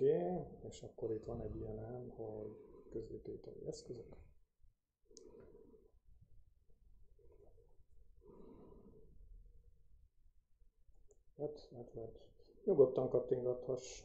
Oké, 0.00 0.16
okay. 0.16 0.68
és 0.68 0.82
akkor 0.82 1.10
itt 1.10 1.24
van 1.24 1.40
egy 1.40 1.56
ilyen, 1.56 2.10
hogy 2.10 2.56
közvetítői 2.90 3.66
eszközök. 3.66 4.06
Hát, 11.36 11.68
hát, 11.74 11.90
hát. 11.94 12.20
Nyugodtan 12.64 13.08
kattingathass. 13.08 14.02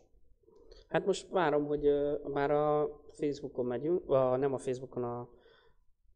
Hát 0.87 1.05
most 1.05 1.29
várom, 1.29 1.65
hogy 1.65 1.87
uh, 1.87 2.27
már 2.27 2.51
a 2.51 2.99
Facebookon 3.07 3.65
megyünk, 3.65 4.09
a, 4.09 4.35
nem 4.35 4.53
a 4.53 4.57
Facebookon, 4.57 5.03
a 5.03 5.29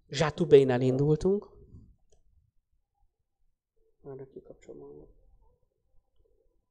Zsátubénál 0.09 0.81
indultunk. 0.81 1.49
Már 4.01 4.27
kikapcsolom 4.27 5.07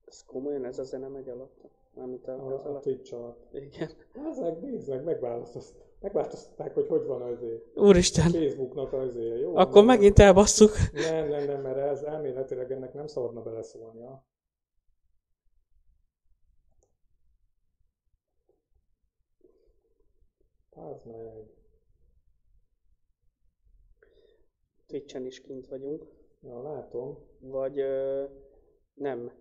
Ez 0.05 0.25
komolyan 0.25 0.65
ez 0.65 0.79
a 0.79 0.85
zene 0.85 1.09
megy 1.09 1.29
alatta? 1.29 1.78
Mármint 1.99 2.29
a, 2.29 2.33
a, 2.33 2.77
a 2.77 2.81
Twitch 2.81 3.15
alatt. 3.15 3.55
Igen. 3.55 3.91
Ezek 4.31 4.61
nézd 4.61 4.89
meg, 4.89 5.05
megváltoztatták, 5.05 6.01
megváltoztatták, 6.01 6.75
hogy 6.75 6.87
hogy 6.87 7.07
van 7.07 7.23
az 7.23 7.45
Úristen. 7.75 8.31
Facebooknak 8.31 8.93
az 8.93 9.17
Jó, 9.41 9.57
Akkor 9.57 9.85
nem, 9.85 9.85
megint 9.85 10.19
elbasszuk. 10.19 10.71
Nem, 10.93 11.29
nem, 11.29 11.45
nem, 11.45 11.61
mert 11.61 11.79
ez 11.79 12.03
elméletileg 12.03 12.73
ennek 12.73 12.95
nem 12.95 13.07
szabadna 13.07 13.43
beleszólnia. 13.43 14.27
Az 20.71 21.03
meg. 21.05 21.57
Twitch-en 24.87 25.27
is 25.27 25.41
kint 25.41 25.67
vagyunk. 25.67 26.07
Ja, 26.43 26.63
látom. 26.63 27.19
Vagy 27.41 27.79
ö, 27.79 28.25
nem. 28.95 29.33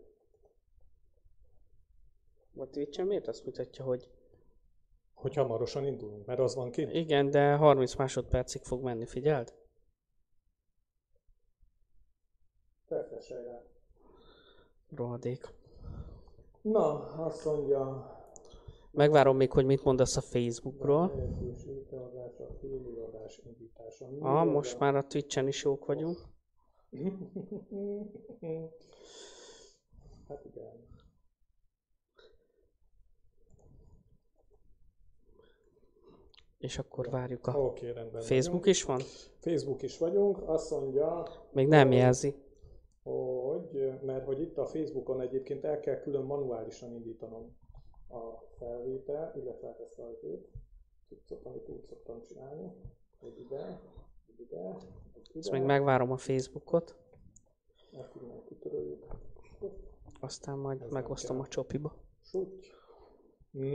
A 2.59 2.69
Twitch-en 2.69 3.07
miért 3.07 3.27
azt 3.27 3.45
mutatja, 3.45 3.85
hogy... 3.85 4.09
Hogy 5.13 5.33
hamarosan 5.33 5.85
indulunk, 5.85 6.25
mert 6.25 6.39
az 6.39 6.55
van 6.55 6.71
kint? 6.71 6.93
Igen, 6.93 7.29
de 7.29 7.55
30 7.55 7.95
másodpercig 7.95 8.61
fog 8.61 8.83
menni, 8.83 9.05
figyeld? 9.05 9.53
Refreshelj 12.87 13.45
rá. 13.45 13.61
Rohadék. 14.89 15.53
Na, 16.61 17.13
azt 17.25 17.45
mondja, 17.45 18.15
Megvárom 18.97 19.37
még, 19.37 19.51
hogy 19.51 19.65
mit 19.65 19.83
mondasz 19.83 20.17
a 20.17 20.21
Facebookról. 20.21 21.11
Ah, 24.19 24.45
most 24.45 24.79
már 24.79 24.95
a 24.95 25.07
Twitch-en 25.07 25.47
is 25.47 25.63
jók 25.63 25.85
vagyunk. 25.85 26.17
Hát 30.27 30.45
igen. 30.45 30.71
És 36.57 36.77
akkor 36.77 37.09
várjuk 37.09 37.47
a... 37.47 37.59
Oké, 37.59 37.89
rendben. 37.89 38.21
Facebook 38.21 38.45
vagyunk. 38.45 38.65
is 38.65 38.83
van? 38.83 38.99
Facebook 39.39 39.81
is 39.81 39.97
vagyunk. 39.97 40.49
Azt 40.49 40.71
mondja... 40.71 41.27
Még 41.51 41.67
nem 41.67 41.91
jelzi. 41.91 42.35
Hogy, 43.03 44.01
mert 44.01 44.25
hogy 44.25 44.41
itt 44.41 44.57
a 44.57 44.65
Facebookon 44.65 45.21
egyébként 45.21 45.63
el 45.63 45.79
kell 45.79 45.99
külön 45.99 46.23
manuálisan 46.23 46.91
indítanom 46.93 47.57
a 48.09 48.37
felvétel, 48.57 49.33
illetve 49.35 49.67
hát 49.67 49.79
ezt 49.79 49.99
a 49.99 50.03
azért, 50.03 50.47
cuccot, 51.07 51.45
amit 51.45 51.69
úgy 51.69 51.83
szoktam 51.83 52.23
csinálni, 52.23 52.71
hogy 53.19 53.39
ide, 53.39 53.81
ide, 54.37 54.43
ide. 54.43 54.77
Ezt 55.33 55.51
még 55.51 55.61
megvárom 55.61 56.11
a 56.11 56.17
Facebookot. 56.17 56.95
Ezt 57.91 58.15
innen 58.21 58.43
kitöröljük. 58.45 59.05
Aztán 60.19 60.57
majd 60.57 60.81
Ez 60.81 60.91
megosztom 60.91 61.39
a 61.39 61.47
csopiba. 61.47 61.93
Súgy. 62.21 62.71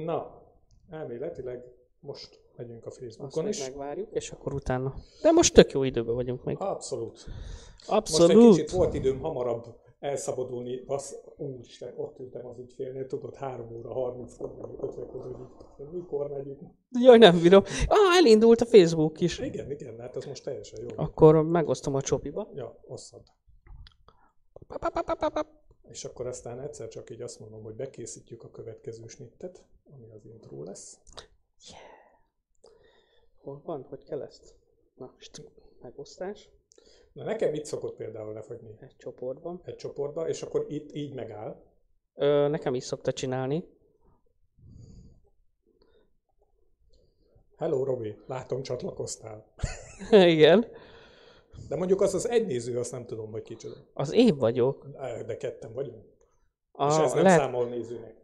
Na, 0.05 0.43
elméletileg 0.91 1.65
most 2.01 2.42
megyünk 2.57 2.87
a 2.87 2.91
Facebookon 2.91 3.47
Azt 3.47 3.59
is. 3.59 3.67
megvárjuk, 3.67 4.09
és 4.13 4.31
akkor 4.31 4.55
utána. 4.55 4.95
De 5.23 5.31
most 5.31 5.55
tök 5.55 5.73
jó 5.73 5.83
időben 5.83 6.15
vagyunk 6.15 6.45
még. 6.45 6.57
Abszolút. 6.61 7.27
Abszolút. 7.87 8.35
Most 8.35 8.49
egy 8.49 8.55
kicsit 8.55 8.77
volt 8.77 8.95
időm 8.95 9.21
hamarabb 9.21 9.81
elszabadulni, 10.03 10.83
az, 10.87 11.21
úristen, 11.37 11.93
ott 11.97 12.19
ültem 12.19 12.47
az 12.47 12.59
ügyfélnél, 12.59 13.07
tudod, 13.07 13.35
3 13.35 13.77
óra, 13.77 13.93
30 13.93 14.37
kor 14.37 14.55
megyünk, 14.55 14.83
50 14.83 15.07
kor 15.07 15.51
mikor 15.93 16.29
megyünk. 16.31 16.61
Jaj, 16.91 17.19
nem 17.19 17.41
bírom. 17.41 17.63
Ah, 17.87 18.17
elindult 18.17 18.61
a 18.61 18.65
Facebook 18.65 19.21
is. 19.21 19.39
Igen, 19.39 19.71
igen, 19.71 19.99
hát 20.01 20.17
ez 20.17 20.25
most 20.25 20.45
teljesen 20.45 20.81
jó. 20.81 20.89
Akkor 20.97 21.43
megosztom 21.43 21.95
a 21.95 22.01
csopiba. 22.01 22.49
Ja, 22.55 22.81
osszad. 22.87 23.23
És 25.89 26.05
akkor 26.05 26.27
aztán 26.27 26.61
egyszer 26.61 26.89
csak 26.89 27.11
így 27.11 27.23
azt 27.23 27.41
mondom, 27.41 27.63
hogy 27.63 27.75
bekészítjük 27.75 28.43
a 28.43 28.51
következő 28.51 29.07
snittet, 29.07 29.65
ami 29.95 30.11
az 30.11 30.25
intro 30.25 30.63
lesz. 30.63 30.99
Yeah. 31.71 31.92
Hol 33.43 33.63
van? 33.65 33.87
Hogy 33.89 34.05
kell 34.05 34.23
ezt? 34.23 34.55
Na, 34.97 35.15
megosztás. 35.83 36.49
Na 37.13 37.25
nekem 37.25 37.55
itt 37.55 37.65
szokott 37.65 37.97
például 37.97 38.33
lefagyni. 38.33 38.77
Egy 38.81 38.97
csoportban. 38.97 39.61
Egy 39.65 39.77
csoportban, 39.77 40.29
és 40.29 40.43
akkor 40.43 40.67
itt 40.69 40.93
így 40.93 41.15
megáll. 41.15 41.63
Ö, 42.15 42.49
nekem 42.49 42.75
is 42.75 42.85
szokta 42.85 43.13
csinálni. 43.13 43.65
Hello, 47.57 47.85
Robi, 47.85 48.17
látom 48.27 48.63
csatlakoztál. 48.63 49.55
Igen. 50.11 50.67
De 51.69 51.77
mondjuk 51.77 52.01
az 52.01 52.15
az 52.15 52.29
egy 52.29 52.47
néző, 52.47 52.79
azt 52.79 52.93
nem 52.93 53.07
tudom, 53.07 53.31
hogy 53.31 53.43
kicsoda. 53.43 53.77
Az 53.95 54.13
én 54.13 54.37
vagyok. 54.37 54.87
De 55.27 55.37
ketten 55.37 55.73
vagyunk. 55.73 56.05
A, 56.73 56.87
és 56.87 56.97
ez 56.97 57.13
nem 57.13 57.23
lehet... 57.23 57.39
számol 57.41 57.69
nézőnek. 57.69 58.17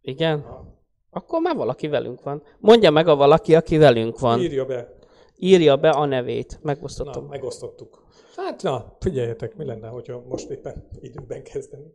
Igen? 0.00 0.40
Ha. 0.40 0.81
Akkor 1.14 1.40
már 1.40 1.56
valaki 1.56 1.88
velünk 1.88 2.22
van. 2.22 2.42
Mondja 2.58 2.90
meg 2.90 3.08
a 3.08 3.16
valaki, 3.16 3.54
aki 3.54 3.76
velünk 3.76 4.18
van. 4.18 4.40
Írja 4.40 4.64
be. 4.64 4.94
Írja 5.36 5.76
be 5.76 5.90
a 5.90 6.04
nevét. 6.04 6.58
Megosztottam. 6.62 7.22
Na, 7.22 7.28
megosztottuk. 7.28 8.04
Hát 8.36 8.62
na, 8.62 8.96
figyeljetek, 9.00 9.56
mi 9.56 9.64
lenne, 9.64 9.88
hogyha 9.88 10.20
most 10.20 10.50
éppen 10.50 10.88
időben 11.00 11.42
kezdeni. 11.42 11.94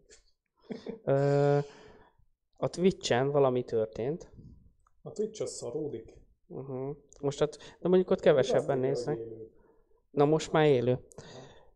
a 2.58 2.68
Twitch-en 2.70 3.32
valami 3.32 3.64
történt. 3.64 4.32
A 5.02 5.12
Twitch 5.12 5.42
az 5.42 5.52
szaródik. 5.52 6.14
Uh-huh. 6.48 6.96
Most 7.22 7.42
ott, 7.42 7.58
de 7.80 7.88
mondjuk 7.88 8.10
ott 8.10 8.20
kevesebben 8.20 8.78
néznek. 8.78 9.20
Na 10.12 10.26
most 10.26 10.52
már 10.52 10.68
élő. 10.68 11.00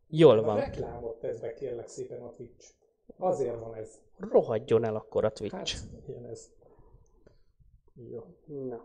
Jól 0.06 0.38
a 0.38 0.42
van. 0.42 0.56
A 0.56 0.60
reklámot 0.60 1.18
tesz 1.18 1.38
be 1.38 1.52
kérlek 1.52 1.88
szépen 1.88 2.22
a 2.22 2.30
Twitch. 2.30 2.70
Azért 3.16 3.60
van 3.60 3.74
ez. 3.74 4.00
Rohadjon 4.16 4.84
el 4.84 4.96
akkor 4.96 5.24
a 5.24 5.30
Twitch. 5.30 5.54
Hát, 5.54 6.08
ilyen 6.08 6.26
ez. 6.26 6.50
Jó. 7.94 8.20
Na. 8.46 8.84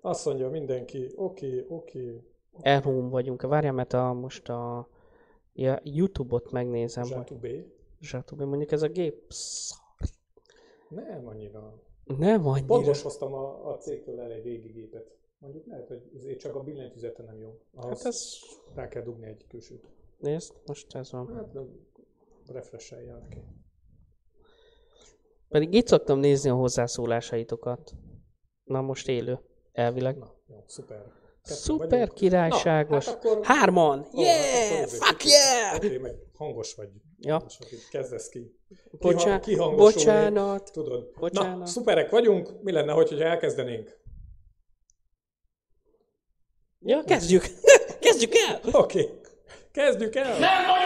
Azt 0.00 0.24
mondja 0.24 0.50
mindenki, 0.50 1.12
oké, 1.16 1.46
okay, 1.46 1.64
oké. 1.68 2.08
Okay. 2.08 2.22
Elhóm 2.60 3.08
vagyunk. 3.08 3.42
Várjál, 3.42 3.72
mert 3.72 3.92
a, 3.92 4.12
most 4.12 4.48
a 4.48 4.88
Ja, 5.58 5.80
YouTube-ot 5.82 6.50
megnézem. 6.50 7.04
Zsátubé. 7.04 7.72
Zsátubé, 8.00 8.44
mondjuk 8.44 8.72
ez 8.72 8.82
a 8.82 8.88
gép 8.88 9.24
szar. 9.28 9.78
Nem 10.88 11.26
annyira. 11.26 11.82
Nem 12.04 12.46
annyira. 12.46 12.66
Pont 12.66 12.86
most 12.86 13.02
hoztam 13.02 13.32
a, 13.32 13.72
a 13.72 13.76
cégtől 13.76 14.20
el 14.20 14.30
egy 14.30 14.44
régi 14.44 14.68
gépet. 14.68 15.16
Mondjuk 15.38 15.66
lehet, 15.66 15.88
hogy 15.88 16.10
azért 16.16 16.38
csak 16.38 16.54
a 16.54 16.62
billentyűzete 16.62 17.22
nem 17.22 17.38
jó. 17.38 17.60
Ahhoz 17.74 17.96
hát 17.98 18.06
ez... 18.06 18.32
Rá 18.74 18.88
kell 18.88 19.02
dugni 19.02 19.26
egy 19.26 19.46
külsőt. 19.48 19.86
Nézd, 20.18 20.54
most 20.66 20.94
ez 20.94 21.12
van. 21.12 21.34
Hát, 21.34 21.56
refresheljen 22.46 23.28
ki. 23.28 23.38
Pedig 25.48 25.74
itt 25.74 25.86
szoktam 25.86 26.18
nézni 26.18 26.50
a 26.50 26.54
hozzászólásaitokat. 26.54 27.94
Na 28.66 28.80
most 28.80 29.08
élő, 29.08 29.38
elvileg. 29.72 30.16
Na, 30.16 30.34
jó, 30.48 30.64
szuper. 30.66 31.02
Szuper 31.42 31.88
vagyunk. 31.88 32.14
királyságos. 32.14 33.04
Na, 33.04 33.10
hát 33.10 33.24
akkor... 33.24 33.44
Hárman! 33.44 34.06
Oh, 34.12 34.22
yeah! 34.22 34.80
Hát 34.80 34.90
Fuck 34.90 35.24
yeah! 35.24 35.76
Oké, 35.76 35.86
okay, 35.86 35.98
meg 35.98 36.14
hangos 36.34 36.74
vagy. 36.74 36.88
Ja. 37.18 37.42
Kezdesz 37.90 38.28
ki. 38.28 38.56
Bocsá... 38.90 39.40
Bocsánat. 39.76 40.72
Tudod. 40.72 41.10
Bocsánat. 41.18 41.58
Na, 41.58 41.66
szuperek 41.66 42.10
vagyunk. 42.10 42.62
Mi 42.62 42.72
lenne, 42.72 42.92
hogyha 42.92 43.24
elkezdenénk? 43.24 43.98
Ja, 46.80 47.02
kezdjük. 47.04 47.42
kezdjük 48.00 48.32
el! 48.34 48.60
Oké. 48.72 49.00
Okay. 49.00 49.20
Kezdjük 49.72 50.14
el! 50.14 50.38
Nem 50.38 50.66
vagyok 50.66 50.85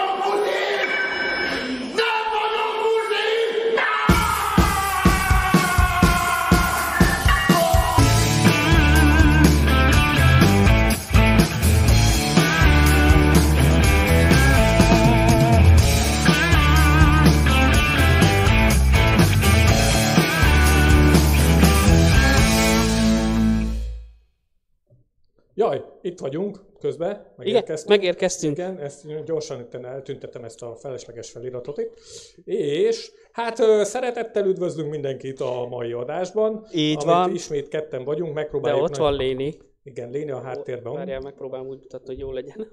Jaj, 25.61 25.85
itt 26.03 26.19
vagyunk 26.19 26.65
közben, 26.79 27.33
megérkeztünk. 27.37 27.91
Igen, 27.91 27.99
megérkeztünk. 27.99 28.57
Igen, 28.57 28.79
ezt 28.79 29.25
gyorsan 29.25 29.61
itt 29.61 29.75
eltüntetem 29.75 30.45
ezt 30.45 30.63
a 30.63 30.77
felesleges 30.77 31.31
feliratot 31.31 31.79
itt. 31.79 32.01
És 32.45 33.13
Hát 33.33 33.57
szeretettel 33.85 34.47
üdvözlünk 34.47 34.91
mindenkit 34.91 35.41
a 35.41 35.67
mai 35.71 35.93
adásban. 35.93 36.67
Így 36.73 36.93
amit 36.93 37.05
van. 37.05 37.35
Ismét 37.35 37.69
ketten 37.69 38.05
vagyunk, 38.05 38.35
De 38.35 38.41
megpróbáljuk... 38.41 38.83
ott 38.83 38.97
van 38.97 39.15
Léni. 39.15 39.59
Igen, 39.83 40.11
Léni 40.11 40.31
a 40.31 40.41
háttérben. 40.41 40.93
Várjál, 40.93 41.21
megpróbálom 41.21 41.67
úgy 41.67 41.79
mutatni, 41.79 42.07
hogy 42.07 42.19
jó 42.19 42.33
legyen. 42.33 42.73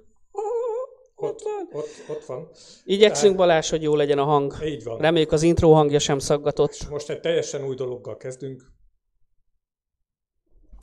Ott, 1.15 1.41
ott, 1.71 1.89
ott 2.09 2.25
van. 2.25 2.49
Igyekszünk 2.83 3.35
Balázs, 3.35 3.69
hogy 3.69 3.81
jó 3.81 3.95
legyen 3.95 4.19
a 4.19 4.23
hang. 4.23 4.53
Így 4.63 4.83
van. 4.83 4.97
Reméljük 4.97 5.31
az 5.31 5.43
intro 5.43 5.71
hangja 5.71 5.99
sem 5.99 6.19
szaggatott. 6.19 6.89
Most 6.89 7.09
egy 7.09 7.19
teljesen 7.19 7.65
új 7.65 7.75
dologgal 7.75 8.17
kezdünk. 8.17 8.63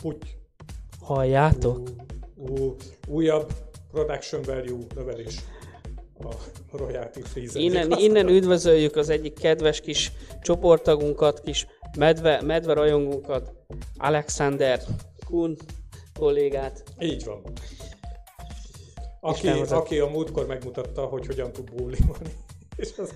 Puty. 0.02 0.42
Halljátok? 1.04 1.88
Ú, 2.36 2.74
újabb 3.08 3.52
production 3.90 4.42
value 4.42 4.78
növelés 4.94 5.36
a 6.18 6.34
royalty 6.76 7.20
free 7.20 7.48
Innen, 7.52 7.90
innen 7.90 8.28
üdvözöljük 8.28 8.96
az 8.96 9.08
egyik 9.08 9.34
kedves 9.34 9.80
kis 9.80 10.12
csoporttagunkat, 10.42 11.40
kis 11.40 11.66
medve, 11.98 12.42
medve 12.42 12.72
rajongunkat, 12.72 13.52
Alexander 13.96 14.80
Kun 15.26 15.56
kollégát. 16.18 16.82
Így 17.00 17.24
van. 17.24 17.42
Aki, 19.20 19.48
aki 19.48 19.98
a 19.98 20.06
múltkor 20.06 20.46
megmutatta, 20.46 21.04
hogy 21.04 21.26
hogyan 21.26 21.52
tud 21.52 21.74
bólimolni. 21.74 22.32
És 22.76 22.92
az 22.96 23.14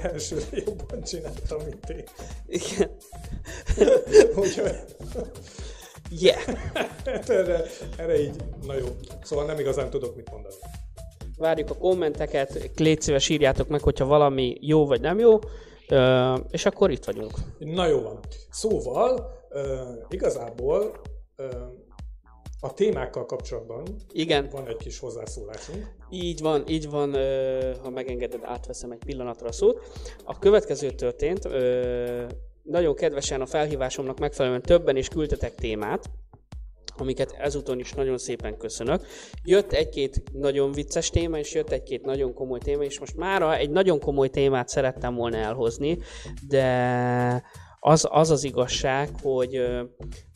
elsőre 0.00 0.46
jobban 0.50 1.02
csinálta, 1.02 1.56
mint 1.56 1.88
én. 1.88 2.04
Igen. 2.46 2.90
Úgyhogy 4.36 4.70
Yeah. 6.10 6.40
erre, 7.28 7.64
erre 7.96 8.20
így, 8.20 8.34
na 8.66 8.74
jó. 8.74 8.86
Szóval 9.22 9.44
nem 9.44 9.58
igazán 9.58 9.90
tudok 9.90 10.16
mit 10.16 10.30
mondani. 10.30 10.54
Várjuk 11.36 11.70
a 11.70 11.76
kommenteket, 11.76 12.70
légy 12.76 13.00
szíves 13.00 13.28
írjátok 13.28 13.68
meg, 13.68 13.80
hogyha 13.80 14.04
valami 14.04 14.56
jó 14.60 14.86
vagy 14.86 15.00
nem 15.00 15.18
jó, 15.18 15.38
Ö, 15.88 16.34
és 16.50 16.66
akkor 16.66 16.90
itt 16.90 17.04
vagyunk. 17.04 17.32
Na 17.58 17.86
jó 17.86 18.00
van. 18.00 18.20
Szóval 18.50 19.42
uh, 19.50 19.62
igazából 20.08 21.00
uh, 21.36 21.46
a 22.60 22.74
témákkal 22.74 23.26
kapcsolatban 23.26 23.82
Igen, 24.12 24.48
van 24.50 24.68
egy 24.68 24.76
kis 24.76 24.98
hozzászólásunk. 24.98 25.94
Így 26.10 26.40
van, 26.40 26.64
így 26.68 26.90
van, 26.90 27.14
ö, 27.14 27.72
ha 27.82 27.90
megengeded, 27.90 28.40
átveszem 28.42 28.90
egy 28.90 29.04
pillanatra 29.06 29.48
a 29.48 29.52
szót. 29.52 29.82
A 30.24 30.38
következő 30.38 30.90
történt, 30.90 31.44
ö, 31.44 32.26
nagyon 32.64 32.94
kedvesen 32.94 33.40
a 33.40 33.46
felhívásomnak 33.46 34.18
megfelelően 34.18 34.62
többen 34.62 34.96
is 34.96 35.08
küldtetek 35.08 35.54
témát, 35.54 36.10
amiket 36.96 37.34
ezúton 37.38 37.78
is 37.78 37.92
nagyon 37.92 38.18
szépen 38.18 38.56
köszönök. 38.56 39.06
Jött 39.44 39.72
egy-két 39.72 40.22
nagyon 40.32 40.72
vicces 40.72 41.10
téma, 41.10 41.38
és 41.38 41.54
jött 41.54 41.70
egy-két 41.70 42.04
nagyon 42.04 42.34
komoly 42.34 42.58
téma, 42.58 42.82
és 42.82 42.98
most 42.98 43.16
mára 43.16 43.56
egy 43.56 43.70
nagyon 43.70 44.00
komoly 44.00 44.28
témát 44.28 44.68
szerettem 44.68 45.14
volna 45.14 45.36
elhozni, 45.36 45.98
de 46.48 47.42
az 47.86 48.08
az, 48.10 48.30
az 48.30 48.44
igazság, 48.44 49.10
hogy, 49.22 49.64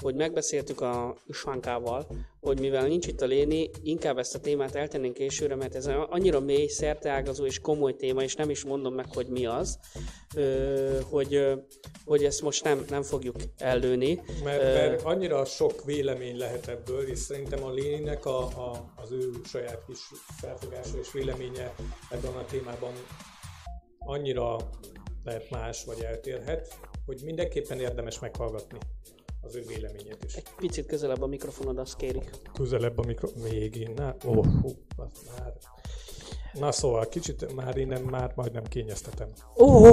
hogy 0.03 0.15
megbeszéltük 0.15 0.81
a 0.81 1.17
Isvánkával, 1.27 2.07
hogy 2.41 2.61
mivel 2.61 2.87
nincs 2.87 3.07
itt 3.07 3.21
a 3.21 3.27
Léni, 3.27 3.71
inkább 3.83 4.19
ezt 4.19 4.35
a 4.35 4.41
témát 4.41 4.75
eltennénk 4.75 5.15
későre, 5.15 5.55
mert 5.55 5.75
ez 5.75 5.87
annyira 6.09 6.41
mély, 6.41 6.67
szerteágazó 6.67 7.45
és 7.45 7.61
komoly 7.61 7.97
téma, 7.97 8.23
és 8.23 8.35
nem 8.35 8.51
is 8.51 8.65
mondom 8.65 8.95
meg, 8.95 9.07
hogy 9.15 9.27
mi 9.27 9.47
az, 9.47 9.79
hogy, 11.11 11.47
hogy 12.05 12.25
ezt 12.25 12.43
most 12.43 12.65
nem, 12.65 12.85
nem 12.89 13.03
fogjuk 13.03 13.37
ellőni. 13.59 14.21
Mert, 14.45 14.63
mert 14.63 15.03
annyira 15.03 15.45
sok 15.45 15.85
vélemény 15.85 16.37
lehet 16.37 16.69
ebből, 16.69 17.09
és 17.09 17.19
szerintem 17.19 17.65
a 17.65 17.71
Léninek 17.71 18.27
a, 18.27 18.39
a, 18.39 18.93
az 18.97 19.13
ő 19.13 19.31
saját 19.45 19.85
kis 19.87 20.01
felfogása 20.41 20.99
és 20.99 21.13
véleménye 21.13 21.75
ebben 22.11 22.33
a 22.33 22.45
témában 22.45 22.93
annyira 23.99 24.57
lehet 25.25 25.51
más, 25.51 25.85
vagy 25.85 26.01
eltérhet, 26.01 26.79
hogy 27.09 27.23
mindenképpen 27.25 27.81
érdemes 27.81 28.19
meghallgatni 28.19 28.79
az 29.41 29.55
ő 29.55 29.65
véleményét 29.67 30.25
is. 30.25 30.35
Egy 30.35 30.49
picit 30.57 30.87
közelebb 30.87 31.23
a 31.23 31.27
mikrofonod, 31.27 31.79
azt 31.79 31.97
kérik. 31.97 32.31
Közelebb 32.55 32.99
a 32.99 33.03
mikro... 33.07 33.29
Még? 33.43 33.91
Ó, 34.27 34.37
oh, 34.37 34.47
hú, 34.61 34.71
az 34.97 35.11
már... 35.27 35.53
Na 36.53 36.73
szóval, 36.73 37.09
kicsit 37.09 37.55
már 37.55 37.77
innen 37.77 38.03
már 38.03 38.33
majdnem 38.35 38.63
kényeztetem. 38.63 39.29
Ó, 39.59 39.87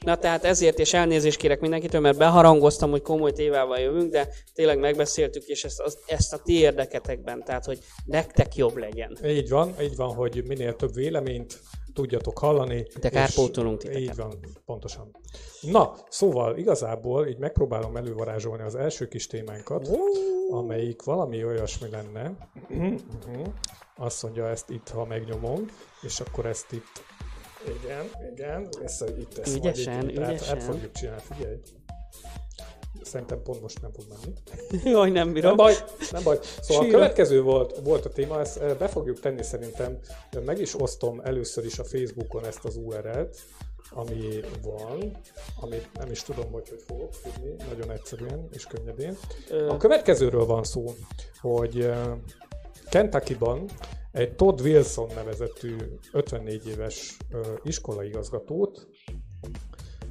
na 0.00 0.16
tehát 0.18 0.44
ezért 0.44 0.78
és 0.78 0.94
elnézést 0.94 1.38
kérek 1.38 1.60
mindenkitől, 1.60 2.00
mert 2.00 2.18
beharangoztam, 2.18 2.90
hogy 2.90 3.02
komoly 3.02 3.32
tévával 3.32 3.78
jövünk, 3.78 4.10
de 4.10 4.28
tényleg 4.54 4.78
megbeszéltük, 4.78 5.44
és 5.44 5.64
ezt, 5.64 5.80
az, 5.80 5.98
ezt 6.06 6.32
a 6.32 6.38
ti 6.38 6.58
érdeketekben, 6.58 7.44
tehát 7.44 7.64
hogy 7.64 7.78
nektek 8.04 8.56
jobb 8.56 8.76
legyen. 8.76 9.18
Így 9.24 9.48
van, 9.48 9.74
így 9.82 9.96
van, 9.96 10.14
hogy 10.14 10.44
minél 10.46 10.76
több 10.76 10.94
véleményt 10.94 11.60
tudjatok 11.96 12.38
hallani. 12.38 12.86
De 13.00 13.08
kárpótolunk 13.08 13.78
titeket. 13.78 14.00
Így 14.00 14.16
van, 14.16 14.34
pontosan. 14.64 15.16
Na, 15.60 15.94
szóval 16.08 16.56
igazából 16.56 17.26
így 17.26 17.38
megpróbálom 17.38 17.96
elővarázsolni 17.96 18.62
az 18.62 18.74
első 18.74 19.08
kis 19.08 19.26
témánkat, 19.26 19.88
amelyik 20.50 21.02
valami 21.02 21.44
olyasmi 21.44 21.88
lenne. 21.90 22.48
Azt 23.96 24.22
mondja 24.22 24.48
ezt 24.48 24.70
itt, 24.70 24.88
ha 24.88 25.04
megnyomom, 25.04 25.64
és 26.02 26.20
akkor 26.20 26.46
ezt 26.46 26.72
itt 26.72 27.04
igen, 27.82 28.04
igen, 28.32 28.68
ezt 28.82 29.12
itt 29.18 29.38
ezt 29.38 29.56
Ügyesen, 29.56 29.94
majd 29.94 30.10
itt, 30.10 30.16
ügyesen. 30.16 30.56
át 30.56 30.62
fogjuk 30.62 30.92
csinálni, 30.92 31.22
figyelj. 31.30 31.56
Szerintem 33.06 33.42
pont 33.42 33.60
most 33.60 33.80
nem 33.80 33.90
fog 33.92 34.04
menni. 34.08 34.36
Jaj, 34.96 35.10
nem 35.10 35.32
bírom. 35.32 35.48
Nem 35.48 35.56
baj, 35.56 35.74
nem 36.10 36.22
baj. 36.22 36.38
Szóval 36.42 36.82
a 36.82 36.84
Sírok. 36.84 37.00
következő 37.00 37.42
volt, 37.42 37.78
volt 37.84 38.04
a 38.04 38.08
téma, 38.08 38.40
ezt 38.40 38.56
eh, 38.56 38.74
be 38.74 38.88
fogjuk 38.88 39.20
tenni 39.20 39.42
szerintem, 39.42 39.98
meg 40.44 40.60
is 40.60 40.80
osztom 40.80 41.20
először 41.20 41.64
is 41.64 41.78
a 41.78 41.84
Facebookon 41.84 42.44
ezt 42.44 42.64
az 42.64 42.76
URL-t, 42.76 43.36
ami 43.90 44.40
van, 44.62 45.10
amit 45.60 45.88
nem 45.98 46.10
is 46.10 46.22
tudom, 46.22 46.52
hogy 46.52 46.68
hogy 46.68 46.82
fogok 46.86 47.10
tudni, 47.22 47.54
nagyon 47.68 47.90
egyszerűen 47.90 48.48
és 48.52 48.64
könnyedén. 48.64 49.16
A 49.68 49.76
következőről 49.76 50.44
van 50.44 50.64
szó, 50.64 50.94
hogy 51.40 51.80
eh, 51.80 52.06
Kentucky-ban 52.90 53.64
egy 54.16 54.34
Todd 54.34 54.60
Wilson 54.62 55.08
nevezetű 55.14 55.76
54 56.12 56.68
éves 56.68 57.16
ö, 57.30 57.40
iskolaigazgatót 57.62 58.88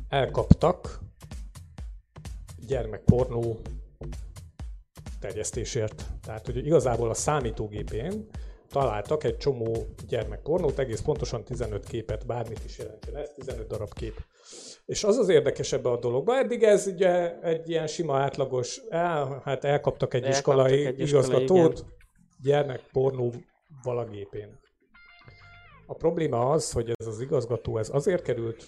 elkaptak 0.10 1.00
gyermekpornó 2.66 3.60
terjesztésért. 5.20 6.06
Tehát, 6.26 6.46
hogy 6.46 6.66
igazából 6.66 7.10
a 7.10 7.14
számítógépén 7.14 8.28
találtak 8.70 9.24
egy 9.24 9.38
csomó 9.38 9.88
gyermekpornót, 10.08 10.80
egész 10.80 11.02
pontosan 11.02 11.44
15 11.44 11.86
képet, 11.86 12.26
bármit 12.26 12.62
is 12.66 12.78
jelentsen 12.78 13.16
ez, 13.16 13.30
15 13.36 13.68
darab 13.68 13.94
kép. 13.94 14.26
És 14.86 15.04
az 15.04 15.18
az 15.18 15.30
érdekes 15.30 15.74
ebbe 15.74 15.90
a 15.90 16.00
dologba, 16.00 16.38
eddig 16.38 16.64
ez 16.64 16.88
ugye 16.88 17.40
egy 17.40 17.70
ilyen 17.70 17.88
sima 17.88 18.18
átlagos, 18.18 18.82
el, 18.90 19.42
hát 19.44 19.64
elkaptak 19.64 20.14
egy 20.14 20.24
Elkaptak 20.24 20.40
iskolai 20.40 20.86
egy 20.86 21.00
igazgatót 21.00 21.86
gyermekpornó 22.44 23.34
valagépén. 23.84 24.60
A 25.88 25.94
probléma 25.94 26.50
az, 26.50 26.72
hogy 26.72 26.92
ez 26.96 27.08
az 27.08 27.22
igazgató 27.22 27.78
ez 27.78 27.90
azért 27.94 28.22
került 28.22 28.66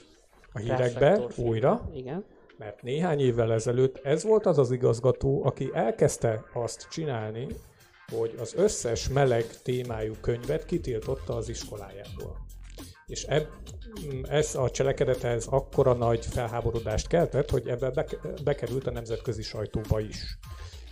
a 0.53 0.59
hírekbe 0.59 1.27
újra, 1.37 1.89
Igen. 1.93 2.25
Mert 2.57 2.81
néhány 2.81 3.19
évvel 3.19 3.53
ezelőtt 3.53 3.99
ez 4.03 4.23
volt 4.23 4.45
az 4.45 4.57
az 4.57 4.71
igazgató, 4.71 5.45
aki 5.45 5.69
elkezdte 5.73 6.43
azt 6.53 6.87
csinálni, 6.89 7.47
hogy 8.11 8.35
az 8.39 8.53
összes 8.55 9.09
meleg 9.09 9.45
témájú 9.63 10.13
könyvet 10.21 10.65
kitiltotta 10.65 11.35
az 11.35 11.49
iskolájából. 11.49 12.45
És 13.05 13.23
eb, 13.23 13.47
ez 14.23 14.55
a 14.55 14.69
cselekedet 14.69 15.23
ez 15.23 15.45
akkora 15.45 15.93
nagy 15.93 16.25
felháborodást 16.25 17.07
keltett, 17.07 17.49
hogy 17.49 17.67
ebbe 17.67 17.89
bek- 17.89 18.43
bekerült 18.43 18.87
a 18.87 18.91
nemzetközi 18.91 19.41
sajtóba 19.41 19.99
is. 19.99 20.37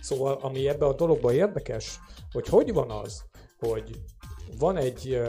Szóval, 0.00 0.38
ami 0.42 0.68
ebbe 0.68 0.86
a 0.86 0.94
dologba 0.94 1.32
érdekes, 1.32 1.98
hogy 2.32 2.48
hogy 2.48 2.72
van 2.72 2.90
az, 2.90 3.24
hogy 3.58 4.00
van 4.58 4.76
egy, 4.76 5.20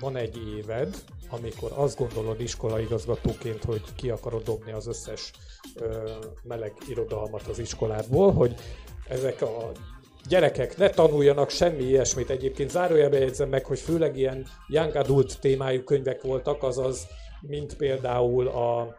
van 0.00 0.16
egy 0.16 0.36
éved, 0.56 0.96
amikor 1.32 1.70
azt 1.74 1.98
gondolod 1.98 2.40
iskolaigazgatóként, 2.40 3.64
hogy 3.64 3.82
ki 3.96 4.10
akarod 4.10 4.42
dobni 4.42 4.72
az 4.72 4.86
összes 4.86 5.30
ö, 5.74 6.10
meleg 6.42 6.72
irodalmat 6.88 7.46
az 7.46 7.58
iskoládból, 7.58 8.32
hogy 8.32 8.54
ezek 9.08 9.42
a 9.42 9.70
gyerekek 10.28 10.76
ne 10.76 10.90
tanuljanak 10.90 11.50
semmi 11.50 11.82
ilyesmit. 11.82 12.30
Egyébként 12.30 12.70
zárójelbe 12.70 13.18
jegyzem 13.18 13.48
meg, 13.48 13.64
hogy 13.64 13.78
főleg 13.78 14.16
ilyen 14.16 14.46
young 14.68 14.96
adult 14.96 15.40
témájú 15.40 15.82
könyvek 15.82 16.22
voltak, 16.22 16.62
azaz, 16.62 17.06
mint 17.40 17.76
például 17.76 18.48
a 18.48 18.96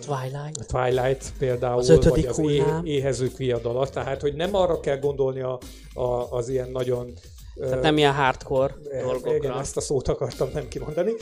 Twilight. 0.00 0.66
Twilight 0.66 1.32
például, 1.38 1.78
Az 1.78 1.88
vagy 1.88 2.26
az 2.26 2.38
é- 2.38 2.64
éhezők 2.84 3.36
viadala, 3.36 3.88
tehát 3.88 4.20
hogy 4.20 4.34
nem 4.34 4.54
arra 4.54 4.80
kell 4.80 4.98
gondolni 4.98 5.40
a, 5.40 5.58
a, 5.94 6.32
az 6.32 6.48
ilyen 6.48 6.70
nagyon 6.70 7.12
Tehát 7.58 7.82
nem 7.82 7.96
ilyen 7.98 8.12
hardcore 8.14 8.74
Igen, 8.84 9.02
dolgokra. 9.06 9.58
ezt 9.60 9.76
a 9.76 9.80
szót 9.80 10.08
akartam 10.08 10.48
nem 10.52 10.68
kimondani. 10.68 11.12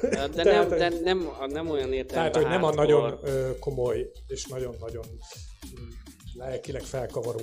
De, 0.00 0.28
de, 0.34 0.42
Tehát, 0.42 0.68
nem, 0.68 0.78
de 0.78 1.00
nem, 1.02 1.28
nem 1.48 1.70
olyan 1.70 1.92
értelemben 1.92 2.32
Tehát, 2.32 2.36
hogy 2.36 2.46
nem 2.46 2.62
a 2.62 2.66
hardcore. 2.66 2.86
nagyon 2.98 3.18
ö, 3.22 3.58
komoly 3.58 4.10
és 4.26 4.46
nagyon-nagyon 4.46 5.04
mm, 5.80 5.88
lelkileg 6.34 6.82
felkavaró 6.82 7.40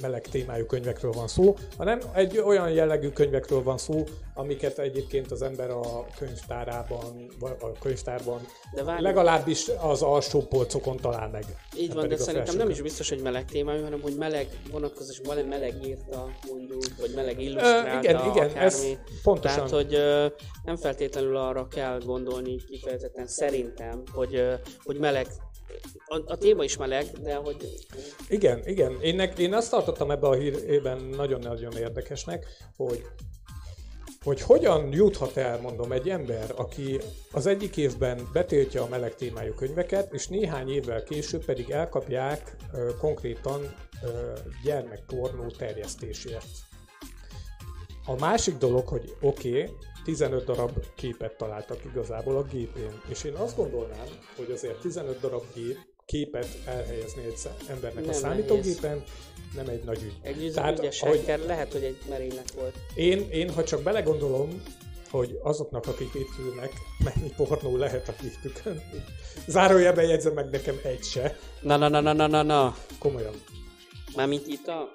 meleg 0.00 0.20
témájú 0.20 0.66
könyvekről 0.66 1.12
van 1.12 1.28
szó, 1.28 1.56
hanem 1.78 2.00
egy 2.14 2.38
olyan 2.38 2.70
jellegű 2.70 3.08
könyvekről 3.08 3.62
van 3.62 3.78
szó, 3.78 4.04
amiket 4.34 4.78
egyébként 4.78 5.30
az 5.30 5.42
ember 5.42 5.70
a 5.70 6.06
könyvtárában, 6.18 7.26
a 7.40 7.72
könyvtárban 7.80 8.40
De 8.74 8.82
várj, 8.84 9.02
legalábbis 9.02 9.68
az 9.80 10.02
alsó 10.02 10.40
polcokon 10.40 10.96
talál 10.96 11.28
meg. 11.28 11.44
így 11.76 11.88
Nem 11.88 11.96
van, 11.96 12.08
de 12.08 12.16
szerintem 12.16 12.44
nem 12.44 12.52
is 12.54 12.56
felsőkön. 12.56 12.82
biztos, 12.82 13.08
hogy 13.08 13.20
meleg 13.20 13.44
témájú, 13.44 13.82
hanem 13.82 14.00
hogy 14.00 14.14
meleg 14.16 14.46
vonatkozás, 14.70 15.20
van 15.24 15.36
meleg 15.44 15.86
írta, 15.86 16.28
mondjuk, 16.48 16.82
vagy 17.00 17.12
meleg 17.14 17.40
illusztrálta, 17.40 17.94
Ö, 17.96 17.98
igen, 17.98 18.30
igen, 18.30 18.56
ez 18.56 18.74
akármi. 18.78 18.98
pontosan. 19.22 19.56
Tehát, 19.56 19.70
hogy 19.70 19.94
ö, 19.94 20.26
nem 20.64 20.76
feltétlenül 20.76 21.36
arra 21.36 21.68
kell 21.68 21.98
gondolni 22.04 22.56
kifejezetten 22.56 23.26
szerintem, 23.26 24.02
hogy, 24.14 24.34
ö, 24.34 24.54
hogy 24.84 24.98
meleg, 24.98 25.26
a, 26.06 26.20
a 26.26 26.36
téma 26.36 26.64
is 26.64 26.76
meleg, 26.76 27.06
de 27.22 27.34
hogy 27.34 27.56
Igen, 28.28 28.62
igen. 28.66 29.00
Én, 29.00 29.14
nek- 29.14 29.38
én 29.38 29.54
azt 29.54 29.70
tartottam 29.70 30.10
ebbe 30.10 30.26
a 30.26 30.34
hírében 30.34 31.02
nagyon-nagyon 31.02 31.72
érdekesnek, 31.76 32.46
hogy 32.76 33.04
hogy 34.24 34.40
hogyan 34.40 34.92
juthat 34.92 35.36
el, 35.36 35.60
mondom, 35.60 35.92
egy 35.92 36.08
ember, 36.08 36.52
aki 36.56 37.00
az 37.32 37.46
egyik 37.46 37.76
évben 37.76 38.28
betiltja 38.32 38.82
a 38.82 38.88
meleg 38.88 39.14
témájú 39.14 39.52
könyveket, 39.54 40.12
és 40.12 40.28
néhány 40.28 40.70
évvel 40.70 41.02
később 41.02 41.44
pedig 41.44 41.70
elkapják 41.70 42.56
ö, 42.72 42.90
konkrétan 42.98 43.74
ö, 44.02 44.08
gyermekpornó 44.64 45.46
terjesztésért. 45.46 46.46
A 48.06 48.14
másik 48.18 48.56
dolog, 48.56 48.88
hogy 48.88 49.14
oké, 49.20 49.48
okay, 49.48 49.74
15 50.04 50.44
darab 50.44 50.70
képet 50.94 51.36
találtak 51.36 51.84
igazából 51.84 52.36
a 52.36 52.42
gépén, 52.42 53.00
és 53.08 53.24
én 53.24 53.34
azt 53.34 53.56
gondolnám, 53.56 54.06
hogy 54.36 54.50
azért 54.50 54.80
15 54.80 55.20
darab 55.20 55.42
gép, 55.54 55.78
képet 56.06 56.48
elhelyezni 56.64 57.24
egy 57.24 57.38
embernek 57.68 58.04
Nem 58.04 58.14
a 58.14 58.16
számítógépen 58.16 59.02
nem 59.54 59.68
egy 59.68 59.84
nagy 59.84 60.02
ügy. 60.02 60.16
egy 60.22 60.52
Tehát, 60.54 60.78
ahogy- 61.00 61.44
lehet, 61.46 61.72
hogy 61.72 61.84
egy 61.84 61.96
merénylet 62.08 62.50
volt. 62.50 62.74
Én, 62.94 63.30
én, 63.30 63.50
ha 63.50 63.64
csak 63.64 63.82
belegondolom, 63.82 64.62
hogy 65.10 65.38
azoknak, 65.42 65.86
akik 65.86 66.14
itt 66.14 66.38
ülnek, 66.38 66.72
mennyi 67.04 67.32
pornó 67.36 67.76
lehet 67.76 68.08
a 68.08 68.14
gépükön. 68.22 68.82
Zárójelben 69.46 70.04
jegyzem 70.08 70.32
meg 70.32 70.50
nekem 70.50 70.80
egy 70.82 71.02
se. 71.02 71.36
Na, 71.60 71.76
na, 71.76 71.88
na, 71.88 72.00
na, 72.00 72.12
na, 72.12 72.26
na, 72.26 72.42
na. 72.42 72.76
Komolyan. 72.98 73.34
Mármint 74.16 74.46
itt 74.46 74.66
a... 74.66 74.88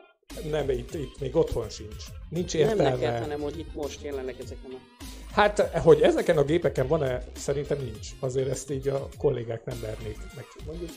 Nem, 0.50 0.70
itt, 0.70 0.94
itt 0.94 1.20
még 1.20 1.36
otthon 1.36 1.70
sincs. 1.70 2.04
Nincs 2.29 2.53
Nem 2.53 2.62
értelme. 2.67 2.89
neked, 2.89 3.22
hanem 3.22 3.39
hogy 3.41 3.60
itt 3.60 3.75
most 3.75 4.03
jelenleg 4.03 4.36
ezeken 4.43 4.72
a... 4.72 5.03
Hát, 5.31 5.60
hogy 5.60 6.01
ezeken 6.01 6.38
a 6.38 6.43
gépeken 6.43 6.88
van-e, 6.88 7.24
szerintem 7.36 7.77
nincs. 7.77 8.07
Azért 8.19 8.50
ezt 8.50 8.72
így 8.72 8.88
a 8.88 9.07
kollégák 9.17 9.65
nem 9.65 9.77
vernék 9.81 10.17
meg. 10.36 10.46
Mondjuk, 10.65 10.89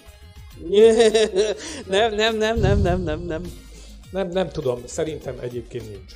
nem, 1.86 2.14
nem, 2.14 2.36
nem, 2.36 2.58
nem, 2.58 2.80
nem, 2.80 3.00
nem, 3.02 3.20
nem. 3.20 3.42
nem, 4.10 4.28
nem 4.28 4.48
tudom, 4.48 4.82
szerintem 4.86 5.38
egyébként 5.40 5.88
nincs. 5.88 6.12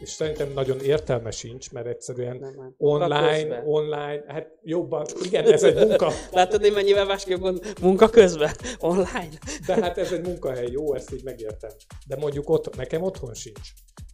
És 0.00 0.10
szerintem 0.10 0.52
nagyon 0.52 0.80
értelme 0.80 1.30
sincs, 1.30 1.70
mert 1.72 1.86
egyszerűen 1.86 2.36
Nem, 2.36 2.54
nem. 2.56 2.74
online, 2.78 3.36
Közben. 3.38 3.62
online, 3.66 4.24
hát 4.26 4.46
jobban, 4.62 5.06
igen, 5.22 5.52
ez 5.52 5.62
egy 5.62 5.74
munka, 5.86 6.12
Látod, 6.32 6.64
én 6.64 6.72
mennyivel 6.72 7.04
másképp 7.04 7.38
mond, 7.38 7.74
munka 7.80 8.08
közben, 8.08 8.50
online. 8.78 9.28
de 9.66 9.74
hát 9.74 9.98
ez 9.98 10.12
egy 10.12 10.26
munkahely, 10.26 10.68
jó, 10.70 10.94
ezt 10.94 11.12
így 11.12 11.24
megértem. 11.24 11.70
De 12.06 12.16
mondjuk 12.16 12.50
ott, 12.50 12.76
nekem 12.76 13.02
otthon 13.02 13.34
sincs. 13.34 13.68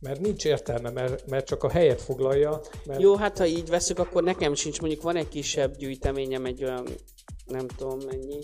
Mert 0.05 0.21
nincs 0.21 0.45
értelme, 0.45 0.91
mert, 0.91 1.27
mert 1.27 1.47
csak 1.47 1.65
a 1.65 1.71
helyet 1.71 2.03
foglalja, 2.03 2.61
mert 2.87 3.01
Jó, 3.01 3.17
hát 3.17 3.39
ha 3.39 3.47
így 3.47 3.69
veszük, 3.69 3.99
akkor 3.99 4.23
nekem 4.23 4.55
sincs. 4.55 4.81
Mondjuk 4.81 5.03
van 5.03 5.17
egy 5.17 5.29
kisebb 5.29 5.77
gyűjteményem, 5.77 6.45
egy 6.45 6.65
olyan, 6.65 6.87
nem 7.47 7.67
tudom 7.77 7.99
mennyi. 8.11 8.39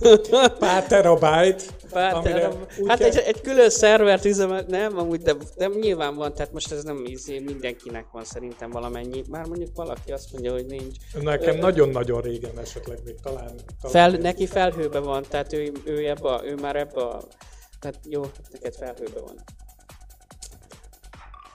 pár 0.58 0.86
terabájt, 0.86 1.74
Pár 1.90 2.14
amire 2.14 2.32
terab- 2.32 2.78
úgy 2.78 2.88
hát 2.88 2.98
kell- 2.98 3.08
egy, 3.08 3.16
egy 3.16 3.40
külön 3.40 3.70
szervert 3.70 4.24
üzemel, 4.24 4.64
nem, 4.68 4.98
amúgy, 4.98 5.20
de, 5.20 5.34
de 5.56 5.66
nyilván 5.66 6.14
van, 6.14 6.34
tehát 6.34 6.52
most 6.52 6.72
ez 6.72 6.82
nem 6.82 7.04
izé, 7.06 7.38
mindenkinek 7.38 8.06
van 8.12 8.24
szerintem 8.24 8.70
valamennyi. 8.70 9.24
Már 9.28 9.46
mondjuk 9.46 9.70
valaki 9.74 10.12
azt 10.12 10.32
mondja, 10.32 10.52
hogy 10.52 10.66
nincs. 10.66 10.96
nekem 11.20 11.56
nagyon-nagyon 11.56 12.20
régen 12.20 12.58
esetleg 12.58 12.98
még 13.04 13.14
talán. 13.22 13.46
talán 13.46 14.10
Fel, 14.10 14.10
neki 14.10 14.46
felhőbe 14.46 14.98
van, 14.98 15.24
tehát 15.28 15.52
ő, 15.52 15.72
ő, 15.84 16.08
ebbe, 16.08 16.40
ő 16.44 16.54
már 16.54 16.76
ebbe 16.76 17.02
a... 17.02 17.22
Tehát 17.80 17.98
jó, 18.08 18.22
hát 18.22 18.48
neked 18.52 18.74
felhőbe 18.74 19.20
van. 19.20 19.34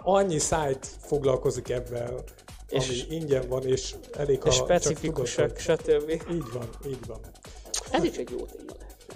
Annyi 0.10 0.38
szájt 0.38 0.86
foglalkozik 1.00 1.70
ebben, 1.70 2.14
És- 2.70 2.88
ami 2.90 3.16
ingyen 3.16 3.48
van, 3.48 3.66
és 3.66 3.96
elég, 4.14 4.42
ha 4.42 4.50
És 4.50 4.56
csak 4.56 4.66
specifikusak, 4.66 5.58
stb. 5.58 6.10
Így 6.10 6.52
van, 6.54 6.70
így 6.88 7.06
van. 7.08 7.20
Ez 7.92 8.04
is 8.04 8.16
egy 8.18 8.30
jó 8.30 8.38
téma. 8.46 8.72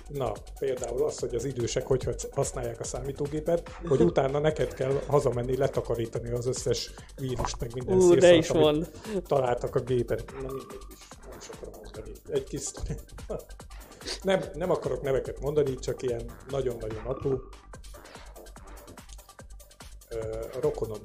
Na, 0.08 0.32
például 0.60 1.04
az, 1.04 1.20
hogy 1.20 1.36
az 1.36 1.46
idősek 1.46 1.88
hogy 1.88 2.16
használják 2.32 2.80
a 2.80 2.84
számítógépet, 2.84 3.70
hogy 3.88 4.02
utána 4.02 4.40
neked 4.40 4.74
kell 4.74 5.02
hazamenni, 5.08 5.58
letakarítani 5.58 6.30
az 6.30 6.46
összes 6.46 6.92
vírust, 7.20 7.60
meg 7.60 7.74
minden 7.74 7.96
Ú, 7.98 8.14
de 8.14 8.28
szírszart, 8.28 8.38
is 8.38 8.50
amit 8.50 8.64
van. 8.64 9.22
találtak 9.28 9.76
a 9.76 9.80
gépen. 9.80 10.20
Na 10.34 10.40
mindegy 10.52 10.86
is, 10.90 11.08
nem 11.30 11.38
is 11.40 11.48
akarom 11.48 11.80
mondani. 11.84 12.12
Egy 12.32 12.44
kis. 12.44 12.64
Nem, 14.24 14.42
nem 14.54 14.72
akarok 14.72 15.02
neveket 15.02 15.40
mondani, 15.40 15.76
csak 15.76 16.02
ilyen 16.02 16.32
nagyon-nagyon 16.50 17.04
apró. 17.06 17.42
Ö, 20.12 20.46
rokonom 20.62 21.00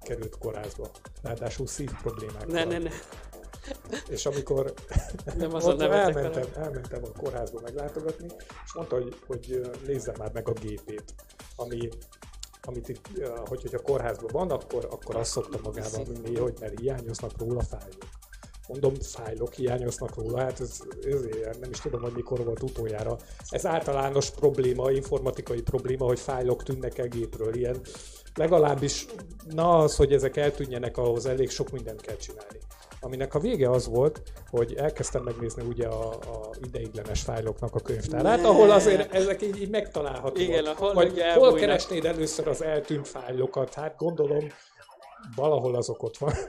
került 0.00 0.38
kórházba, 0.38 0.90
ráadásul 1.22 1.66
szív 1.66 1.90
problémákkal. 2.02 2.46
Ne, 2.46 2.64
ne, 2.64 2.78
ne. 2.78 2.90
És 4.08 4.26
amikor 4.26 4.74
Nem 5.36 5.54
ott 5.54 5.76
nevetek, 5.76 6.14
elmentem, 6.16 6.62
elmentem 6.62 7.04
a 7.04 7.18
kórházba 7.18 7.60
meglátogatni, 7.62 8.26
és 8.64 8.74
mondta, 8.74 8.94
hogy, 8.94 9.16
hogy 9.26 9.60
nézzem 9.86 10.14
már 10.18 10.32
meg 10.32 10.48
a 10.48 10.52
gépét, 10.52 11.14
ami, 11.56 11.88
amit 12.62 12.88
itt, 12.88 13.08
hogy, 13.46 13.60
hogy 13.62 13.74
a 13.74 13.82
kórházban 13.82 14.30
van, 14.32 14.50
akkor, 14.50 14.88
akkor 14.90 15.16
azt 15.16 15.30
szokta 15.30 15.58
magával 15.62 16.04
vinni, 16.04 16.36
hogy 16.36 16.56
mert 16.60 16.80
hiányoznak 16.80 17.38
róla 17.38 17.62
fájlok. 17.62 18.08
Mondom, 18.68 18.94
fájlok 18.94 19.54
hiányoznak 19.54 20.16
róla, 20.16 20.38
hát 20.38 20.60
ez, 20.60 20.80
ez 21.04 21.24
ilyen, 21.24 21.56
nem 21.60 21.70
is 21.70 21.80
tudom, 21.80 22.02
hogy 22.02 22.12
mikor 22.12 22.44
volt 22.44 22.62
utoljára. 22.62 23.16
Ez 23.48 23.66
általános 23.66 24.30
probléma, 24.30 24.90
informatikai 24.90 25.62
probléma, 25.62 26.04
hogy 26.04 26.20
fájlok 26.20 26.62
tűnnek 26.62 26.98
el 26.98 27.08
gépről, 27.08 27.54
ilyen. 27.54 27.80
Legalábbis, 28.36 29.06
na 29.50 29.78
az, 29.78 29.96
hogy 29.96 30.12
ezek 30.12 30.36
eltűnjenek, 30.36 30.96
ahhoz 30.96 31.26
elég 31.26 31.50
sok 31.50 31.70
mindent 31.70 32.00
kell 32.00 32.16
csinálni. 32.16 32.58
Aminek 33.00 33.34
a 33.34 33.38
vége 33.38 33.70
az 33.70 33.88
volt, 33.88 34.22
hogy 34.50 34.74
elkezdtem 34.74 35.22
megnézni 35.22 35.62
ugye 35.62 35.86
a, 35.86 36.08
a 36.08 36.50
ideiglenes 36.66 37.22
fájloknak 37.22 37.74
a 37.74 37.80
könyvtárát, 37.80 38.40
Ne. 38.40 38.48
ahol 38.48 38.70
azért 38.70 39.14
ezek 39.14 39.42
így, 39.42 39.60
így 39.60 39.70
megtalálhatóak. 39.70 40.38
Igen, 40.38 40.64
ahol 40.64 40.94
Vagy 40.94 41.22
hol 41.34 41.54
keresnéd 41.54 42.04
először 42.04 42.48
az 42.48 42.62
eltűnt 42.62 43.08
fájlokat? 43.08 43.74
Hát 43.74 43.96
gondolom, 43.96 44.46
valahol 45.36 45.74
azok 45.74 46.02
ott 46.02 46.16
van. 46.16 46.32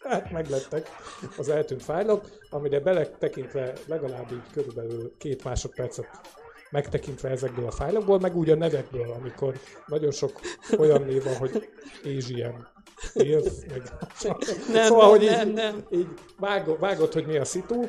Hát 0.00 0.30
meglettek 0.30 0.88
az 1.36 1.48
eltűnt 1.48 1.82
fájlok, 1.82 2.24
amire 2.50 2.80
beletekintve 2.80 3.72
legalább 3.86 4.32
így 4.32 4.50
körülbelül 4.52 5.12
két 5.18 5.44
másodpercet 5.44 6.06
megtekintve 6.70 7.28
ezekből 7.28 7.66
a 7.66 7.70
fájlokból, 7.70 8.18
meg 8.18 8.36
úgy 8.36 8.50
a 8.50 8.54
nevekből, 8.54 9.10
amikor 9.10 9.54
nagyon 9.86 10.10
sok 10.10 10.40
olyan 10.78 11.02
név 11.02 11.24
van, 11.24 11.36
hogy 11.36 11.68
Asian, 12.04 12.68
Ilf, 13.14 13.52
meg... 13.68 13.82
Nem, 14.72 14.84
szóval, 14.84 15.00
nem, 15.00 15.10
hogy 15.10 15.24
nem, 15.24 15.48
így, 15.48 15.54
nem. 15.54 15.86
így 15.90 16.08
vágod, 16.38 16.78
vágod, 16.78 17.12
hogy 17.12 17.26
mi 17.26 17.36
a 17.36 17.44
szitu, 17.44 17.84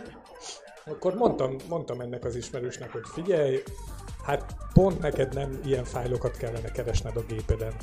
akkor 0.85 1.15
mondtam, 1.15 1.55
mondtam 1.67 2.01
ennek 2.01 2.25
az 2.25 2.35
ismerősnek, 2.35 2.91
hogy 2.91 3.05
figyelj, 3.13 3.63
hát 4.23 4.55
pont 4.73 4.99
neked 4.99 5.33
nem 5.33 5.59
ilyen 5.65 5.83
fájlokat 5.83 6.37
kellene 6.37 6.71
keresned 6.71 7.15
a 7.15 7.23
gépeden, 7.27 7.73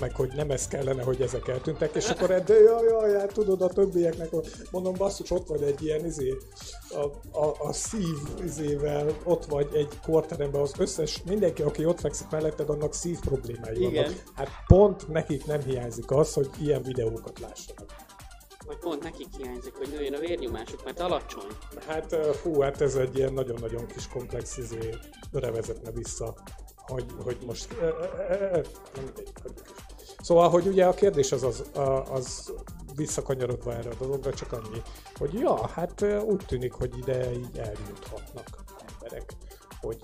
meg 0.00 0.14
hogy 0.14 0.32
nem 0.34 0.50
ez 0.50 0.68
kellene, 0.68 1.02
hogy 1.02 1.20
ezek 1.20 1.48
eltűntek, 1.48 1.94
és 1.94 2.08
akkor 2.08 2.42
de 2.42 2.60
jaj, 2.60 2.84
jaj, 2.84 3.12
hát 3.18 3.32
tudod 3.32 3.62
a 3.62 3.68
többieknek, 3.68 4.28
mondom, 4.70 4.94
basszus, 4.94 5.30
ott 5.30 5.46
vagy 5.46 5.62
egy 5.62 5.82
ilyen 5.82 6.04
izé, 6.04 6.36
a, 6.90 7.04
a, 7.38 7.54
a 7.58 7.72
szív 7.72 8.16
izével, 8.44 9.16
ott 9.24 9.44
vagy 9.44 9.68
egy 9.72 9.98
korteremben, 10.06 10.60
az 10.60 10.72
összes, 10.78 11.22
mindenki, 11.22 11.62
aki 11.62 11.84
ott 11.84 12.00
fekszik 12.00 12.30
melletted, 12.30 12.68
annak 12.68 12.94
szív 12.94 13.18
problémái 13.18 13.76
Igen. 13.76 14.04
vannak. 14.04 14.22
Hát 14.34 14.48
pont 14.66 15.08
nekik 15.08 15.46
nem 15.46 15.60
hiányzik 15.60 16.10
az, 16.10 16.32
hogy 16.32 16.50
ilyen 16.60 16.82
videókat 16.82 17.38
lássanak. 17.38 18.07
Vagy 18.68 18.78
pont 18.78 19.02
nekik 19.02 19.26
hiányzik, 19.36 19.76
hogy 19.76 19.88
nőjön 19.88 20.14
a 20.14 20.18
vérnyomásuk, 20.18 20.84
mert 20.84 21.00
alacsony. 21.00 21.50
Hát 21.86 22.16
fú, 22.36 22.60
hát 22.60 22.80
ez 22.80 22.94
egy 22.94 23.16
ilyen 23.16 23.32
nagyon-nagyon 23.32 23.86
kis 23.86 24.08
komplex 24.08 24.56
izé, 24.56 24.94
vezetne 25.30 25.90
vissza, 25.90 26.34
hogy, 26.76 27.04
hogy 27.22 27.36
most... 27.46 27.76
Szóval, 30.22 30.48
hogy 30.48 30.66
ugye 30.66 30.86
a 30.86 30.94
kérdés 30.94 31.32
az, 31.32 31.42
az, 31.42 31.64
az 32.10 32.52
visszakanyarodva 32.96 33.74
erre 33.74 33.90
a 33.90 33.94
dologra, 33.98 34.34
csak 34.34 34.52
annyi, 34.52 34.82
hogy 35.18 35.32
ja, 35.34 35.66
hát 35.66 36.04
úgy 36.22 36.44
tűnik, 36.46 36.72
hogy 36.72 36.98
ide 36.98 37.32
így 37.32 37.58
eljuthatnak 37.58 38.48
emberek, 38.88 39.32
hogy 39.80 39.98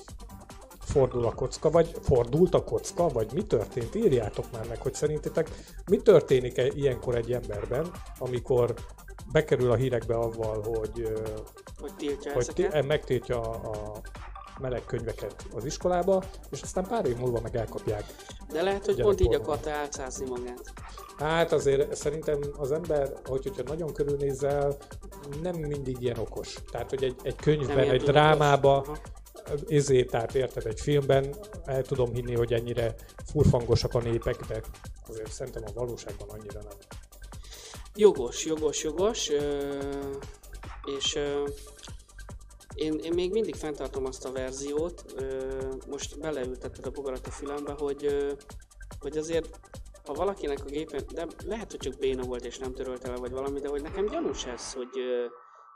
fordul 0.85 1.25
a 1.25 1.33
kocka, 1.33 1.71
vagy 1.71 1.97
fordult 2.03 2.55
a 2.55 2.65
kocka, 2.65 3.09
vagy 3.09 3.33
mi 3.33 3.43
történt? 3.43 3.95
Írjátok 3.95 4.45
már 4.53 4.69
meg, 4.69 4.83
hogy 4.83 4.95
szerintetek 4.95 5.51
mi 5.91 5.97
történik 5.97 6.59
-e 6.59 6.67
ilyenkor 6.75 7.15
egy 7.15 7.33
emberben, 7.33 7.91
amikor 8.19 8.75
bekerül 9.33 9.71
a 9.71 9.75
hírekbe 9.75 10.15
avval, 10.15 10.63
hogy, 10.63 11.13
Hogy 11.81 11.95
tiltja 11.97 12.33
hogy 12.33 12.43
ezeket. 12.43 12.87
megtiltja 12.87 13.41
a, 13.41 13.71
a 13.71 14.01
meleg 14.61 14.85
könyveket 14.87 15.47
az 15.55 15.65
iskolába, 15.65 16.23
és 16.51 16.63
aztán 16.63 16.87
pár 16.87 17.07
év 17.07 17.17
múlva 17.17 17.41
meg 17.41 17.57
elkapják. 17.57 18.05
De 18.53 18.63
lehet, 18.63 18.85
hogy 18.85 19.01
pont 19.01 19.21
így 19.21 19.35
akarta 19.35 19.71
álcázni 19.71 20.29
magát. 20.29 20.73
Hát 21.19 21.53
azért 21.53 21.97
szerintem 21.97 22.39
az 22.57 22.73
ember, 22.73 23.13
hogy, 23.25 23.43
hogyha 23.43 23.63
nagyon 23.63 23.93
körülnézel, 23.93 24.77
nem 25.43 25.57
mindig 25.57 25.97
ilyen 26.01 26.19
okos. 26.19 26.59
Tehát, 26.71 26.91
hogy 26.91 27.05
egy, 27.05 27.17
egy 27.23 27.37
könyvben, 27.37 27.91
egy 27.91 28.03
drámába, 28.03 28.87
ezért, 29.69 30.11
tehát 30.11 30.35
érted, 30.35 30.67
egy 30.67 30.81
filmben 30.81 31.35
el 31.65 31.83
tudom 31.83 32.13
hinni, 32.13 32.35
hogy 32.35 32.53
ennyire 32.53 32.95
furfangosak 33.27 33.95
a 33.95 34.01
népek, 34.01 34.47
de 34.47 34.63
azért 35.09 35.33
szerintem 35.33 35.63
a 35.67 35.73
valóságban 35.73 36.29
annyira 36.29 36.61
nem. 36.63 36.77
Jogos, 37.95 38.45
jogos, 38.45 38.83
jogos, 38.83 39.31
és 40.97 41.19
én, 42.75 42.99
én 43.03 43.13
még 43.15 43.33
mindig 43.33 43.55
fenntartom 43.55 44.05
azt 44.05 44.25
a 44.25 44.33
verziót, 44.33 45.05
most 45.89 46.21
beleültetted 46.21 46.87
a 46.87 46.91
bogarat 46.91 47.27
a 47.27 47.31
fülembe, 47.31 47.73
hogy, 47.73 48.29
hogy 49.01 49.17
azért 49.17 49.59
ha 50.05 50.13
valakinek 50.13 50.59
a 50.65 50.69
gépen, 50.69 51.05
de 51.13 51.27
lehet, 51.47 51.71
hogy 51.71 51.81
csak 51.81 51.99
béna 51.99 52.23
volt 52.23 52.45
és 52.45 52.59
nem 52.59 52.73
törölte 52.73 53.11
el, 53.11 53.17
vagy 53.17 53.31
valami, 53.31 53.61
de 53.61 53.69
hogy 53.69 53.83
nekem 53.83 54.07
gyanús 54.07 54.45
ez, 54.45 54.73
hogy 54.73 54.91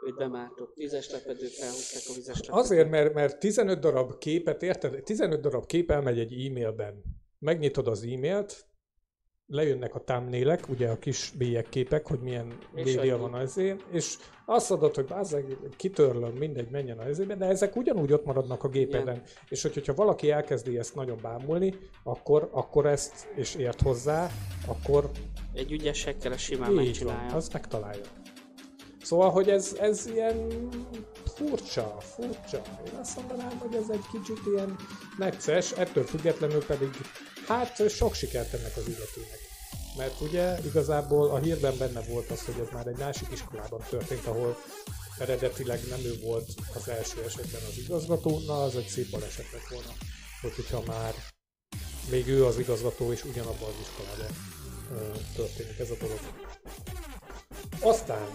őt 0.06 0.16
bemártott. 0.16 0.74
Tízes 0.74 1.10
lepedőt 1.10 1.52
felhúzták 1.52 2.02
a 2.08 2.12
vizes 2.14 2.40
lepedőt. 2.40 2.64
Azért, 2.64 2.90
mert, 2.90 3.14
mert 3.14 3.38
15 3.38 3.80
darab 3.80 4.18
képet, 4.18 4.62
érted? 4.62 5.02
15 5.02 5.40
darab 5.40 5.66
kép 5.66 5.90
elmegy 5.90 6.18
egy 6.18 6.46
e-mailben. 6.46 7.02
Megnyitod 7.38 7.88
az 7.88 8.02
e-mailt, 8.02 8.68
lejönnek 9.48 9.94
a 9.94 10.00
thumbnailek, 10.00 10.68
ugye 10.68 10.88
a 10.88 10.98
kis 10.98 11.32
képek, 11.68 12.06
hogy 12.06 12.18
milyen 12.20 12.58
média 12.74 13.18
van 13.18 13.34
az 13.34 13.56
én, 13.56 13.80
és 13.90 14.16
azt 14.46 14.70
adod, 14.70 14.94
hogy 14.94 15.04
bázzeg, 15.04 15.56
kitörlöm, 15.76 16.32
mindegy, 16.32 16.70
menjen 16.70 16.98
az 16.98 17.18
de 17.18 17.44
ezek 17.44 17.76
ugyanúgy 17.76 18.12
ott 18.12 18.24
maradnak 18.24 18.64
a 18.64 18.68
gépeden. 18.68 19.14
Igen. 19.14 19.26
És 19.48 19.62
hogy, 19.62 19.74
hogyha 19.74 19.94
valaki 19.94 20.30
elkezdi 20.30 20.78
ezt 20.78 20.94
nagyon 20.94 21.18
bámulni, 21.22 21.74
akkor, 22.02 22.48
akkor 22.52 22.86
ezt, 22.86 23.28
és 23.34 23.54
ért 23.54 23.80
hozzá, 23.80 24.30
akkor... 24.66 25.10
Egy 25.54 25.72
ügyesekkel 25.72 26.32
a 26.32 26.36
simán 26.36 26.72
megcsinálja. 26.72 27.34
Az 27.34 27.48
megtalálja. 27.48 28.02
Szóval, 29.08 29.30
hogy 29.30 29.48
ez, 29.48 29.76
ez 29.80 30.06
ilyen 30.06 30.68
furcsa, 31.34 31.96
furcsa. 32.00 32.62
Én 32.86 32.98
azt 33.00 33.16
mondanám, 33.16 33.58
hogy 33.58 33.74
ez 33.74 33.88
egy 33.90 34.04
kicsit 34.12 34.38
ilyen 34.46 34.76
necces, 35.18 35.72
ettől 35.72 36.04
függetlenül 36.04 36.64
pedig 36.64 36.88
hát 37.46 37.88
sok 37.88 38.14
sikert 38.14 38.54
ennek 38.54 38.76
az 38.76 38.88
illetőnek. 38.88 39.38
Mert 39.96 40.20
ugye 40.20 40.58
igazából 40.64 41.30
a 41.30 41.38
hírben 41.38 41.78
benne 41.78 42.00
volt 42.00 42.30
az, 42.30 42.44
hogy 42.44 42.54
ez 42.60 42.68
már 42.72 42.86
egy 42.86 42.98
másik 42.98 43.28
iskolában 43.32 43.80
történt, 43.88 44.26
ahol 44.26 44.56
eredetileg 45.18 45.80
nem 45.88 46.00
ő 46.04 46.20
volt 46.22 46.48
az 46.74 46.88
első 46.88 47.22
esetben 47.24 47.60
az 47.68 47.78
igazgató, 47.78 48.40
na 48.46 48.62
az 48.62 48.76
egy 48.76 48.88
szép 48.88 49.10
baleset 49.10 49.52
lett 49.52 49.68
volna. 49.70 49.92
Hogy, 50.40 50.54
hogyha 50.54 50.82
már 50.86 51.14
még 52.10 52.26
ő 52.26 52.44
az 52.44 52.58
igazgató, 52.58 53.12
és 53.12 53.24
ugyanabban 53.24 53.68
az 53.68 53.80
iskolában 53.80 54.36
történik 55.34 55.78
ez 55.78 55.90
a 55.90 55.96
dolog. 56.00 56.20
Aztán 57.80 58.28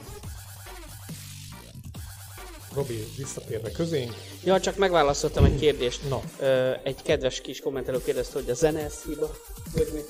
Robi 2.75 3.07
visszatérve 3.17 3.71
közénk. 3.71 4.13
Ja, 4.43 4.59
csak 4.59 4.77
megválaszoltam 4.77 5.43
egy 5.43 5.59
kérdést. 5.59 6.09
Na. 6.09 6.21
Ö, 6.39 6.71
egy 6.83 7.01
kedves 7.03 7.41
kis 7.41 7.59
kommentelő 7.59 8.01
kérdezte, 8.03 8.39
hogy 8.39 8.49
a 8.49 8.53
zene 8.53 8.79
ez 8.83 9.01
hiba. 9.05 9.35
Mi, 9.73 9.81
mi, 9.93 10.01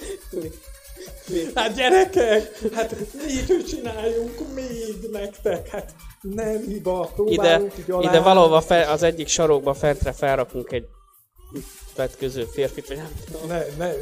mi? 0.42 0.50
Hát 1.56 1.76
gyerekek, 1.76 2.60
hát 2.74 2.96
mit 3.26 3.68
csináljunk 3.68 4.54
még 4.54 5.10
nektek? 5.12 5.68
Hát 5.68 5.96
nem 6.22 6.62
hiba, 6.68 7.14
ide, 7.26 7.62
ide 8.02 8.20
valahova 8.20 8.62
fe, 8.62 8.92
az 8.92 9.04
egyik 9.04 9.28
sarokba 9.28 9.74
fentre 9.74 10.12
felrakunk 10.12 10.72
egy 10.72 10.86
vetköző 11.96 12.44
férfit, 12.44 12.88
vagy 12.88 12.98
nem 12.98 13.12
tudom. 13.26 13.48
Ne, 13.48 13.66
ne, 13.78 13.94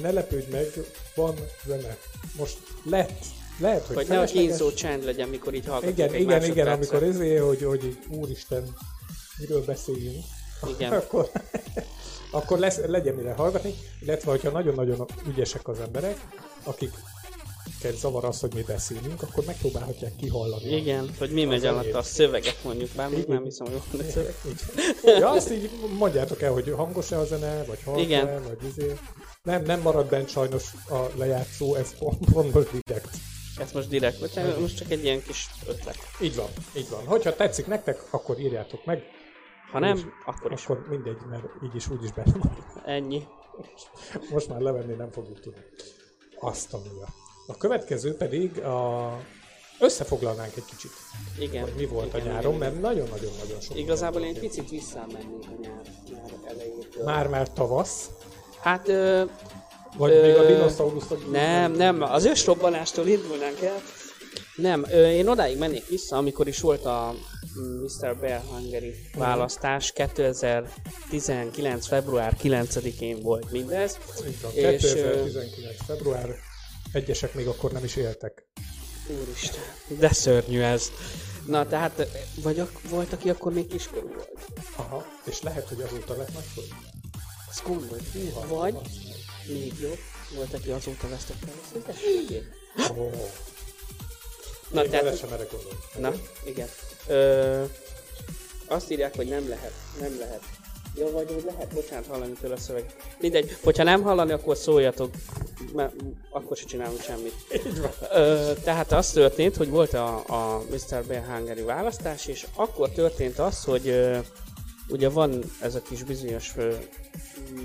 ne 0.00 0.10
lepődj 0.10 0.50
meg, 0.50 0.66
van 1.14 1.34
zene. 1.66 1.96
Most 2.36 2.58
lett 2.84 3.24
lehet, 3.58 3.86
hogy, 3.86 3.96
hogy 3.96 4.06
ne 4.08 4.20
a 4.20 4.24
kínzó 4.24 4.72
csend 4.72 5.04
legyen, 5.04 5.28
mikor 5.28 5.54
így 5.54 5.66
hallgatunk 5.66 5.98
Igen, 5.98 6.14
igen, 6.14 6.44
igen, 6.44 6.66
amikor 6.66 7.02
ezért, 7.02 7.42
hogy, 7.42 7.62
hogy 7.62 7.98
úristen, 8.10 8.74
miről 9.38 9.64
beszéljünk. 9.64 10.24
Igen. 10.76 10.92
akkor, 11.00 11.30
akkor 12.30 12.58
lesz, 12.58 12.80
legyen 12.86 13.14
mire 13.14 13.32
hallgatni, 13.32 13.74
illetve 14.00 14.30
hogyha 14.30 14.50
nagyon-nagyon 14.50 15.06
ügyesek 15.28 15.68
az 15.68 15.80
emberek, 15.80 16.16
akik 16.62 16.90
zavar 17.94 18.24
az, 18.24 18.40
hogy 18.40 18.54
mi 18.54 18.62
beszélünk, 18.62 19.22
akkor 19.22 19.44
megpróbálhatják 19.44 20.16
kihallani. 20.16 20.76
Igen, 20.76 21.10
hogy 21.18 21.30
mi 21.30 21.44
megy 21.44 21.64
alatt 21.64 21.94
a 21.94 22.02
szöveget 22.02 22.64
mondjuk, 22.64 22.90
bár 22.96 23.08
még 23.08 23.26
nem 23.26 23.44
hiszem, 23.44 23.66
hogy 23.66 23.80
van 23.92 24.06
a 24.06 24.10
szöveg. 24.10 24.34
Ja, 25.18 25.30
azt 25.30 25.52
így 25.52 25.70
mondjátok 25.98 26.42
el, 26.42 26.52
hogy 26.52 26.72
hangos-e 26.76 27.18
a 27.18 27.24
zene, 27.24 27.64
vagy 27.64 27.82
halk 27.84 28.08
vagy 28.48 28.58
izé. 28.68 28.94
Nem, 29.42 29.62
nem 29.62 29.80
marad 29.80 30.06
bent 30.06 30.28
sajnos 30.28 30.64
a 30.88 30.96
lejátszó, 31.16 31.74
ez 31.74 31.98
pont, 31.98 32.32
pont 32.32 32.54
most 32.54 32.70
direkt. 32.70 33.08
Ez 33.58 33.72
most 33.72 33.88
direkt, 33.88 34.18
vagy 34.18 34.56
most 34.60 34.76
csak 34.76 34.90
egy 34.90 35.04
ilyen 35.04 35.22
kis 35.22 35.46
ötlet. 35.66 35.96
Így 36.20 36.36
van, 36.36 36.48
így 36.76 36.88
van. 36.90 37.06
Hogyha 37.06 37.34
tetszik 37.34 37.66
nektek, 37.66 38.02
akkor 38.10 38.38
írjátok 38.38 38.84
meg. 38.84 39.02
Ha 39.72 39.78
nem, 39.78 39.96
és, 39.96 40.02
akkor 40.24 40.52
is. 40.52 40.64
Akkor 40.64 40.86
mindegy, 40.88 41.18
mert 41.30 41.44
így 41.64 41.74
is 41.74 41.88
úgy 41.88 42.04
is 42.04 42.12
benne 42.12 42.32
van. 42.38 42.82
Ennyi. 42.84 43.26
Most 44.30 44.48
már 44.48 44.60
levenni 44.60 44.94
nem 44.94 45.10
fogjuk 45.10 45.40
tudni. 45.40 45.60
Azt 46.40 46.74
a. 46.74 46.80
A 47.46 47.56
következő 47.56 48.16
pedig 48.16 48.58
a... 48.60 49.18
összefoglalnánk 49.80 50.56
egy 50.56 50.64
kicsit. 50.64 50.90
Igen. 51.38 51.62
Hogy 51.62 51.74
mi 51.76 51.86
volt 51.86 52.14
igen, 52.14 52.26
a 52.26 52.30
nyáron, 52.30 52.54
igen, 52.54 52.58
mert 52.58 52.80
nagyon-nagyon-nagyon 52.80 53.60
sok. 53.60 53.76
Igazából 53.76 54.22
én 54.22 54.34
picit 54.34 54.70
visszamennék 54.70 55.46
a 55.48 55.60
nyár, 55.60 55.80
nyár 56.10 56.30
elejétől. 56.44 57.04
Már 57.04 57.28
már 57.28 57.52
tavasz. 57.52 58.10
Hát 58.60 58.88
ö, 58.88 59.24
vagy 59.96 60.12
ö, 60.12 60.22
még 60.26 60.34
a 60.36 60.44
dinoszauruszok? 60.46 61.30
Nem, 61.30 61.72
nem, 61.72 62.02
az 62.02 62.24
ősrobbanástól 62.24 63.06
indulnánk 63.06 63.60
el. 63.60 63.82
Nem, 64.56 64.84
ö, 64.90 65.08
én 65.10 65.28
odáig 65.28 65.58
mennék 65.58 65.88
vissza, 65.88 66.16
amikor 66.16 66.48
is 66.48 66.60
volt 66.60 66.84
a 66.84 67.14
Mr. 67.82 68.16
Bear 68.16 68.42
Hungary 68.50 68.94
választás, 69.14 69.92
2019. 69.92 71.86
február 71.86 72.36
9-én 72.42 73.22
volt 73.22 73.50
mindez. 73.50 73.98
Van, 74.16 74.26
és, 74.54 74.80
2019. 74.80 75.76
február, 75.86 76.34
egyesek 76.92 77.34
még 77.34 77.46
akkor 77.46 77.72
nem 77.72 77.84
is 77.84 77.96
éltek. 77.96 78.46
Úristen, 79.22 79.62
de 79.88 80.12
szörnyű 80.12 80.60
ez. 80.60 80.90
Na, 81.46 81.66
tehát, 81.66 82.08
vagy 82.42 82.58
ak- 82.60 82.88
volt, 82.88 83.12
aki 83.12 83.30
akkor 83.30 83.52
még 83.52 83.66
kiskorú 83.66 84.08
volt. 84.08 84.30
Aha, 84.76 85.04
és 85.24 85.42
lehet, 85.42 85.68
hogy 85.68 85.80
azóta 85.80 86.16
lett 86.16 86.32
nagykorú. 86.34 86.66
Ezt 87.50 87.62
gondolj. 87.66 88.00
Vagy, 88.48 88.74
még 89.48 89.72
jobb. 89.80 89.98
Volt, 90.34 90.54
aki 90.54 90.70
azóta 90.70 91.06
a 91.06 91.16
szintességét. 91.72 92.44
Oh. 92.96 93.12
Na, 94.70 94.84
Én 94.84 94.90
tehát... 94.90 95.18
sem 95.18 95.32
erre 95.32 95.46
Na, 95.98 96.12
igen. 96.44 96.68
Ö, 97.06 97.64
azt 98.66 98.90
írják, 98.90 99.16
hogy 99.16 99.28
nem 99.28 99.48
lehet. 99.48 99.72
Nem 100.00 100.18
lehet. 100.18 100.42
Jó, 100.94 101.10
vagy 101.10 101.32
úgy 101.36 101.44
lehet, 101.44 101.74
bocsánat, 101.74 102.06
hallani 102.06 102.32
tőle 102.40 102.54
a 102.54 102.58
szöveg. 102.58 102.94
Mindegy, 103.20 103.56
hogyha 103.62 103.82
nem 103.82 104.02
hallani, 104.02 104.32
akkor 104.32 104.56
szóljatok, 104.56 105.10
mert 105.74 105.94
akkor 106.30 106.56
se 106.56 106.64
csinálunk 106.64 107.00
semmit. 107.00 107.34
Ö, 108.12 108.52
tehát 108.64 108.92
az 108.92 109.10
történt, 109.10 109.56
hogy 109.56 109.68
volt 109.68 109.94
a, 109.94 110.16
a 110.26 110.62
Mr. 110.70 111.04
Bear 111.04 111.24
Hungary 111.24 111.62
választás, 111.62 112.26
és 112.26 112.46
akkor 112.54 112.90
történt 112.90 113.38
az, 113.38 113.64
hogy 113.64 113.86
ugye 114.88 115.08
van 115.08 115.42
ez 115.60 115.74
a 115.74 115.82
kis 115.82 116.02
bizonyos 116.02 116.54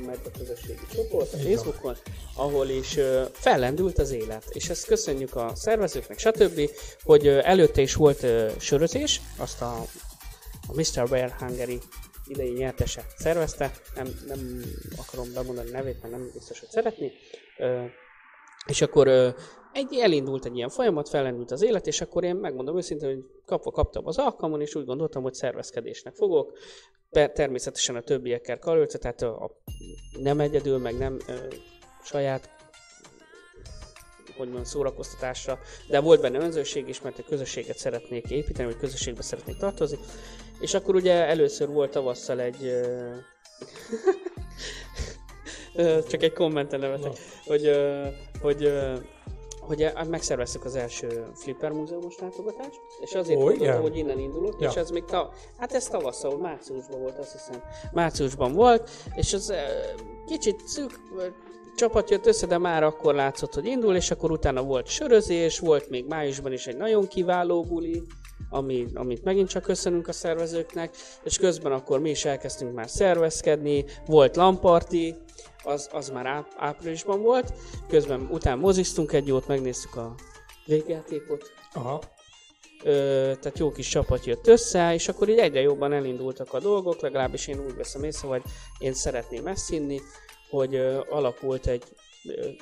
meg 0.05 0.19
a 0.25 0.37
közösségi 0.37 0.85
csoport 0.93 1.33
a 1.33 1.37
Facebookon, 1.37 1.95
ahol 2.35 2.67
is 2.67 2.97
fellendült 3.31 3.97
az 3.97 4.11
élet. 4.11 4.45
És 4.49 4.69
ezt 4.69 4.85
köszönjük 4.85 5.35
a 5.35 5.51
szervezőknek, 5.55 6.17
stb., 6.17 6.69
hogy 7.03 7.27
előtte 7.27 7.81
is 7.81 7.93
volt 7.93 8.25
sörözés, 8.59 9.21
azt 9.37 9.61
a, 9.61 9.85
a 10.67 10.73
Mr. 10.73 11.09
Bear 11.09 11.31
Hungary 11.39 11.79
idei 12.27 12.51
nyertese 12.51 13.05
szervezte, 13.17 13.71
nem, 13.95 14.07
nem 14.27 14.61
akarom 14.97 15.33
bemondani 15.33 15.69
nevét, 15.69 16.01
mert 16.01 16.13
nem 16.13 16.29
biztos, 16.33 16.59
hogy 16.59 16.69
szeretné. 16.69 17.11
És 18.67 18.81
akkor 18.81 19.07
egy, 19.73 19.93
elindult 19.99 20.45
egy 20.45 20.55
ilyen 20.55 20.69
folyamat, 20.69 21.09
fellendült 21.09 21.51
az 21.51 21.61
élet, 21.61 21.87
és 21.87 22.01
akkor 22.01 22.23
én 22.23 22.35
megmondom 22.35 22.77
őszintén, 22.77 23.09
hogy 23.09 23.25
kapva 23.45 23.71
kaptam 23.71 24.07
az 24.07 24.17
alkalmon, 24.17 24.61
és 24.61 24.75
úgy 24.75 24.85
gondoltam, 24.85 25.23
hogy 25.23 25.33
szervezkedésnek 25.33 26.15
fogok. 26.15 26.57
Természetesen 27.11 27.95
a 27.95 28.01
többiekkel 28.01 28.59
karöltve, 28.59 28.99
tehát 28.99 29.21
a, 29.21 29.43
a, 29.43 29.51
nem 30.19 30.39
egyedül, 30.39 30.77
meg 30.77 30.97
nem 30.97 31.17
ö, 31.27 31.33
saját 32.03 32.49
hogy 34.37 34.49
mondjam, 34.49 34.63
szórakoztatásra, 34.63 35.59
de 35.87 35.99
volt 35.99 36.21
benne 36.21 36.39
önzőség 36.39 36.87
is, 36.87 37.01
mert 37.01 37.17
egy 37.17 37.25
közösséget 37.25 37.77
szeretnék 37.77 38.29
építeni, 38.29 38.71
vagy 38.71 38.79
közösségbe 38.79 39.21
szeretnék 39.21 39.57
tartozni. 39.57 39.97
És 40.59 40.73
akkor 40.73 40.95
ugye 40.95 41.13
először 41.13 41.67
volt 41.67 41.91
tavasszal 41.91 42.39
egy... 42.39 42.71
csak 46.09 46.23
egy 46.23 46.33
kommenten 46.33 46.79
nevetek, 46.79 47.11
hogy, 47.45 47.71
hogy 48.41 48.73
hogy 49.71 49.81
e- 49.81 50.05
megszerveztük 50.09 50.65
az 50.65 50.75
első 50.75 51.25
Flipper 51.35 51.71
múzeumos 51.71 52.19
látogatást, 52.19 52.79
és 53.01 53.13
azért 53.13 53.39
Ó, 53.39 53.43
gondoltam, 53.43 53.81
hogy 53.81 53.97
innen 53.97 54.19
indulok, 54.19 54.55
Ja. 54.59 54.69
és 54.69 54.75
ez 54.75 54.89
még 54.89 55.03
ta, 55.03 55.31
hát 55.57 55.73
ez 55.73 55.87
tavasszal, 55.87 56.37
márciusban 56.37 56.99
volt, 56.99 57.17
azt 57.17 57.31
hiszem. 57.31 57.61
Márciusban 57.91 58.53
volt, 58.53 58.89
és 59.15 59.33
az 59.33 59.49
eh, 59.49 59.63
kicsit 60.25 60.67
szűk 60.67 60.99
csapat 61.75 62.09
jött 62.09 62.25
össze, 62.25 62.47
de 62.47 62.57
már 62.57 62.83
akkor 62.83 63.13
látszott, 63.15 63.53
hogy 63.53 63.65
indul, 63.65 63.95
és 63.95 64.11
akkor 64.11 64.31
utána 64.31 64.63
volt 64.63 64.87
sörözés, 64.87 65.59
volt 65.59 65.89
még 65.89 66.05
májusban 66.07 66.51
is 66.51 66.67
egy 66.67 66.77
nagyon 66.77 67.07
kiváló 67.07 67.63
buli, 67.63 68.01
ami, 68.49 68.87
amit 68.93 69.23
megint 69.23 69.49
csak 69.49 69.63
köszönünk 69.63 70.07
a 70.07 70.11
szervezőknek, 70.11 70.95
és 71.23 71.37
közben 71.37 71.71
akkor 71.71 71.99
mi 71.99 72.09
is 72.09 72.25
elkezdtünk 72.25 72.73
már 72.73 72.89
szervezkedni, 72.89 73.85
volt 74.05 74.35
lamparti, 74.35 75.15
az, 75.63 75.89
az 75.91 76.09
már 76.09 76.25
áp, 76.25 76.47
áprilisban 76.57 77.21
volt, 77.21 77.53
közben 77.87 78.27
után 78.31 78.57
moziztunk 78.57 79.11
egy 79.13 79.27
jót, 79.27 79.47
megnéztük 79.47 79.95
a 79.95 80.15
végjátékot, 80.65 81.51
Aha. 81.73 82.01
Ö, 82.83 82.91
tehát 83.39 83.59
jó 83.59 83.71
kis 83.71 83.87
csapat 83.87 84.25
jött 84.25 84.47
össze, 84.47 84.93
és 84.93 85.07
akkor 85.07 85.29
így 85.29 85.37
egyre 85.37 85.61
jobban 85.61 85.93
elindultak 85.93 86.53
a 86.53 86.59
dolgok, 86.59 87.01
legalábbis 87.01 87.47
én 87.47 87.65
úgy 87.65 87.75
veszem 87.75 88.03
észre, 88.03 88.27
hogy 88.27 88.41
én 88.79 88.93
szeretném 88.93 89.47
ezt 89.47 89.69
hinni, 89.69 90.01
hogy 90.49 90.75
ö, 90.75 90.99
alakult 91.09 91.67
egy 91.67 91.83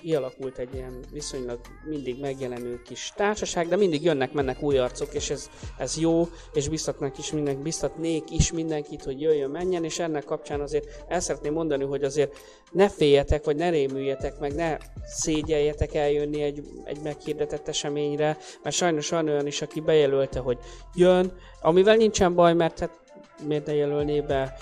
kialakult 0.01 0.57
egy 0.57 0.73
ilyen 0.73 1.05
viszonylag 1.11 1.59
mindig 1.85 2.19
megjelenő 2.19 2.81
kis 2.81 3.11
társaság, 3.15 3.67
de 3.67 3.75
mindig 3.75 4.03
jönnek-mennek 4.03 4.61
új 4.61 4.77
arcok, 4.77 5.13
és 5.13 5.29
ez, 5.29 5.49
ez 5.77 5.97
jó, 5.97 6.27
és 6.53 6.69
biztatnak 6.69 7.17
is 7.17 7.31
mindenki, 7.31 7.61
biztatnék 7.61 8.23
is 8.31 8.51
mindenkit, 8.51 9.03
hogy 9.03 9.21
jöjjön, 9.21 9.49
menjen, 9.49 9.83
és 9.83 9.99
ennek 9.99 10.23
kapcsán 10.23 10.61
azért 10.61 11.03
el 11.07 11.19
szeretném 11.19 11.53
mondani, 11.53 11.83
hogy 11.83 12.03
azért 12.03 12.37
ne 12.71 12.89
féljetek, 12.89 13.45
vagy 13.45 13.55
ne 13.55 13.69
rémüljetek, 13.69 14.39
meg 14.39 14.55
ne 14.55 14.77
szégyeljetek 15.05 15.93
eljönni 15.93 16.41
egy, 16.41 16.63
egy 16.83 16.99
meghirdetett 17.03 17.67
eseményre, 17.67 18.37
mert 18.63 18.75
sajnos 18.75 19.09
van 19.09 19.27
olyan 19.27 19.47
is, 19.47 19.61
aki 19.61 19.79
bejelölte, 19.79 20.39
hogy 20.39 20.57
jön, 20.95 21.33
amivel 21.61 21.95
nincsen 21.95 22.35
baj, 22.35 22.53
mert 22.53 22.79
hát 22.79 22.98
miért 23.47 23.65
ne 23.65 23.73
jelölné 23.75 24.21
be, 24.21 24.57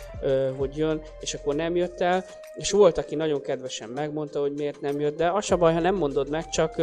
hogy 0.57 0.77
jön, 0.77 1.01
és 1.19 1.33
akkor 1.33 1.55
nem 1.55 1.75
jött 1.75 2.01
el, 2.01 2.25
és 2.55 2.71
volt, 2.71 2.97
aki 2.97 3.15
nagyon 3.15 3.41
kedvesen 3.41 3.89
megmondta, 3.89 4.39
hogy 4.39 4.53
miért 4.53 4.81
nem 4.81 4.99
jött, 4.99 5.17
de 5.17 5.29
az 5.31 5.45
se 5.45 5.55
baj, 5.55 5.73
ha 5.73 5.79
nem 5.79 5.95
mondod 5.95 6.29
meg, 6.29 6.49
csak, 6.49 6.81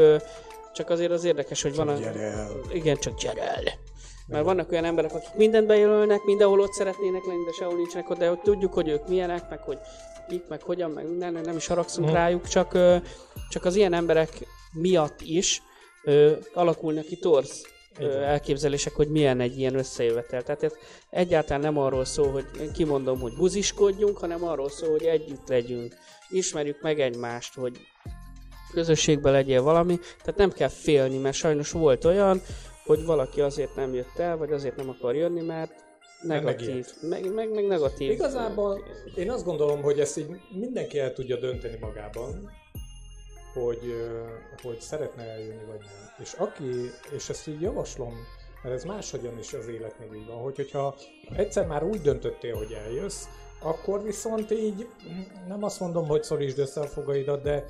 csak 0.72 0.90
azért 0.90 1.10
az 1.10 1.24
érdekes, 1.24 1.62
hogy 1.62 1.74
van 1.74 1.88
a... 1.88 1.94
gyere 1.94 2.20
el. 2.20 2.50
Igen, 2.72 2.96
csak 2.96 3.20
gyere 3.20 3.54
el. 3.54 3.62
Mert 4.26 4.44
vannak 4.44 4.70
olyan 4.72 4.84
emberek, 4.84 5.14
akik 5.14 5.34
mindent 5.34 5.66
bejelölnek, 5.66 6.22
mindenhol 6.24 6.60
ott 6.60 6.72
szeretnének 6.72 7.24
lenni, 7.26 7.44
de 7.44 7.52
sehol 7.58 7.74
nincsenek 7.74 8.10
ott, 8.10 8.18
de 8.18 8.28
hogy 8.28 8.40
tudjuk, 8.40 8.72
hogy 8.74 8.88
ők 8.88 9.08
milyenek, 9.08 9.48
meg 9.50 9.60
hogy 9.60 9.78
kik, 10.28 10.48
meg 10.48 10.62
hogyan, 10.62 10.90
meg 10.90 11.08
minden, 11.08 11.32
nem 11.32 11.56
is 11.56 11.66
haragszunk 11.66 12.06
Mhm. 12.06 12.16
rájuk, 12.16 12.48
csak, 12.48 12.78
csak 13.48 13.64
az 13.64 13.76
ilyen 13.76 13.92
emberek 13.92 14.30
miatt 14.72 15.20
is 15.20 15.62
ö, 16.04 16.32
alakulnak 16.54 17.04
ki 17.04 17.16
torz 17.16 17.66
elképzelések, 18.02 18.92
hogy 18.94 19.08
milyen 19.08 19.40
egy 19.40 19.58
ilyen 19.58 19.74
összejövetel. 19.74 20.42
Tehát 20.42 20.62
ez 20.62 20.72
egyáltalán 21.10 21.60
nem 21.60 21.78
arról 21.78 22.04
szól, 22.04 22.30
hogy 22.30 22.44
én 22.60 22.72
kimondom, 22.72 23.20
hogy 23.20 23.32
buziskodjunk, 23.36 24.18
hanem 24.18 24.44
arról 24.44 24.70
szól, 24.70 24.90
hogy 24.90 25.04
együtt 25.04 25.48
legyünk, 25.48 25.94
ismerjük 26.28 26.82
meg 26.82 27.00
egymást, 27.00 27.54
hogy 27.54 27.80
közösségben 28.72 29.32
legyél 29.32 29.62
valami, 29.62 29.98
tehát 30.18 30.36
nem 30.36 30.50
kell 30.50 30.68
félni, 30.68 31.18
mert 31.18 31.36
sajnos 31.36 31.70
volt 31.70 32.04
olyan, 32.04 32.42
hogy 32.84 33.04
valaki 33.04 33.40
azért 33.40 33.74
nem 33.74 33.94
jött 33.94 34.18
el, 34.18 34.36
vagy 34.36 34.52
azért 34.52 34.76
nem 34.76 34.88
akar 34.88 35.14
jönni, 35.14 35.40
mert 35.40 35.72
negatív, 36.22 36.86
meg, 37.00 37.34
meg, 37.34 37.50
meg 37.50 37.66
negatív. 37.66 38.10
Igazából 38.10 38.84
én 39.16 39.30
azt 39.30 39.44
gondolom, 39.44 39.82
hogy 39.82 40.00
ezt 40.00 40.18
így 40.18 40.26
mindenki 40.58 40.98
el 40.98 41.12
tudja 41.12 41.36
dönteni 41.36 41.76
magában, 41.80 42.50
hogy, 43.54 44.10
hogy 44.62 44.80
szeretne 44.80 45.22
eljönni, 45.22 45.64
vagy 45.64 45.80
nem. 45.80 46.14
És 46.18 46.32
aki, 46.32 46.90
és 47.14 47.28
ezt 47.28 47.48
így 47.48 47.60
javaslom, 47.60 48.14
mert 48.62 48.74
ez 48.74 48.84
máshogyan 48.84 49.38
is 49.38 49.52
az 49.52 49.68
életnek 49.68 50.08
így 50.14 50.26
van, 50.26 50.36
hogy, 50.36 50.56
hogyha 50.56 50.94
egyszer 51.36 51.66
már 51.66 51.82
úgy 51.84 52.00
döntöttél, 52.00 52.56
hogy 52.56 52.72
eljössz, 52.72 53.24
akkor 53.62 54.02
viszont 54.02 54.50
így, 54.50 54.88
nem 55.48 55.62
azt 55.62 55.80
mondom, 55.80 56.06
hogy 56.06 56.22
szorítsd 56.22 56.58
össze 56.58 56.80
a 56.80 56.86
fogaidat, 56.86 57.42
de 57.42 57.64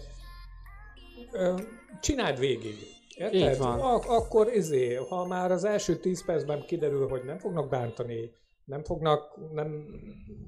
ö, 1.32 1.54
csináld 2.00 2.38
végig. 2.38 2.74
Érted? 3.16 3.52
Így 3.52 3.58
van. 3.58 3.80
Ak- 3.80 4.08
akkor 4.08 4.52
izé, 4.54 4.94
ha 4.94 5.26
már 5.26 5.50
az 5.50 5.64
első 5.64 5.96
10 5.96 6.24
percben 6.24 6.64
kiderül, 6.66 7.08
hogy 7.08 7.24
nem 7.24 7.38
fognak 7.38 7.68
bántani, 7.68 8.30
nem 8.64 8.82
fognak, 8.82 9.52
nem 9.52 9.86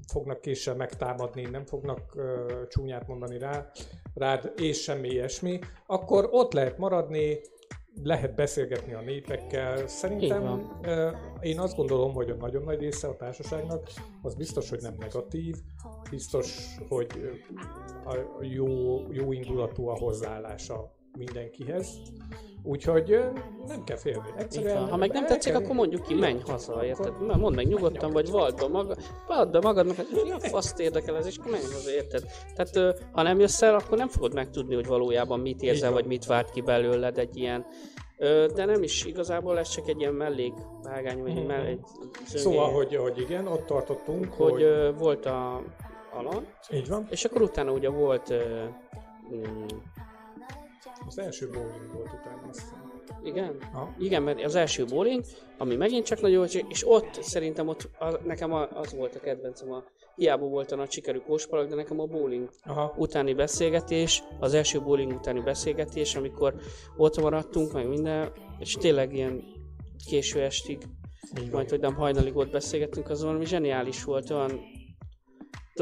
fognak 0.07 0.41
késsel 0.41 0.75
megtámadni, 0.75 1.41
nem 1.41 1.65
fognak 1.65 2.15
ö, 2.15 2.61
csúnyát 2.69 3.07
mondani 3.07 3.37
rá, 3.37 3.71
rád, 4.13 4.53
és 4.57 4.81
semmi 4.81 5.07
ilyesmi, 5.07 5.59
akkor 5.85 6.27
ott 6.31 6.53
lehet 6.53 6.77
maradni, 6.77 7.39
lehet 8.03 8.35
beszélgetni 8.35 8.93
a 8.93 9.01
népekkel. 9.01 9.87
Szerintem 9.87 10.71
ö, 10.81 11.09
én 11.39 11.59
azt 11.59 11.75
gondolom, 11.75 12.13
hogy 12.13 12.29
a 12.29 12.35
nagyon 12.35 12.63
nagy 12.63 12.79
része 12.79 13.07
a 13.07 13.15
társaságnak 13.15 13.89
az 14.21 14.35
biztos, 14.35 14.69
hogy 14.69 14.81
nem 14.81 14.95
negatív, 14.99 15.55
biztos, 16.09 16.75
hogy 16.89 17.07
a 18.05 18.15
jó, 18.41 18.99
jó 19.11 19.31
indulatú 19.31 19.87
a 19.87 19.97
hozzáállása 19.97 20.95
mindenkihez. 21.17 21.87
Úgyhogy 22.63 23.19
nem 23.67 23.83
kell 23.83 23.97
félni. 23.97 24.27
Egyszerűen. 24.37 24.89
Ha 24.89 24.95
meg 24.97 25.11
nem 25.11 25.25
tetszik, 25.25 25.51
kell- 25.51 25.61
akkor 25.63 25.75
mondjuk 25.75 26.01
ki, 26.01 26.13
menj 26.13 26.39
haza, 26.47 26.85
érted? 26.85 27.25
Na, 27.25 27.35
Mondd 27.37 27.55
meg 27.55 27.67
nyugodtan, 27.67 28.11
vagy 28.11 28.29
vald 28.31 28.55
be, 28.55 28.67
maga, 28.67 28.95
vald 29.27 29.49
be 29.51 29.59
magadnak, 29.59 29.95
hogy 29.97 30.07
mi 30.23 30.31
a 30.31 30.39
faszt 30.39 30.79
érdekel 30.79 31.15
ez, 31.17 31.25
és 31.25 31.37
akkor 31.37 31.51
menj 31.51 31.63
haza, 31.63 31.91
érted? 31.91 32.23
Tehát 32.55 32.97
ha 33.11 33.21
nem 33.21 33.39
jössz 33.39 33.61
el, 33.61 33.75
akkor 33.75 33.97
nem 33.97 34.07
fogod 34.07 34.33
megtudni, 34.33 34.75
hogy 34.75 34.85
valójában 34.87 35.39
mit 35.39 35.61
érzel, 35.61 35.91
vagy 35.91 36.05
mit 36.05 36.25
várt 36.25 36.49
ki 36.51 36.61
belőled 36.61 37.17
egy 37.17 37.37
ilyen. 37.37 37.65
De 38.55 38.65
nem 38.65 38.83
is, 38.83 39.05
igazából 39.05 39.59
ez 39.59 39.69
csak 39.69 39.87
egy 39.87 39.99
ilyen 39.99 40.13
mellékvágány, 40.13 41.21
vagy 41.21 41.33
Mhm. 41.33 41.45
mell- 41.45 41.65
egy 41.65 41.79
zöngény, 42.27 42.41
Szóval, 42.53 42.71
hogy, 42.71 42.95
hogy 42.95 43.19
igen, 43.19 43.47
ott 43.47 43.65
tartottunk, 43.65 44.33
hogy 44.33 44.51
hogy, 44.51 44.61
ö, 44.61 44.91
volt 44.97 45.25
a 45.25 45.61
Alan, 46.13 46.45
így 46.71 46.87
van. 46.87 47.07
és 47.09 47.25
akkor 47.25 47.41
utána 47.41 47.71
ugye 47.71 47.89
volt 47.89 48.29
ö, 48.29 48.63
mm, 49.33 49.65
Az 51.07 51.19
első 51.19 51.49
bowling 51.49 51.93
volt 51.93 52.09
utána 52.19 52.41
azt 52.49 52.59
hiszem. 52.59 52.91
igen, 53.23 53.61
Ha? 53.73 53.95
Igen, 53.99 54.23
mert 54.23 54.43
az 54.43 54.55
első 54.55 54.85
bowling, 54.85 55.23
ami 55.57 55.75
megint 55.75 56.05
csak 56.05 56.21
nagyon 56.21 56.47
jó, 56.51 56.61
és 56.67 56.89
ott 56.89 57.23
szerintem 57.23 57.67
ott 57.67 57.89
a, 57.99 58.19
nekem 58.23 58.53
az 58.53 58.93
volt 58.95 59.15
a 59.15 59.19
kedvencem, 59.19 59.71
a, 59.71 59.83
hiába 60.15 60.45
volt 60.45 60.71
a 60.71 60.75
nagy 60.75 60.91
sikerű 60.91 61.17
kóspalak, 61.17 61.69
de 61.69 61.75
nekem 61.75 61.99
a 61.99 62.05
bowling 62.05 62.49
Aha. 62.63 62.93
utáni 62.97 63.33
beszélgetés, 63.33 64.23
az 64.39 64.53
első 64.53 64.81
bowling 64.81 65.11
utáni 65.11 65.39
beszélgetés, 65.39 66.15
amikor 66.15 66.55
ott 66.97 67.21
maradtunk, 67.21 67.71
meg 67.71 67.87
minden, 67.87 68.31
és 68.59 68.73
tényleg 68.73 69.13
ilyen 69.13 69.43
késő 70.07 70.41
estig, 70.41 70.77
majd 71.51 71.69
hogy 71.69 71.79
nem 71.79 71.95
hajnalig 71.95 72.35
ott 72.35 72.51
beszélgettünk, 72.51 73.09
az 73.09 73.23
valami 73.23 73.45
zseniális 73.45 74.03
volt, 74.03 74.29
olyan, 74.29 74.59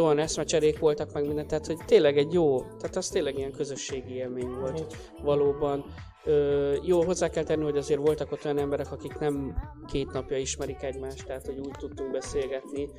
olyan 0.04 0.20
eszmecserék 0.20 0.80
voltak, 0.80 1.14
meg 1.14 1.26
minden, 1.26 1.48
tehát 1.48 1.66
hogy 1.66 1.78
tényleg 1.86 2.18
egy 2.18 2.34
jó, 2.34 2.60
tehát 2.60 2.96
az 2.96 3.10
tényleg 3.10 3.38
ilyen 3.38 3.52
közösségi 3.52 4.14
élmény 4.14 4.50
volt 4.50 4.96
valóban. 5.24 5.86
Ö, 6.24 6.76
jó, 6.84 7.04
hozzá 7.04 7.30
kell 7.30 7.44
tenni, 7.44 7.64
hogy 7.64 7.78
azért 7.78 8.00
voltak 8.00 8.32
ott 8.32 8.46
olyan 8.46 8.58
emberek, 8.58 8.92
akik 8.92 9.20
nem 9.20 9.56
két 9.88 10.12
napja 10.12 10.38
ismerik 10.38 10.84
egymást, 10.84 11.26
tehát 11.26 11.46
hogy 11.46 11.60
úgy 11.60 11.76
tudtunk 11.78 12.12
beszélgetni. 12.12 12.90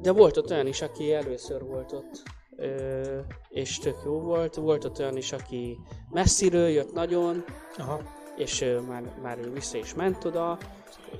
De 0.00 0.12
volt 0.12 0.36
ott 0.36 0.50
olyan 0.50 0.66
is, 0.66 0.82
aki 0.82 1.12
először 1.12 1.62
volt 1.62 1.92
ott, 1.92 2.22
ö, 2.56 3.18
és 3.48 3.78
tök 3.78 3.96
jó 4.04 4.20
volt. 4.20 4.54
Volt 4.54 4.84
ott 4.84 4.98
olyan 4.98 5.16
is, 5.16 5.32
aki 5.32 5.78
messziről 6.10 6.68
jött 6.68 6.92
nagyon, 6.92 7.44
Aha. 7.76 8.00
És 8.40 8.64
már, 8.88 9.02
már 9.22 9.38
ő 9.38 9.52
vissza 9.52 9.78
is 9.78 9.94
ment 9.94 10.24
oda, 10.24 10.58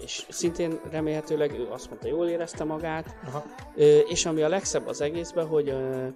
és 0.02 0.26
szintén 0.28 0.80
remélhetőleg 0.90 1.52
ő 1.58 1.68
azt 1.70 1.88
mondta, 1.88 2.08
jól 2.08 2.28
érezte 2.28 2.64
magát. 2.64 3.16
Aha. 3.26 3.44
Ö, 3.76 3.98
és 3.98 4.26
ami 4.26 4.42
a 4.42 4.48
legszebb 4.48 4.86
az 4.86 5.00
egészben, 5.00 5.46
hogy 5.46 5.68
ö, 5.68 6.06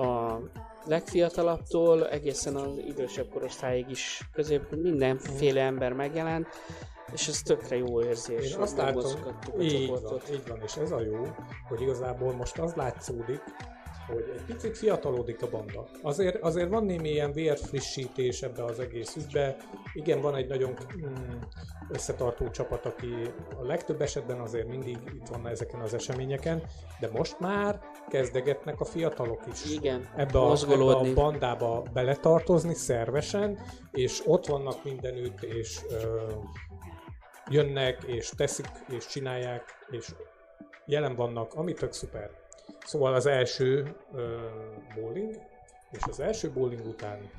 a 0.00 0.40
legfiatalabbtól 0.84 2.08
egészen 2.08 2.56
az 2.56 2.78
idősebb 2.86 3.28
korosztályig 3.28 3.90
is 3.90 4.20
közép 4.32 4.62
mindenféle 4.76 5.60
ember 5.60 5.92
megjelent, 5.92 6.46
és 7.12 7.28
ez 7.28 7.42
tökre 7.42 7.76
jó 7.76 8.02
érzés. 8.02 8.52
Én 8.52 8.60
azt 8.60 8.76
látom, 8.76 9.04
így 9.60 9.88
van, 9.88 10.20
így 10.32 10.48
van, 10.48 10.60
és 10.64 10.76
ez 10.76 10.90
a 10.90 11.00
jó, 11.00 11.26
hogy 11.68 11.80
igazából 11.80 12.32
most 12.32 12.58
az 12.58 12.72
látszódik, 12.74 13.42
hogy 14.06 14.32
egy 14.36 14.44
picit 14.44 14.78
fiatalodik 14.78 15.42
a 15.42 15.48
banda. 15.48 15.86
Azért, 16.02 16.42
azért 16.42 16.68
van 16.68 16.84
némi 16.84 17.08
ilyen 17.08 17.32
vérfrissítés 17.32 18.42
ebbe 18.42 18.64
az 18.64 18.80
egész 18.80 19.16
ügybe. 19.16 19.56
Igen, 19.94 20.20
van 20.20 20.34
egy 20.34 20.48
nagyon 20.48 20.70
mm, 20.70 21.38
összetartó 21.90 22.50
csapat, 22.50 22.86
aki 22.86 23.14
a 23.58 23.64
legtöbb 23.64 24.00
esetben 24.00 24.40
azért 24.40 24.68
mindig 24.68 24.98
itt 25.14 25.28
van 25.28 25.46
ezeken 25.46 25.80
az 25.80 25.94
eseményeken, 25.94 26.62
de 27.00 27.10
most 27.12 27.40
már 27.40 27.80
kezdegetnek 28.08 28.80
a 28.80 28.84
fiatalok 28.84 29.42
is 29.52 29.72
Igen, 29.72 30.08
ebbe 30.16 30.38
a, 30.38 30.56
ebbe 30.62 30.94
a 30.94 31.12
bandába 31.14 31.82
beletartozni 31.92 32.74
szervesen, 32.74 33.58
és 33.92 34.22
ott 34.26 34.46
vannak 34.46 34.84
mindenütt, 34.84 35.42
és 35.42 35.80
ö, 35.90 36.30
jönnek, 37.50 38.02
és 38.06 38.28
teszik, 38.36 38.66
és 38.88 39.06
csinálják, 39.06 39.64
és 39.90 40.14
jelen 40.86 41.14
vannak, 41.14 41.54
ami 41.54 41.72
tök 41.72 41.92
szuper. 41.92 42.41
Szóval 42.84 43.14
az 43.14 43.26
első 43.26 43.96
ö, 44.14 44.36
bowling, 44.94 45.34
és 45.90 46.00
az 46.08 46.20
első 46.20 46.50
bowling 46.50 46.86
után 46.86 47.30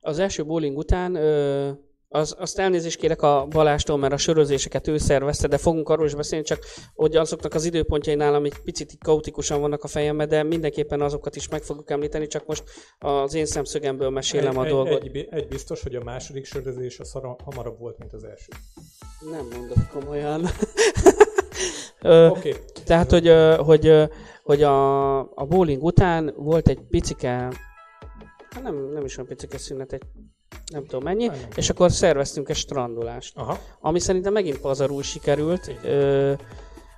Az 0.00 0.18
első 0.18 0.44
bowling 0.44 0.76
után 0.76 1.14
ö, 1.14 1.70
az, 2.14 2.34
azt 2.38 2.58
elnézést 2.58 2.98
kérek 2.98 3.22
a 3.22 3.46
Balástól, 3.50 3.96
mert 3.96 4.12
a 4.12 4.16
sörözéseket 4.16 4.88
ő 4.88 4.98
szervezte, 4.98 5.48
de 5.48 5.58
fogunk 5.58 5.88
arról 5.88 6.06
is 6.06 6.14
beszélni, 6.14 6.44
csak 6.44 6.64
hogy 6.94 7.16
azoknak 7.16 7.54
az 7.54 7.64
időpontjai 7.64 8.14
nálam 8.14 8.44
egy 8.44 8.58
picit 8.64 8.98
kaotikusan 9.04 9.60
vannak 9.60 9.84
a 9.84 9.88
fejemben, 9.88 10.28
de 10.28 10.42
mindenképpen 10.42 11.00
azokat 11.00 11.36
is 11.36 11.48
meg 11.48 11.62
fogok 11.62 11.90
említeni, 11.90 12.26
csak 12.26 12.46
most 12.46 12.64
az 12.98 13.34
én 13.34 13.46
szemszögemből 13.46 14.10
mesélem 14.10 14.58
egy, 14.58 14.66
a 14.66 14.68
dolgot. 14.68 15.02
Egy, 15.02 15.16
egy, 15.16 15.28
egy 15.30 15.48
biztos, 15.48 15.82
hogy 15.82 15.94
a 15.94 16.02
második 16.02 16.44
sörözés 16.44 16.98
az 16.98 17.12
hamarabb 17.44 17.78
volt, 17.78 17.98
mint 17.98 18.12
az 18.12 18.24
első. 18.24 18.52
Nem 19.30 19.48
mondod 19.58 19.86
komolyan. 19.92 20.44
Okay. 22.04 22.54
Tehát, 22.84 23.10
hogy, 23.10 23.32
hogy, 23.58 24.08
hogy 24.42 24.62
a, 24.62 25.18
a 25.18 25.46
bowling 25.48 25.82
után 25.82 26.34
volt 26.36 26.68
egy 26.68 26.80
picike, 26.80 27.30
hát 28.50 28.62
nem, 28.62 28.90
nem 28.92 29.04
is 29.04 29.16
olyan 29.16 29.28
picike 29.28 29.58
szünet, 29.58 29.92
egy 29.92 30.02
nem 30.72 30.84
tudom 30.84 31.02
mennyi, 31.02 31.26
nem. 31.26 31.36
és 31.54 31.70
akkor 31.70 31.92
szerveztünk 31.92 32.48
egy 32.48 32.56
strandolást. 32.56 33.36
Aha. 33.36 33.58
Ami 33.80 33.98
szerintem 33.98 34.32
megint 34.32 34.60
pazarul 34.60 35.02
sikerült. 35.02 35.74
Ö, 35.84 36.32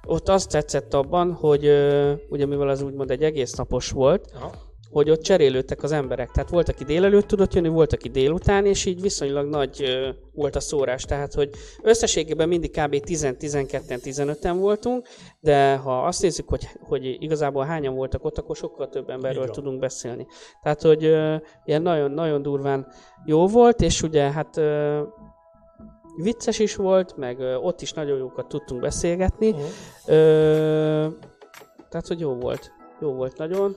ott 0.06 0.28
azt 0.28 0.50
tetszett 0.50 0.94
abban, 0.94 1.32
hogy 1.32 1.66
ö, 1.66 2.12
ugye 2.28 2.46
mivel 2.46 2.68
az 2.68 2.82
úgymond 2.82 3.10
egy 3.10 3.22
egész 3.22 3.52
napos 3.52 3.90
volt, 3.90 4.30
Aha 4.34 4.63
hogy 4.94 5.10
ott 5.10 5.22
cserélődtek 5.22 5.82
az 5.82 5.92
emberek. 5.92 6.30
Tehát 6.30 6.50
volt, 6.50 6.68
aki 6.68 6.84
délelőtt 6.84 7.26
tudott 7.26 7.54
jönni, 7.54 7.68
volt, 7.68 7.92
aki 7.92 8.08
délután, 8.08 8.66
és 8.66 8.84
így 8.84 9.00
viszonylag 9.00 9.48
nagy 9.48 9.82
ö, 9.82 10.08
volt 10.32 10.56
a 10.56 10.60
szórás. 10.60 11.04
Tehát, 11.04 11.34
hogy 11.34 11.50
összességében 11.82 12.48
mindig 12.48 12.70
kb. 12.70 12.94
10-12-15-en 12.94 14.54
voltunk, 14.58 15.06
de 15.40 15.76
ha 15.76 16.04
azt 16.04 16.22
nézzük, 16.22 16.48
hogy, 16.48 16.68
hogy 16.80 17.22
igazából 17.22 17.64
hányan 17.64 17.94
voltak 17.94 18.24
ott, 18.24 18.38
akkor 18.38 18.56
sokkal 18.56 18.88
több 18.88 19.10
emberről 19.10 19.48
tudunk 19.48 19.78
beszélni. 19.78 20.26
Tehát, 20.62 20.82
hogy 20.82 21.04
ö, 21.04 21.36
ilyen 21.64 21.82
nagyon, 21.82 22.10
nagyon 22.10 22.42
durván 22.42 22.86
jó 23.24 23.46
volt, 23.46 23.80
és 23.80 24.02
ugye 24.02 24.30
hát 24.30 24.56
ö, 24.56 25.02
vicces 26.16 26.58
is 26.58 26.76
volt, 26.76 27.16
meg 27.16 27.38
ö, 27.38 27.54
ott 27.54 27.80
is 27.80 27.92
nagyon 27.92 28.18
jókat 28.18 28.48
tudtunk 28.48 28.80
beszélgetni. 28.80 29.50
Uh-huh. 29.50 29.66
Ö, 30.06 31.06
tehát, 31.88 32.06
hogy 32.06 32.20
jó 32.20 32.34
volt. 32.34 32.72
Jó 33.00 33.12
volt 33.12 33.38
nagyon. 33.38 33.76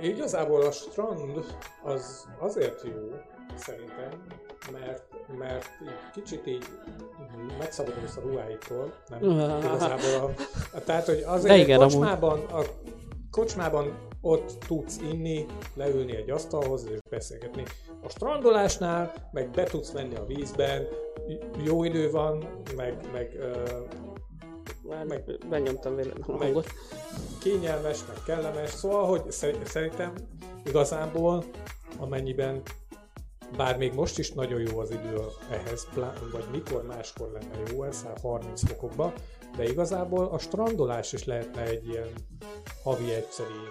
Igazából 0.00 0.62
a 0.62 0.70
strand 0.70 1.44
az 1.82 2.26
azért 2.38 2.82
jó, 2.84 3.10
szerintem, 3.56 4.26
mert, 4.72 5.02
mert 5.38 5.68
kicsit 6.12 6.46
így 6.46 6.64
megszabadulsz 7.58 8.16
a 8.16 8.20
ruháitól, 8.20 8.94
nem? 9.08 9.22
Igazából 9.58 10.14
a, 10.20 10.30
a, 10.76 10.80
tehát, 10.84 11.06
hogy 11.06 11.22
azért 11.26 11.56
igen, 11.56 11.78
kocsmában, 11.78 12.44
a 12.44 12.62
kocsmában 13.30 14.10
ott 14.20 14.52
tudsz 14.66 14.98
inni, 15.10 15.46
leülni 15.74 16.16
egy 16.16 16.30
asztalhoz 16.30 16.86
és 16.90 16.98
beszélgetni. 17.10 17.62
A 18.02 18.08
strandolásnál 18.08 19.12
meg 19.32 19.50
be 19.50 19.64
tudsz 19.64 19.92
menni 19.92 20.14
a 20.14 20.24
vízben, 20.24 20.86
jó 21.64 21.84
idő 21.84 22.10
van, 22.10 22.44
meg, 22.76 22.96
meg 23.12 23.38
már 24.94 25.04
meg, 25.04 25.38
benyomtam 25.48 25.96
véletlenül 25.96 26.34
a 26.34 26.44
hangot. 26.44 26.66
Kényelmes, 27.40 27.98
meg 28.08 28.16
kellemes, 28.26 28.70
szóval, 28.70 29.06
hogy 29.06 29.30
szerintem 29.64 30.12
igazából, 30.64 31.44
amennyiben 31.98 32.62
bár 33.56 33.76
még 33.76 33.92
most 33.92 34.18
is 34.18 34.32
nagyon 34.32 34.60
jó 34.60 34.78
az 34.78 34.90
idő 34.90 35.16
ehhez, 35.50 35.88
vagy 36.32 36.44
mikor 36.50 36.82
máskor 36.86 37.30
lenne 37.32 37.70
jó 37.72 37.84
ez, 37.84 38.06
30 38.22 38.66
fokokba, 38.66 39.12
de 39.56 39.64
igazából 39.64 40.26
a 40.26 40.38
strandolás 40.38 41.12
is 41.12 41.24
lehetne 41.24 41.62
egy 41.62 41.88
ilyen 41.88 42.08
havi 42.82 43.12
egyszeri 43.12 43.68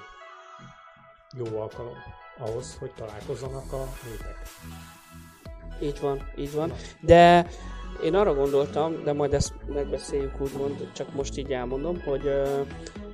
jó 1.37 1.59
alkalom 1.59 1.95
ahhoz, 2.37 2.77
hogy 2.79 2.91
találkozzanak 2.91 3.73
a 3.73 3.87
népek. 4.09 4.37
Így 5.81 5.99
van, 5.99 6.31
így 6.37 6.53
van. 6.53 6.73
De 7.01 7.47
én 8.03 8.15
arra 8.15 8.33
gondoltam, 8.33 9.03
de 9.03 9.13
majd 9.13 9.33
ezt 9.33 9.53
megbeszéljük 9.73 10.41
úgymond, 10.41 10.87
csak 10.93 11.13
most 11.13 11.37
így 11.37 11.51
elmondom, 11.51 12.01
hogy, 12.01 12.31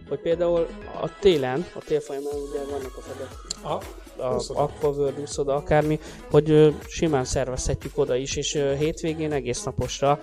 hogy 0.10 0.20
például 0.20 0.68
a 1.02 1.20
télen, 1.20 1.66
a 1.76 1.80
tél 1.80 2.00
folyamán 2.00 2.34
ugye 2.34 2.60
vannak 2.72 2.98
a 2.98 3.02
fedek. 3.02 3.30
A, 3.64 3.84
a 4.22 4.62
Aquaworld, 4.62 5.20
úszoda, 5.20 5.56
akármi, 5.56 6.00
hogy 6.32 6.76
simán 6.88 7.26
szervezhetjük 7.26 7.98
oda 7.98 8.16
is, 8.16 8.36
és 8.36 8.54
hétvégén 8.78 9.32
egész 9.32 9.64
naposra, 9.64 10.20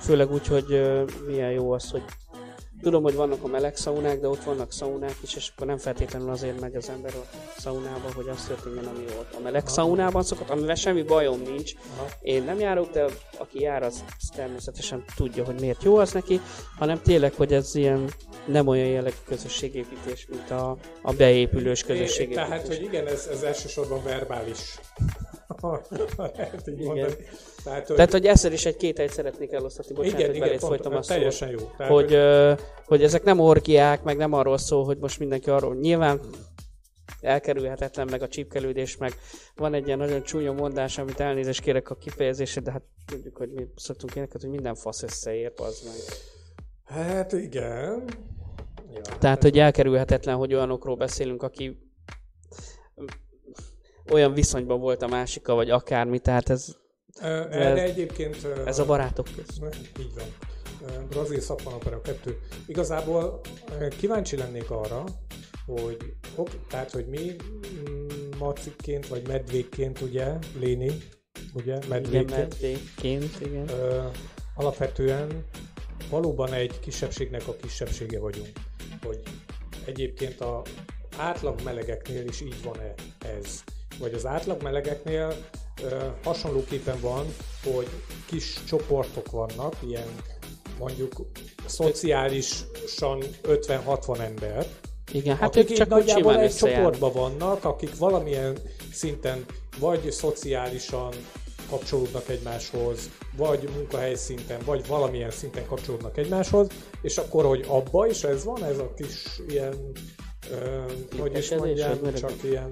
főleg 0.00 0.32
úgy, 0.32 0.46
hogy 0.46 0.82
milyen 1.26 1.50
jó 1.50 1.72
az, 1.72 1.90
hogy 1.90 2.02
Tudom, 2.84 3.02
hogy 3.02 3.14
vannak 3.14 3.42
a 3.42 3.46
meleg 3.46 3.76
szaunák, 3.76 4.20
de 4.20 4.28
ott 4.28 4.42
vannak 4.42 4.72
szaunák 4.72 5.16
is, 5.22 5.34
és 5.34 5.50
akkor 5.54 5.66
nem 5.66 5.78
feltétlenül 5.78 6.30
azért 6.30 6.60
megy 6.60 6.74
az 6.74 6.88
ember 6.88 7.12
a 7.14 7.36
szaunába, 7.58 8.08
hogy 8.14 8.28
az 8.28 8.44
történjen, 8.44 8.84
ami 8.84 9.04
volt. 9.14 9.34
A 9.38 9.40
meleg 9.42 9.62
Aha. 9.62 9.70
szaunában 9.70 10.22
szokott, 10.22 10.50
amivel 10.50 10.74
semmi 10.74 11.02
bajom 11.02 11.40
nincs. 11.40 11.72
Aha. 11.96 12.08
Én 12.20 12.42
nem 12.42 12.58
járok, 12.58 12.90
de 12.90 13.04
aki 13.38 13.60
jár, 13.60 13.82
az, 13.82 14.04
az 14.18 14.28
természetesen 14.36 15.04
tudja, 15.16 15.44
hogy 15.44 15.60
miért 15.60 15.82
jó 15.82 15.96
az 15.96 16.12
neki, 16.12 16.40
hanem 16.78 17.02
tényleg, 17.02 17.34
hogy 17.34 17.52
ez 17.52 17.74
ilyen 17.74 18.10
nem 18.46 18.66
olyan 18.66 18.88
jellegű 18.88 19.16
közösségépítés, 19.26 20.26
mint 20.30 20.50
a, 20.50 20.76
a 21.02 21.12
beépülős 21.12 21.82
közösségépítés. 21.82 22.44
Tehát, 22.44 22.66
hogy 22.66 22.82
igen, 22.82 23.06
ez, 23.06 23.26
ez 23.32 23.42
elsősorban 23.42 24.02
verbális 24.02 24.78
lehet 26.36 26.68
így 26.68 26.80
igen. 26.80 26.86
mondani. 26.86 27.14
Tehát, 27.64 27.86
hogy... 27.86 27.96
Tehát, 27.96 28.12
hogy 28.12 28.26
ezzel 28.26 28.52
is 28.52 28.64
egy 28.64 28.76
két 28.76 29.10
szeretnék 29.10 29.52
elosztatni, 29.52 29.94
bocsánat, 29.94 30.18
igen, 30.18 30.30
hogy 30.30 30.40
belét 30.40 30.58
pont, 30.58 30.72
folytam 30.72 30.94
a 30.94 31.00
Teljesen 31.00 31.50
jó. 31.50 31.70
Tehát, 31.76 31.92
hogy, 31.92 32.14
hogy... 32.14 32.60
hogy 32.86 33.02
ezek 33.02 33.22
nem 33.22 33.38
orgiák, 33.38 34.02
meg 34.02 34.16
nem 34.16 34.32
arról 34.32 34.58
szól, 34.58 34.84
hogy 34.84 34.98
most 34.98 35.18
mindenki 35.18 35.50
arról 35.50 35.74
nyilván 35.74 36.20
elkerülhetetlen, 37.20 38.08
meg 38.10 38.22
a 38.22 38.28
csípkelődés, 38.28 38.96
meg 38.96 39.12
van 39.56 39.74
egy 39.74 39.86
ilyen 39.86 39.98
nagyon 39.98 40.22
csúnya 40.22 40.52
mondás, 40.52 40.98
amit 40.98 41.20
elnézést 41.20 41.60
kérek 41.60 41.90
a 41.90 41.94
kifejezésre, 41.94 42.60
de 42.60 42.70
hát 42.70 42.82
tudjuk, 43.06 43.36
hogy 43.36 43.50
mi 43.50 43.66
szoktunk 43.76 44.14
éneket, 44.14 44.40
hogy 44.40 44.50
minden 44.50 44.74
fasz 44.74 45.02
összeér, 45.02 45.52
az 45.56 45.82
meg. 45.84 46.16
Hát 46.84 47.32
igen. 47.32 48.04
Ja, 48.94 49.00
Tehát, 49.00 49.22
hát 49.22 49.42
hogy 49.42 49.58
elkerülhetetlen, 49.58 50.36
hogy 50.36 50.54
olyanokról 50.54 50.96
beszélünk, 50.96 51.42
aki 51.42 51.78
olyan 54.12 54.32
viszonyban 54.32 54.80
volt 54.80 55.02
a 55.02 55.06
másika, 55.06 55.54
vagy 55.54 55.70
akármi, 55.70 56.18
tehát 56.18 56.48
ez... 56.50 56.76
Erre 57.20 57.82
egyébként... 57.82 58.48
Ez 58.66 58.78
a 58.78 58.84
barátok 58.84 59.26
között. 59.36 59.98
Így 59.98 60.14
van. 60.14 60.26
Brazil 61.08 61.40
szappanopera 61.40 62.00
2. 62.00 62.40
Igazából 62.66 63.40
kíváncsi 63.98 64.36
lennék 64.36 64.70
arra, 64.70 65.04
hogy 65.66 66.14
ok, 66.34 66.48
tehát, 66.68 66.90
hogy 66.90 67.06
mi 67.06 67.36
mm, 67.90 68.06
macikként, 68.38 69.08
vagy 69.08 69.28
medvékként, 69.28 70.00
ugye, 70.00 70.38
Léni, 70.58 70.92
ugye, 71.54 71.78
medvékként. 71.88 72.30
Igen, 72.30 72.40
medvékként, 72.40 73.40
igen. 73.40 73.68
Ö, 73.68 74.06
alapvetően 74.54 75.44
valóban 76.10 76.52
egy 76.52 76.80
kisebbségnek 76.80 77.48
a 77.48 77.56
kisebbsége 77.56 78.18
vagyunk. 78.18 78.50
Hogy 79.02 79.20
egyébként 79.84 80.40
a 80.40 80.62
átlag 81.16 81.60
melegeknél 81.64 82.24
is 82.24 82.40
így 82.40 82.62
van-e 82.62 82.94
ez 83.18 83.64
vagy 83.98 84.14
az 84.14 84.26
átlag 84.26 84.62
melegeknél 84.62 85.34
hasonlóképpen 86.24 87.00
van, 87.00 87.26
hogy 87.64 87.88
kis 88.26 88.64
csoportok 88.66 89.30
vannak, 89.30 89.74
ilyen 89.88 90.08
mondjuk 90.78 91.12
szociálisan 91.66 93.22
50-60 93.42 94.18
ember, 94.18 94.66
igen, 95.12 95.36
hát 95.36 95.56
akik 95.56 95.76
csak 95.76 95.88
nagyjából 95.88 96.40
egy 96.40 96.54
csoportban 96.54 97.12
vannak, 97.12 97.64
akik 97.64 97.96
valamilyen 97.96 98.58
szinten 98.92 99.44
vagy 99.78 100.10
szociálisan 100.12 101.12
kapcsolódnak 101.68 102.28
egymáshoz, 102.28 103.10
vagy 103.36 103.68
munkahely 103.74 104.14
szinten, 104.14 104.60
vagy 104.64 104.86
valamilyen 104.86 105.30
szinten 105.30 105.66
kapcsolódnak 105.66 106.18
egymáshoz, 106.18 106.68
és 107.02 107.18
akkor, 107.18 107.44
hogy 107.44 107.64
abba 107.68 108.06
is 108.06 108.22
ez 108.22 108.44
van, 108.44 108.64
ez 108.64 108.78
a 108.78 108.92
kis 108.94 109.40
ilyen, 109.48 109.92
ö, 110.50 110.82
hogy 111.18 111.36
is 111.36 111.50
mondjam, 111.50 112.14
csak 112.14 112.32
ilyen 112.42 112.70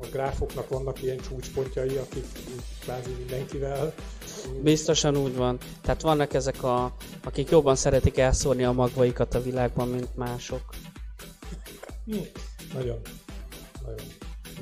a 0.00 0.06
gráfoknak 0.12 0.68
vannak 0.68 1.02
ilyen 1.02 1.18
csúcspontjai, 1.18 1.96
akik 1.96 2.24
kvázi 2.80 3.10
mindenkivel. 3.18 3.94
Biztosan 4.62 5.16
úgy 5.16 5.36
van. 5.36 5.58
Tehát 5.82 6.02
vannak 6.02 6.34
ezek 6.34 6.62
a, 6.62 6.94
akik 7.24 7.50
jobban 7.50 7.76
szeretik 7.76 8.18
elszórni 8.18 8.64
a 8.64 8.72
magvaikat 8.72 9.34
a 9.34 9.42
világban, 9.42 9.88
mint 9.88 10.16
mások. 10.16 10.62
Hm. 12.04 12.16
Nagyon, 12.74 13.00
nagyon 13.86 14.06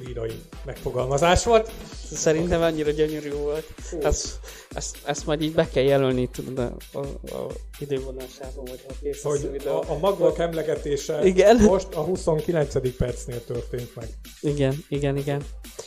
lírai 0.07 0.40
megfogalmazás 0.64 1.44
volt. 1.44 1.70
Szerintem 2.12 2.62
annyira 2.62 2.90
gyönyörű 2.90 3.33
volt. 3.33 3.74
Ezt, 4.02 4.38
ezt, 4.74 4.98
ezt 5.04 5.26
majd 5.26 5.42
így 5.42 5.52
be 5.54 5.68
kell 5.68 5.83
jelölni, 5.83 6.28
tudod, 6.28 6.59
a, 6.59 6.76
a, 6.92 6.98
a 7.35 7.46
idővonásában, 7.78 8.64
vagy 8.64 8.85
ha 8.88 8.94
kész 9.02 9.22
hogy 9.22 9.62
a, 9.66 9.90
a 9.90 9.98
magvak 9.98 10.38
emlegetése 10.38 11.26
igen. 11.26 11.57
most 11.57 11.94
a 11.94 12.00
29. 12.00 12.96
percnél 12.96 13.44
történt 13.44 13.94
meg. 13.94 14.09
Igen, 14.40 14.85
igen, 14.88 15.16
igen. 15.16 15.42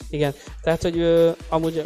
Igen, 0.10 0.34
tehát, 0.62 0.82
hogy 0.82 0.98
ö, 0.98 1.30
amúgy 1.50 1.84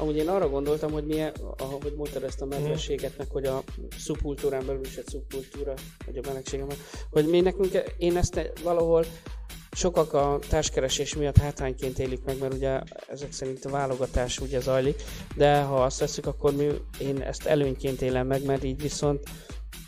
Amúgy 0.00 0.16
én 0.16 0.28
arra 0.28 0.48
gondoltam, 0.48 0.92
hogy 0.92 1.04
milyen, 1.04 1.32
ahogy 1.58 1.94
mondtad 1.96 2.22
ezt 2.22 2.40
a 2.40 2.46
medvességet, 2.46 3.18
meg 3.18 3.26
hogy 3.30 3.44
a 3.44 3.62
szubkultúrán 3.98 4.66
belül 4.66 4.84
is 4.84 4.96
egy 4.96 5.06
szubkultúra, 5.06 5.74
vagy 6.06 6.16
a 6.16 6.20
melegségem, 6.26 6.66
hogy 7.10 7.26
mi 7.26 7.40
nekünk, 7.40 7.94
én 7.98 8.16
ezt 8.16 8.52
valahol 8.62 9.04
sokak 9.72 10.12
a 10.12 10.38
társkeresés 10.48 11.14
miatt 11.14 11.36
hátrányként 11.36 11.98
élik 11.98 12.24
meg, 12.24 12.38
mert 12.38 12.54
ugye 12.54 12.80
ezek 13.08 13.32
szerint 13.32 13.64
a 13.64 13.70
válogatás 13.70 14.38
ugye 14.38 14.60
zajlik, 14.60 15.02
de 15.36 15.60
ha 15.60 15.84
azt 15.84 15.98
veszük, 15.98 16.26
akkor 16.26 16.54
mi, 16.54 16.68
én 17.00 17.20
ezt 17.20 17.46
előnyként 17.46 18.02
élem 18.02 18.26
meg, 18.26 18.44
mert 18.44 18.64
így 18.64 18.82
viszont 18.82 19.22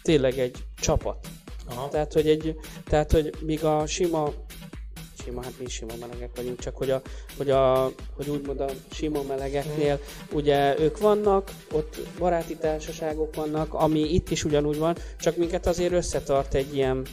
tényleg 0.03 0.39
egy 0.39 0.57
csapat. 0.81 1.27
Aha. 1.67 1.89
Tehát, 1.89 2.13
hogy, 2.13 2.29
egy, 2.29 2.57
tehát, 2.85 3.13
hogy 3.13 3.35
míg 3.41 3.65
a 3.65 3.87
sima 3.87 4.33
sima, 5.25 5.43
hát 5.43 5.53
mi 5.59 5.69
sima 5.69 5.93
melegek 6.01 6.31
vagyunk, 6.37 6.59
csak 6.59 6.77
hogy, 6.77 6.91
a, 6.91 7.03
hogy, 7.37 7.51
a, 7.51 7.93
hogy 8.17 8.29
úgymond 8.29 8.61
a 8.61 8.69
sima 8.93 9.23
melegeknél 9.23 10.01
ugye 10.33 10.81
ők 10.81 10.99
vannak, 10.99 11.51
ott 11.73 11.97
baráti 12.19 12.57
társaságok 12.57 13.35
vannak, 13.35 13.75
ami 13.75 14.01
itt 14.01 14.31
is 14.31 14.45
ugyanúgy 14.45 14.79
van, 14.79 14.97
csak 15.21 15.37
minket 15.37 15.67
azért 15.67 15.93
összetart 15.93 16.55
egy 16.55 16.75
ilyen 16.75 17.07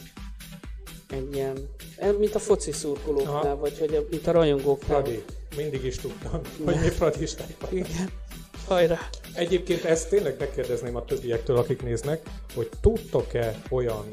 egy 1.10 1.34
ilyen, 1.34 1.68
mint 2.18 2.34
a 2.34 2.38
foci 2.38 2.72
szurkolóknál, 2.72 3.34
Aha. 3.34 3.56
vagy 3.56 3.78
hogy 3.78 3.94
a, 3.94 4.00
mint 4.10 4.26
a 4.26 4.30
rajongóknál. 4.30 5.02
Fradi. 5.02 5.24
Mindig 5.56 5.84
is 5.84 5.96
tudtam, 5.96 6.40
hogy 6.64 6.80
mi 6.80 6.88
fradisták 6.88 7.60
vagyunk. 7.60 7.88
Igen. 7.88 8.10
Hajrá. 8.66 8.98
Egyébként 9.34 9.84
ezt 9.84 10.08
tényleg 10.08 10.36
megkérdezném 10.38 10.96
a 10.96 11.04
többiektől, 11.04 11.56
akik 11.56 11.82
néznek, 11.82 12.22
hogy 12.54 12.68
tudtok-e 12.80 13.62
olyan 13.70 14.04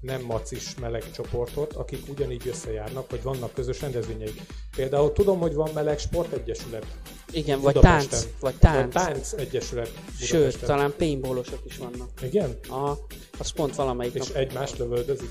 nem 0.00 0.22
macis 0.22 0.74
meleg 0.80 1.10
csoportot, 1.10 1.72
akik 1.72 2.08
ugyanígy 2.08 2.48
összejárnak, 2.48 3.10
vagy 3.10 3.22
vannak 3.22 3.54
közös 3.54 3.80
rendezvényeik. 3.80 4.40
Például 4.76 5.12
tudom, 5.12 5.38
hogy 5.38 5.54
van 5.54 5.70
meleg 5.74 5.98
sportegyesület. 5.98 6.86
Igen, 7.30 7.60
vagy 7.60 7.74
Budapesten. 7.74 8.08
tánc, 8.10 8.22
vagy 8.22 8.32
Vagy 8.40 8.58
tánc. 8.58 8.92
tánc 8.92 9.32
egyesület. 9.32 9.92
Sőt, 10.20 10.60
talán 10.60 10.94
paintballosok 10.98 11.60
is 11.64 11.76
vannak. 11.76 12.08
Igen? 12.22 12.58
Aha, 12.68 12.98
az 13.38 13.50
pont 13.50 13.74
valamelyik 13.74 14.14
És 14.14 14.26
nap. 14.28 14.36
egymást 14.36 14.78
lövöldözik. 14.78 15.30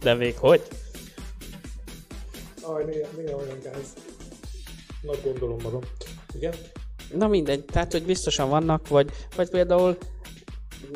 De 0.00 0.14
még 0.14 0.36
hogy? 0.36 0.62
Aj, 2.62 2.84
néha, 2.84 3.08
néha 3.16 3.36
olyan 3.36 3.58
gáz. 3.62 3.92
Nagy 5.02 5.20
gondolom 5.24 5.58
magam. 5.62 5.80
Igen? 6.34 6.54
Na 7.14 7.26
mindegy, 7.28 7.64
tehát 7.64 7.92
hogy 7.92 8.02
biztosan 8.04 8.48
vannak, 8.48 8.88
vagy, 8.88 9.10
vagy 9.36 9.50
például 9.50 9.96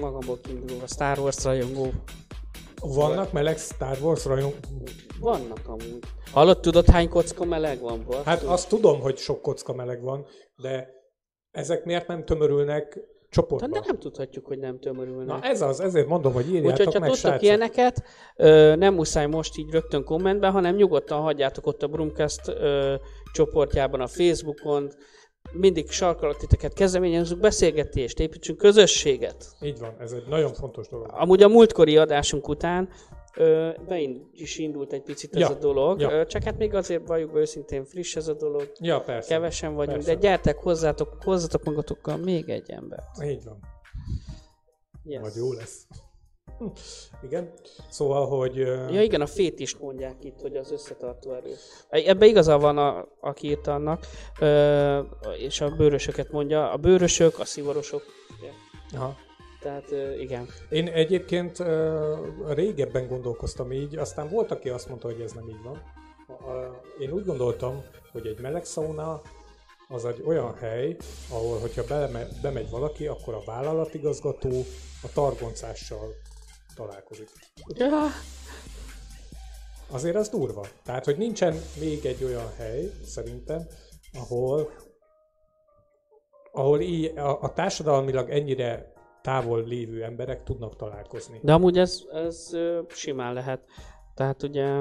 magamból 0.01 0.39
kiindulva 0.43 0.83
a 0.83 0.87
Star 0.87 1.19
Wars 1.19 1.45
rajongó. 1.45 1.91
Vannak 2.81 3.33
meleg 3.33 3.59
Star 3.59 3.99
Wars 4.03 4.25
rajong... 4.25 4.55
Vannak 5.21 5.61
amúgy. 5.67 5.99
Hallod, 6.33 6.61
tudod 6.61 6.87
hány 6.87 7.09
kocka 7.09 7.45
meleg 7.45 7.81
van? 7.81 8.05
Basszus? 8.07 8.25
Hát 8.25 8.43
azt 8.43 8.69
tudom, 8.69 9.01
hogy 9.01 9.17
sok 9.17 9.43
kocka 9.43 9.75
meleg 9.75 10.03
van, 10.03 10.27
de 10.57 10.89
ezek 11.51 11.85
miért 11.85 12.07
nem 12.07 12.25
tömörülnek 12.25 12.99
csoportba? 13.31 13.69
de 13.69 13.81
nem 13.87 13.99
tudhatjuk, 13.99 14.47
hogy 14.47 14.59
nem 14.59 14.79
tömörülnek. 14.79 15.27
Na 15.27 15.41
ez 15.43 15.63
az, 15.63 15.81
ezért 15.81 16.09
mondom, 16.09 16.33
hogy 16.33 16.49
írjátok 16.49 16.71
Úgyhogy, 16.71 16.95
ha 16.95 17.01
meg, 17.01 17.09
tudtok 17.09 17.25
srácok. 17.25 17.43
ilyeneket, 17.43 18.03
ö, 18.37 18.75
nem 18.77 18.95
muszáj 18.95 19.27
most 19.27 19.59
így 19.59 19.71
rögtön 19.71 20.05
kommentben, 20.05 20.51
hanem 20.51 20.75
nyugodtan 20.75 21.21
hagyjátok 21.21 21.67
ott 21.67 21.83
a 21.83 21.87
Brumcast 21.87 22.49
ö, 22.49 22.95
csoportjában, 23.33 24.01
a 24.01 24.07
Facebookon, 24.07 24.91
mindig 25.53 25.91
sarkalak 25.91 26.37
titeket, 26.37 26.73
kezdeményezünk 26.73 27.41
beszélgetést, 27.41 28.21
építsünk 28.21 28.59
közösséget. 28.59 29.47
Így 29.61 29.79
van, 29.79 29.95
ez 30.01 30.13
egy 30.13 30.27
nagyon 30.29 30.53
fontos 30.55 30.89
dolog. 30.89 31.07
Amúgy 31.11 31.43
a 31.43 31.49
múltkori 31.49 31.97
adásunk 31.97 32.49
után 32.49 32.89
ö, 33.37 33.71
bein 33.89 34.31
is 34.33 34.59
indult 34.59 34.93
egy 34.93 35.03
picit 35.03 35.35
ez 35.35 35.41
Ja, 35.41 35.49
a 35.49 35.55
dolog, 35.55 36.01
ja. 36.01 36.11
ö, 36.11 36.27
csak 36.27 36.43
hát 36.43 36.59
még 36.59 36.75
azért 36.75 37.07
valljuk 37.07 37.33
be 37.33 37.39
őszintén 37.41 37.85
friss 37.85 38.17
ez 38.17 38.29
a 38.29 38.35
dolog, 38.35 38.73
Ja, 38.81 39.01
persze. 39.01 39.29
kevesen 39.35 39.75
vagyunk, 39.75 39.97
Persze. 39.97 40.15
de 40.15 40.21
gyertek 40.21 40.57
hozzátok, 40.59 41.17
hozzatok 41.25 41.65
magatokkal 41.65 42.17
még 42.17 42.49
egy 42.49 42.71
ember. 42.71 43.03
Így 43.25 43.45
van. 43.45 43.59
Yes. 45.05 45.21
Vagy 45.23 45.35
jó 45.37 45.53
lesz. 45.53 45.87
Igen. 47.27 47.53
Szóval, 47.91 48.27
hogy... 48.27 48.57
Ja 48.91 49.03
igen, 49.03 49.21
a 49.21 49.27
fét 49.27 49.61
is 49.61 49.77
mondják 49.77 50.25
itt, 50.25 50.41
hogy 50.41 50.57
az 50.57 50.73
összetartó 50.73 51.33
erő. 51.33 51.55
Ebbe 51.89 52.27
igaza 52.27 52.59
van, 52.59 52.79
a, 52.79 53.07
aki 53.21 53.49
írta 53.49 53.75
annak, 53.75 54.07
ö, 54.41 55.01
és 55.39 55.61
a 55.61 55.71
bőrösöket 55.71 56.31
mondja. 56.31 56.71
A 56.71 56.77
bőrösök, 56.77 57.39
a 57.39 57.45
szivarosok, 57.45 58.03
ugye. 58.39 58.51
Aha. 58.99 59.17
tehát 59.61 59.91
ö, 59.91 60.19
igen. 60.19 60.47
Én 60.71 60.89
egyébként 60.89 61.61
ö, 61.61 62.15
régebben 62.47 63.09
gondolkoztam 63.09 63.73
így, 63.73 63.97
aztán 63.97 64.29
volt, 64.29 64.51
aki 64.51 64.69
azt 64.69 64.89
mondta, 64.89 65.07
hogy 65.07 65.21
ez 65.21 65.33
nem 65.33 65.49
így 65.49 65.63
van. 65.65 65.83
Én 66.99 67.11
úgy 67.11 67.25
gondoltam, 67.25 67.85
hogy 68.13 68.27
egy 68.27 68.41
meleg 68.41 68.65
szauna 68.65 69.21
az 69.89 70.05
egy 70.05 70.23
olyan 70.27 70.55
hely, 70.55 70.97
ahol, 71.31 71.59
hogyha 71.59 71.85
beleme, 71.89 72.27
bemegy 72.43 72.71
valaki, 72.71 73.07
akkor 73.07 73.35
a 73.35 73.43
vállalatigazgató 73.45 74.65
a 75.03 75.09
targoncással 75.15 76.15
találkozik. 76.77 77.29
Ja, 77.67 77.89
Azért 79.91 80.17
az 80.17 80.29
durva. 80.29 80.67
Tehát, 80.85 81.05
hogy 81.05 81.17
nincsen 81.17 81.55
még 81.81 82.05
egy 82.07 82.25
olyan 82.25 82.53
hely, 82.57 82.91
szerintem, 83.05 83.67
ahol, 84.13 84.71
ahol 86.53 86.81
így, 86.81 87.19
a, 87.19 87.43
a 87.43 87.53
társadalmilag 87.53 88.31
ennyire 88.31 88.93
távol 89.23 89.65
lévő 89.65 90.05
emberek 90.05 90.43
tudnak 90.43 90.77
találkozni. 90.77 91.41
de 91.43 91.53
amúgy 91.53 91.79
ez, 91.79 92.03
ez 92.13 92.51
simán 92.89 93.35
lehet. 93.35 93.65
Tehát 94.15 94.43
ugye, 94.43 94.81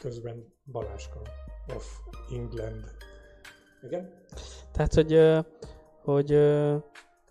Közben 0.00 0.54
Baláska 0.72 1.20
of 1.76 1.86
England. 2.32 2.84
Igen? 3.82 4.24
tehát 4.72 4.94
hogy, 4.94 5.20
hogy 6.02 6.30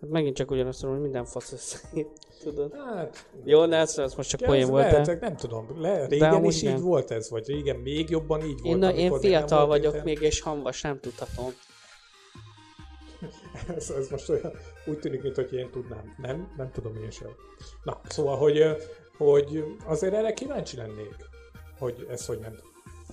tehát 0.00 0.14
megint 0.14 0.36
csak 0.36 0.50
ugyanazt 0.50 0.82
mondom, 0.82 1.00
hogy 1.00 1.10
minden 1.10 1.30
fasz 1.30 1.52
össze, 1.52 1.78
tudod. 2.42 2.74
Hát, 2.74 3.30
Jó, 3.44 3.64
ne, 3.64 3.76
ez, 3.76 3.98
ez 3.98 4.14
most 4.14 4.28
csak 4.30 4.40
poén 4.40 4.68
volt, 4.68 4.90
lehet, 4.90 5.06
de 5.06 5.16
nem 5.20 5.36
tudom. 5.36 5.80
Le, 5.80 6.06
régen 6.06 6.32
amúgy 6.32 6.52
is 6.52 6.62
igen. 6.62 6.76
így 6.76 6.82
volt 6.82 7.10
ez, 7.10 7.30
vagy 7.30 7.46
régen 7.46 7.76
még 7.76 8.10
jobban 8.10 8.40
így 8.40 8.60
volt. 8.60 8.82
én, 8.82 8.82
én 8.82 8.94
még 8.94 9.10
nem 9.10 9.20
fiatal 9.20 9.66
vagyok 9.66 10.04
még, 10.04 10.20
és 10.20 10.40
hamvas, 10.40 10.80
nem 10.82 11.00
tudhatom. 11.00 11.50
ez, 13.76 13.90
ez 13.90 14.08
most 14.08 14.28
olyan, 14.28 14.52
úgy 14.86 14.98
tűnik, 14.98 15.22
mintha 15.22 15.42
én 15.42 15.70
tudnám. 15.70 16.14
Nem? 16.16 16.54
Nem 16.56 16.70
tudom 16.70 16.96
én 16.96 17.10
sem. 17.10 17.30
Na, 17.84 18.00
szóval, 18.08 18.36
hogy, 18.36 18.64
hogy 19.16 19.64
azért 19.86 20.14
erre 20.14 20.32
kíváncsi 20.32 20.76
lennék, 20.76 21.16
hogy 21.78 22.06
ez 22.10 22.26
hogy 22.26 22.38
nem. 22.38 22.69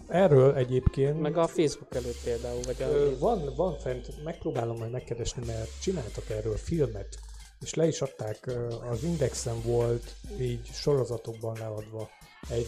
Erről 0.07 0.55
egyébként 0.55 1.21
Meg 1.21 1.37
a 1.37 1.47
Facebook 1.47 1.95
előtt 1.95 2.23
például, 2.23 2.61
vagy 2.65 2.81
a... 2.81 3.19
van, 3.19 3.53
van 3.55 3.77
fent, 3.77 4.23
megpróbálom 4.23 4.77
majd 4.77 4.91
megkeresni, 4.91 5.45
mert 5.45 5.69
csináltak 5.81 6.29
erről 6.29 6.55
filmet, 6.55 7.17
és 7.61 7.73
le 7.73 7.87
is 7.87 8.01
adták, 8.01 8.51
az 8.91 9.03
Indexen 9.03 9.61
volt 9.61 10.15
így 10.39 10.69
sorozatokban 10.73 11.57
leadva 11.59 12.09
egy 12.49 12.67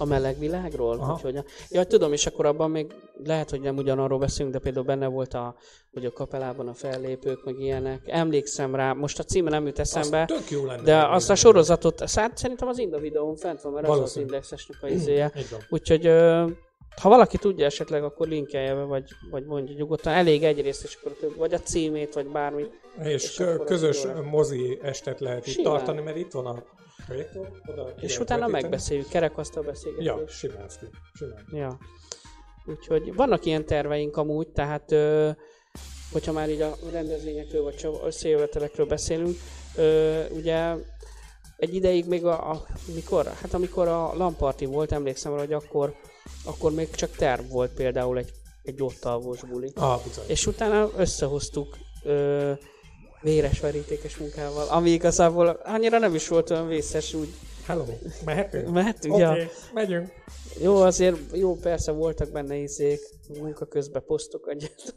A 0.00 0.04
meleg 0.04 0.38
világról? 0.38 0.98
Aha. 0.98 1.12
Úgyhogy 1.12 1.36
a... 1.36 1.44
Ja, 1.68 1.84
tudom, 1.84 2.12
és 2.12 2.26
akkor 2.26 2.46
abban 2.46 2.70
még 2.70 2.92
lehet, 3.24 3.50
hogy 3.50 3.60
nem 3.60 3.76
ugyanarról 3.76 4.18
beszélünk, 4.18 4.54
de 4.54 4.60
például 4.60 4.84
benne 4.84 5.06
volt 5.06 5.34
a, 5.34 5.54
hogy 5.92 6.04
a 6.04 6.10
kapelában 6.12 6.68
a 6.68 6.74
fellépők, 6.74 7.44
meg 7.44 7.58
ilyenek. 7.58 8.00
Emlékszem 8.06 8.74
rá, 8.74 8.92
most 8.92 9.18
a 9.18 9.22
címe 9.22 9.50
nem 9.50 9.66
jut 9.66 9.78
eszembe, 9.78 10.20
Az 10.28 10.36
tök 10.38 10.50
jó 10.50 10.64
lenne. 10.66 10.82
de 10.82 11.06
azt 11.06 11.30
a 11.30 11.34
sorozatot, 11.34 12.08
szá- 12.08 12.36
szerintem 12.38 12.68
az 12.68 12.78
Inda 12.78 12.98
videón 12.98 13.36
fent 13.36 13.60
van, 13.62 13.72
mert 13.72 13.84
az 13.84 13.90
az 13.90 13.96
Valószínű. 13.96 14.24
indexesnek 14.24 14.82
a 14.82 14.88
izéje. 14.88 15.32
Így 15.36 15.50
van. 15.50 15.60
Úgyhogy 15.68 16.06
ha 17.00 17.08
valaki 17.08 17.36
tudja 17.38 17.64
esetleg, 17.64 18.04
akkor 18.04 18.28
linkelje 18.28 18.74
be, 18.74 18.82
vagy, 18.82 19.04
vagy 19.30 19.44
mondja 19.44 19.74
nyugodtan. 19.78 20.12
Elég 20.12 20.44
egyrészt, 20.44 20.84
és 20.84 20.98
akkor 21.00 21.12
több, 21.20 21.36
vagy 21.36 21.54
a 21.54 21.58
címét, 21.58 22.14
vagy 22.14 22.26
bármit. 22.26 22.70
És, 23.02 23.22
És 23.38 23.42
közös 23.64 24.04
az 24.04 24.10
mozi 24.30 24.78
estet 24.82 25.20
lehet 25.20 25.46
itt 25.46 25.52
Simán. 25.52 25.72
tartani, 25.72 26.00
mert 26.00 26.16
itt 26.16 26.32
van 26.32 26.46
a 26.46 26.62
projektor. 27.06 27.50
Oda 27.66 27.94
És 28.00 28.18
utána 28.18 28.46
megbeszéljük, 28.46 29.08
kerekasztal 29.08 29.62
beszélgetés. 29.62 30.06
Ja, 30.06 30.28
simán, 30.28 30.68
simán. 31.14 31.44
Ja. 31.52 31.78
Úgyhogy 32.66 33.14
vannak 33.14 33.44
ilyen 33.44 33.66
terveink 33.66 34.16
amúgy, 34.16 34.48
tehát 34.48 34.92
ö, 34.92 35.30
hogyha 36.12 36.32
már 36.32 36.50
így 36.50 36.60
a 36.60 36.76
rendezvényekről 36.92 37.62
vagy 37.62 37.76
csak 37.76 38.06
összejövetelekről 38.06 38.86
beszélünk, 38.86 39.36
ö, 39.76 40.22
ugye 40.28 40.74
egy 41.56 41.74
ideig 41.74 42.06
még 42.06 42.24
a, 42.24 42.50
a 42.50 42.64
mikor, 42.94 43.26
hát 43.26 43.54
amikor 43.54 43.88
a 43.88 44.14
Lamparti 44.16 44.64
volt, 44.64 44.92
emlékszem 44.92 45.32
hogy 45.32 45.52
akkor, 45.52 45.94
akkor 46.44 46.72
még 46.72 46.90
csak 46.90 47.10
terv 47.10 47.50
volt 47.50 47.74
például 47.74 48.18
egy, 48.18 48.32
egy 48.62 48.82
ott 48.82 49.04
alvós 49.04 49.40
buli. 49.40 49.72
Ah, 49.74 50.00
bizony. 50.04 50.24
És 50.26 50.46
utána 50.46 50.90
összehoztuk 50.96 51.76
ö, 52.04 52.52
véres 53.20 53.60
verítékes 53.60 54.16
munkával, 54.16 54.68
ami 54.68 54.90
igazából 54.90 55.46
annyira 55.64 55.98
nem 55.98 56.14
is 56.14 56.28
volt 56.28 56.50
olyan 56.50 56.68
vészes, 56.68 57.14
úgy 57.14 57.28
Hello, 57.66 57.84
mehetünk? 58.24 58.70
mehetünk, 58.70 59.14
Oké, 59.14 59.22
ja. 59.22 59.30
okay, 59.30 59.48
megyünk. 59.72 60.12
Jó, 60.60 60.76
azért 60.76 61.16
jó, 61.32 61.56
persze 61.56 61.92
voltak 61.92 62.30
benne 62.30 62.56
izék, 62.56 63.00
munka 63.40 63.66
közben 63.66 64.02
posztok 64.06 64.48
egyet. 64.50 64.94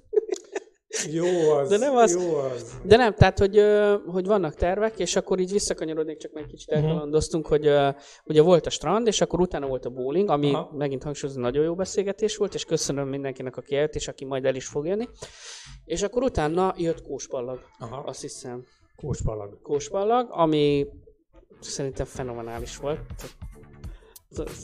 Jó 1.12 1.50
az, 1.52 1.70
De 1.70 1.78
nem 1.78 1.96
az- 1.96 2.14
jó 2.24 2.36
az. 2.36 2.80
De 2.84 2.96
nem, 2.98 3.14
tehát, 3.14 3.40
hogy, 3.40 3.62
hogy 4.06 4.26
vannak 4.26 4.56
tervek, 4.56 5.00
és 5.00 5.16
akkor 5.16 5.40
így 5.40 5.52
visszakanyarodnék, 5.52 6.18
csak 6.18 6.34
meg 6.34 6.46
kicsit 6.46 6.70
Mhm. 6.70 6.78
elkalandoztunk, 6.86 7.48
hogy 7.48 7.70
ugye 8.26 8.42
volt 8.42 8.66
a 8.66 8.70
strand, 8.70 9.08
és 9.08 9.22
akkor 9.22 9.40
utána 9.40 9.68
volt 9.68 9.86
a 9.86 9.90
bowling, 9.90 10.30
ami 10.30 10.54
Aha. 10.54 10.72
megint 10.78 11.04
hangsúlyozom, 11.04 11.42
nagyon 11.42 11.64
jó 11.64 11.76
beszélgetés 11.76 12.38
volt, 12.38 12.54
és 12.54 12.66
köszönöm 12.66 13.08
mindenkinek, 13.08 13.58
aki 13.58 13.76
eljött, 13.76 13.96
és 13.96 14.08
aki 14.08 14.26
majd 14.26 14.46
el 14.46 14.56
is 14.56 14.66
fog 14.68 14.86
jönni. 14.86 15.08
És 15.86 16.02
akkor 16.02 16.24
utána 16.24 16.74
jött 16.78 17.02
kóspallag, 17.02 17.60
Aha, 17.80 17.98
azt 18.06 18.22
hiszem. 18.22 18.64
kóspalag. 18.96 19.62
Kóspallag, 19.62 20.28
ami 20.32 20.88
szerintem 21.60 22.06
fenomenális 22.06 22.78
volt. 22.78 23.00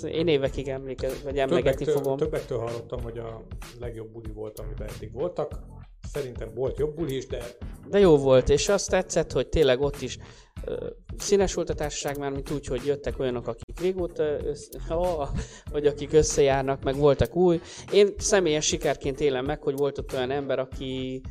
Én 0.03 0.27
évekig 0.27 0.67
emlékezem, 0.67 1.17
vagy 1.23 1.37
emlegetni 1.37 1.71
többektől, 1.85 1.95
fogom. 2.03 2.17
Többektől 2.17 2.57
hallottam, 2.57 3.01
hogy 3.01 3.17
a 3.17 3.41
legjobb 3.79 4.07
buli 4.11 4.31
volt, 4.31 4.59
amiben 4.59 4.89
eddig 4.95 5.13
voltak. 5.13 5.53
Szerintem 6.13 6.53
volt 6.53 6.77
jobb 6.77 6.95
buli 6.95 7.15
is, 7.15 7.27
de... 7.27 7.43
De 7.89 7.99
jó 7.99 8.17
volt, 8.17 8.49
és 8.49 8.69
azt 8.69 8.89
tetszett, 8.89 9.31
hogy 9.31 9.47
tényleg 9.47 9.81
ott 9.81 10.01
is 10.01 10.17
színes 11.17 11.53
volt 11.53 11.69
a 11.69 11.73
társaság, 11.73 12.17
már 12.17 12.31
mint 12.31 12.51
úgy, 12.51 12.65
hogy 12.65 12.85
jöttek 12.85 13.19
olyanok, 13.19 13.47
akik 13.47 13.79
régóta, 13.79 14.23
össze, 14.23 14.79
vagy 15.71 15.85
akik 15.85 16.13
összejárnak, 16.13 16.83
meg 16.83 16.95
voltak 16.95 17.35
új. 17.35 17.61
Én 17.91 18.13
személyes 18.17 18.65
sikerként 18.65 19.19
élem 19.19 19.45
meg, 19.45 19.63
hogy 19.63 19.77
volt 19.77 19.97
ott 19.97 20.13
olyan 20.13 20.31
ember, 20.31 20.59
aki 20.59 21.21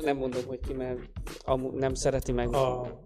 nem 0.00 0.16
mondom, 0.16 0.42
hogy 0.46 0.60
ki, 0.66 0.72
mert 0.72 0.98
amú, 1.44 1.70
nem 1.70 1.94
szereti 1.94 2.32
meg. 2.32 2.54
A 2.54 2.98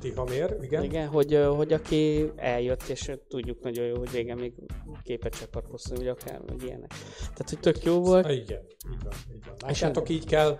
Tihamér, 0.00 0.56
igen. 0.60 0.82
Igen, 0.82 1.08
hogy, 1.08 1.44
hogy 1.56 1.72
aki 1.72 2.30
eljött, 2.36 2.82
és 2.82 3.12
tudjuk 3.28 3.62
nagyon 3.62 3.86
jó, 3.86 3.96
hogy 3.96 4.12
régen 4.12 4.38
még 4.38 4.52
képet 5.02 5.34
se 5.34 5.44
akart 5.44 5.66
posztolni, 5.66 6.04
vagy 6.04 6.16
akár, 6.20 6.40
vagy 6.46 6.62
ilyenek. 6.62 6.90
Tehát, 7.18 7.48
hogy 7.48 7.60
tök 7.60 7.84
jó 7.84 8.00
volt. 8.00 8.24
Ah, 8.24 8.36
igen, 8.36 8.62
így 8.92 9.02
van, 9.02 9.12
így 9.34 9.44
van. 9.46 9.54
Lássátok, 9.60 10.08
így 10.08 10.26
kell. 10.26 10.56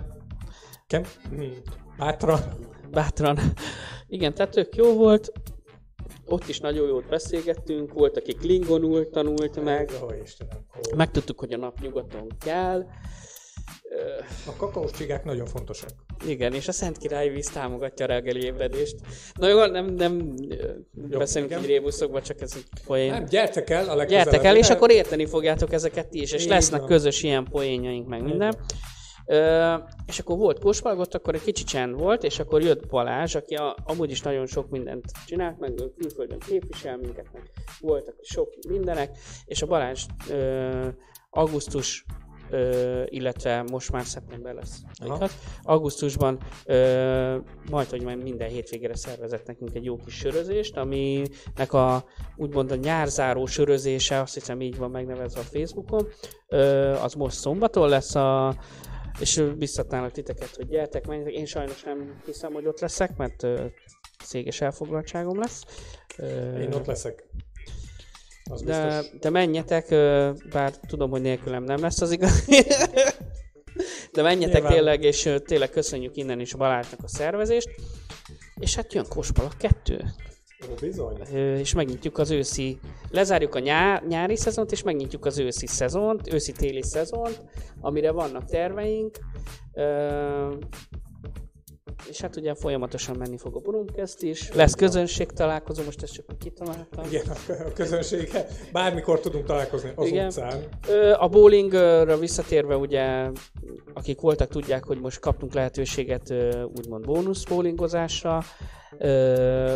Kem... 0.86 1.02
Bátran. 1.96 2.40
bátran. 2.90 3.38
Igen, 4.06 4.34
tehát 4.34 4.52
tök 4.52 4.76
jó 4.76 4.94
volt. 4.94 5.32
Ott 6.24 6.48
is 6.48 6.60
nagyon 6.60 6.88
jót 6.88 7.08
beszélgettünk, 7.08 7.92
volt, 7.92 8.16
aki 8.16 8.34
klingonul 8.34 9.10
tanult 9.10 9.64
meg. 9.64 9.90
Megtudtuk, 10.96 11.38
hogy 11.38 11.52
a 11.52 11.56
nap 11.56 11.80
nyugaton 11.80 12.26
kell. 12.38 12.86
A 14.46 14.56
kakaós 14.56 14.90
csigák 14.90 15.24
nagyon 15.24 15.46
fontosak. 15.46 15.90
igen, 16.26 16.52
és 16.52 16.68
a 16.68 16.72
Szent 16.72 16.98
Király 16.98 17.28
víz 17.28 17.50
támogatja 17.50 18.04
a 18.04 18.08
reggeli 18.08 18.44
ébredést. 18.44 18.96
Na 19.34 19.48
jó, 19.48 19.64
nem, 19.64 19.86
nem 19.86 20.34
jó, 21.10 21.18
beszélünk 21.18 21.50
igen. 21.50 21.62
így 21.62 21.68
rébuszokba, 21.68 22.22
csak 22.22 22.40
ez 22.40 22.52
egy 22.56 22.64
poén. 22.86 23.10
Nem, 23.10 23.24
gyertek 23.24 23.70
el 23.70 23.88
a 23.88 23.94
legközelebb. 23.94 24.24
Gyertek 24.24 24.44
el, 24.44 24.56
és 24.56 24.70
akkor 24.70 24.90
érteni 24.90 25.26
fogjátok 25.26 25.72
ezeket 25.72 26.08
ti 26.08 26.20
is, 26.20 26.32
és 26.32 26.42
Így 26.42 26.48
lesznek 26.48 26.80
van. 26.80 26.88
közös 26.88 27.22
ilyen 27.22 27.44
poénjaink, 27.44 28.08
meg 28.08 28.22
minden. 28.22 28.54
Ö, 29.26 29.74
és 30.06 30.18
akkor 30.18 30.36
volt 30.36 30.58
kóspalgott, 30.58 31.14
akkor 31.14 31.34
egy 31.34 31.42
kicsi 31.42 31.64
csend 31.64 31.94
volt, 31.98 32.22
és 32.24 32.38
akkor 32.38 32.62
jött 32.62 32.86
Balázs, 32.86 33.34
aki 33.34 33.54
a, 33.54 33.76
amúgy 33.84 34.10
is 34.10 34.20
nagyon 34.20 34.46
sok 34.46 34.70
mindent 34.70 35.04
csinált, 35.26 35.58
meg 35.58 35.72
külföldön 35.98 36.38
képvisel 36.38 36.96
minket, 36.96 37.26
meg 37.32 37.42
voltak 37.80 38.14
sok 38.22 38.54
mindenek, 38.68 39.10
és 39.44 39.62
a 39.62 39.66
Balázs 39.66 40.04
ö, 40.30 40.88
augusztus 41.30 42.04
ö, 42.50 43.02
illetve 43.06 43.62
most 43.62 43.92
már 43.92 44.04
szeptember 44.04 44.54
lesz. 44.54 44.80
Aha. 44.94 45.28
Augusztusban 45.62 46.38
ö, 46.64 47.36
majd, 47.70 47.88
hogy 47.88 48.02
majd 48.02 48.22
minden 48.22 48.48
hétvégére 48.48 48.96
szervezett 48.96 49.46
nekünk 49.46 49.74
egy 49.74 49.84
jó 49.84 49.96
kis 49.96 50.14
sörözést, 50.14 50.76
aminek 50.76 51.72
a 51.72 52.04
úgymond 52.36 52.70
a 52.70 52.74
nyárzáró 52.74 53.46
sörözése, 53.46 54.20
azt 54.20 54.34
hiszem 54.34 54.60
így 54.60 54.76
van 54.76 54.90
megnevezve 54.90 55.40
a 55.40 55.42
Facebookon, 55.42 56.08
ö, 56.48 56.92
az 56.92 57.14
most 57.14 57.36
szombaton 57.36 57.88
lesz 57.88 58.14
a 58.14 58.56
és 59.20 59.42
biztatnálak 59.58 60.12
titeket, 60.12 60.56
hogy 60.56 60.68
gyertek, 60.68 61.06
menjetek. 61.06 61.32
Én 61.32 61.46
sajnos 61.46 61.82
nem 61.82 62.20
hiszem, 62.24 62.52
hogy 62.52 62.66
ott 62.66 62.80
leszek, 62.80 63.16
mert 63.16 63.42
ö, 63.42 63.64
céges 64.24 64.60
elfoglaltságom 64.60 65.38
lesz. 65.38 65.62
Én 66.60 66.72
ott 66.72 66.86
leszek. 66.86 67.28
Az 68.50 68.62
de, 68.62 68.86
biztos. 68.86 69.18
de 69.20 69.30
menjetek, 69.30 69.88
bár 70.52 70.72
tudom, 70.86 71.10
hogy 71.10 71.20
nélkülem 71.20 71.62
nem 71.62 71.80
lesz 71.80 72.00
az 72.00 72.10
igaz. 72.10 72.44
De 74.12 74.22
menjetek 74.22 74.54
Nyilván. 74.54 74.72
tényleg, 74.72 75.02
és 75.02 75.30
tényleg 75.44 75.70
köszönjük 75.70 76.16
innen 76.16 76.40
is 76.40 76.54
Balázsnak 76.54 77.00
a 77.02 77.08
szervezést. 77.08 77.68
És 78.60 78.74
hát 78.74 78.92
jön 78.92 79.04
Kospala 79.08 79.50
2. 79.58 80.04
Ó, 80.70 80.74
bizony. 80.80 81.16
És 81.58 81.74
megnyitjuk 81.74 82.18
az 82.18 82.30
őszi, 82.30 82.78
lezárjuk 83.10 83.54
a 83.54 83.58
nyá, 83.58 84.02
nyári 84.08 84.36
szezont, 84.36 84.72
és 84.72 84.82
megnyitjuk 84.82 85.24
az 85.24 85.38
őszi 85.38 85.66
szezont, 85.66 86.32
őszi-téli 86.32 86.82
szezont, 86.82 87.42
amire 87.80 88.10
vannak 88.10 88.44
terveink. 88.44 89.18
És 92.08 92.20
hát 92.20 92.36
ugye 92.36 92.54
folyamatosan 92.54 93.16
menni 93.16 93.38
fog 93.38 93.56
a 93.56 93.58
Burumkest 93.58 94.22
is. 94.22 94.52
Lesz 94.52 94.74
közönség 94.74 95.26
találkozó, 95.26 95.82
most 95.82 96.02
ezt 96.02 96.12
csak 96.12 96.38
kitaláltam. 96.38 97.04
Igen, 97.04 97.24
a 97.48 97.72
közönsége. 97.74 98.46
Bármikor 98.72 99.20
tudunk 99.20 99.44
találkozni 99.46 99.92
az 99.94 100.06
Igen. 100.06 100.26
utcán. 100.26 100.62
A 101.18 101.28
bowlingra 101.28 102.18
visszatérve, 102.18 102.76
ugye, 102.76 103.30
akik 103.94 104.20
voltak, 104.20 104.48
tudják, 104.48 104.84
hogy 104.84 105.00
most 105.00 105.20
kaptunk 105.20 105.54
lehetőséget 105.54 106.34
úgymond 106.76 107.04
bónusz 107.04 107.44
bowlingozásra, 107.44 108.42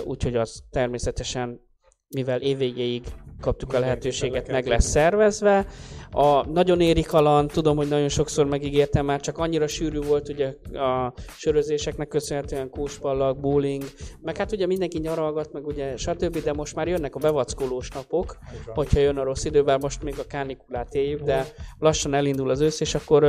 úgyhogy 0.05 0.37
az 0.37 0.63
természetesen, 0.71 1.61
mivel 2.09 2.41
évvégéig 2.41 3.05
kaptuk 3.41 3.73
a 3.73 3.79
lehetőséget, 3.79 4.51
meg 4.51 4.67
lesz 4.67 4.85
szervezve. 4.85 5.67
A 6.11 6.47
nagyon 6.47 6.81
éri 6.81 7.03
kaland, 7.03 7.51
tudom, 7.51 7.77
hogy 7.77 7.89
nagyon 7.89 8.09
sokszor 8.09 8.47
megígértem 8.47 9.05
már, 9.05 9.21
csak 9.21 9.39
annyira 9.39 9.67
sűrű 9.67 10.01
volt 10.01 10.29
ugye 10.29 10.55
a 10.73 11.13
sörözéseknek 11.37 12.09
köszönhetően 12.09 12.71
kóspallag, 12.71 13.41
bowling, 13.41 13.83
meg 14.23 14.37
hát 14.37 14.53
ugye 14.53 14.67
mindenki 14.67 14.99
nyaralgat, 14.99 15.53
meg 15.53 15.67
ugye 15.67 15.97
stb., 15.97 16.43
de 16.43 16.53
most 16.53 16.75
már 16.75 16.89
jönnek 16.89 17.15
a 17.15 17.19
bevackolós 17.19 17.91
napok, 17.91 18.39
hogyha 18.67 19.01
jön 19.01 19.19
a 19.19 19.23
rossz 19.23 19.45
idő, 19.45 19.63
bár 19.63 19.79
most 19.81 20.03
még 20.03 20.15
a 20.19 20.27
kánikulát 20.27 20.95
éljük, 20.95 21.21
de 21.21 21.47
lassan 21.79 22.15
elindul 22.15 22.51
az 22.51 22.61
ősz, 22.61 22.81
és 22.81 22.95
akkor 22.95 23.25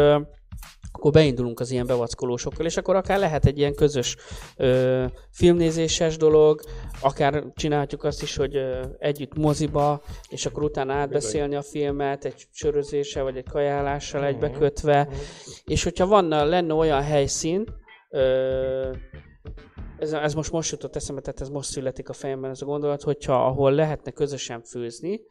akkor 0.92 1.12
beindulunk 1.12 1.60
az 1.60 1.72
ilyen 1.72 1.86
bevackolósokkal, 1.86 2.66
és 2.66 2.78
akkor 2.78 2.96
akár 2.96 3.20
lehet 3.20 3.46
egy 3.46 3.58
ilyen 3.58 3.76
közös 3.76 4.18
ö, 4.58 5.06
filmnézéses 5.30 6.18
dolog, 6.18 6.62
akár 7.02 7.44
csinálhatjuk 7.56 8.04
azt 8.04 8.22
is, 8.22 8.36
hogy 8.36 8.56
ö, 8.56 8.86
együtt 8.98 9.38
moziba, 9.38 10.02
és 10.30 10.46
akkor 10.46 10.64
utána 10.64 10.94
átbeszélni 10.94 11.56
a 11.56 11.62
filmet 11.62 12.26
egy 12.26 12.48
sörözéssel, 12.52 13.24
vagy 13.24 13.38
egy 13.38 13.50
kajálással 13.50 14.26
egybekötve, 14.26 15.08
és 15.66 15.84
hogyha 15.84 16.08
van, 16.08 16.28
lenne 16.28 16.74
olyan 16.74 17.02
helyszín, 17.02 17.66
ö, 18.10 18.94
ez, 19.98 20.14
ez 20.14 20.34
most 20.34 20.52
most 20.52 20.72
jutott 20.72 20.96
eszembe, 20.96 21.22
tehát 21.22 21.42
ez 21.42 21.50
most 21.50 21.70
születik 21.70 22.10
a 22.10 22.14
fejemben 22.14 22.50
ez 22.50 22.62
a 22.62 22.66
gondolat, 22.66 23.02
hogyha 23.02 23.46
ahol 23.46 23.72
lehetne 23.72 24.12
közösen 24.12 24.62
főzni, 24.64 25.22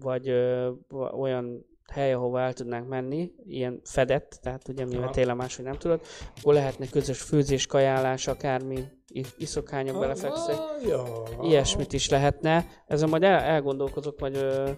vagy 0.00 0.28
ö, 0.28 0.70
olyan 1.18 1.66
hely, 1.92 2.12
ahova 2.12 2.40
el 2.40 2.52
tudnánk 2.52 2.88
menni, 2.88 3.32
ilyen 3.46 3.80
fedett, 3.84 4.38
tehát 4.42 4.68
ugye 4.68 4.84
mivel 4.84 5.10
télen 5.10 5.36
máshogy 5.36 5.64
nem 5.64 5.78
tudod, 5.78 6.00
akkor 6.40 6.54
lehetne 6.54 6.86
közös 6.86 7.20
főzés, 7.20 7.66
kajálás, 7.66 8.26
akármi, 8.26 8.84
iszokányok 9.36 9.98
belefekszik. 9.98 10.56
Ah. 10.92 11.48
Ilyesmit 11.48 11.92
is 11.92 12.08
lehetne. 12.08 12.66
Ezen 12.86 13.08
majd 13.08 13.22
el, 13.22 13.38
elgondolkozok, 13.38 14.20
vagy 14.20 14.36
ö, 14.36 14.70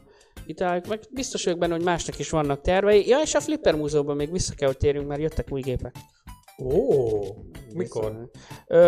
kitáljuk, 0.46 0.86
meg 0.86 1.00
biztos 1.10 1.44
vagyok 1.44 1.58
benne, 1.58 1.74
hogy 1.74 1.84
másnak 1.84 2.18
is 2.18 2.30
vannak 2.30 2.60
tervei. 2.60 3.08
Ja, 3.08 3.20
és 3.20 3.34
a 3.34 3.40
Flipper 3.40 3.74
Múzeumban 3.74 4.16
még 4.16 4.32
vissza 4.32 4.54
kell, 4.54 4.68
hogy 4.68 4.76
térjünk, 4.76 5.08
mert 5.08 5.20
jöttek 5.20 5.52
új 5.52 5.60
gépek. 5.60 5.94
Ó, 6.62 7.22
mikor? 7.74 8.30
Ö, 8.66 8.78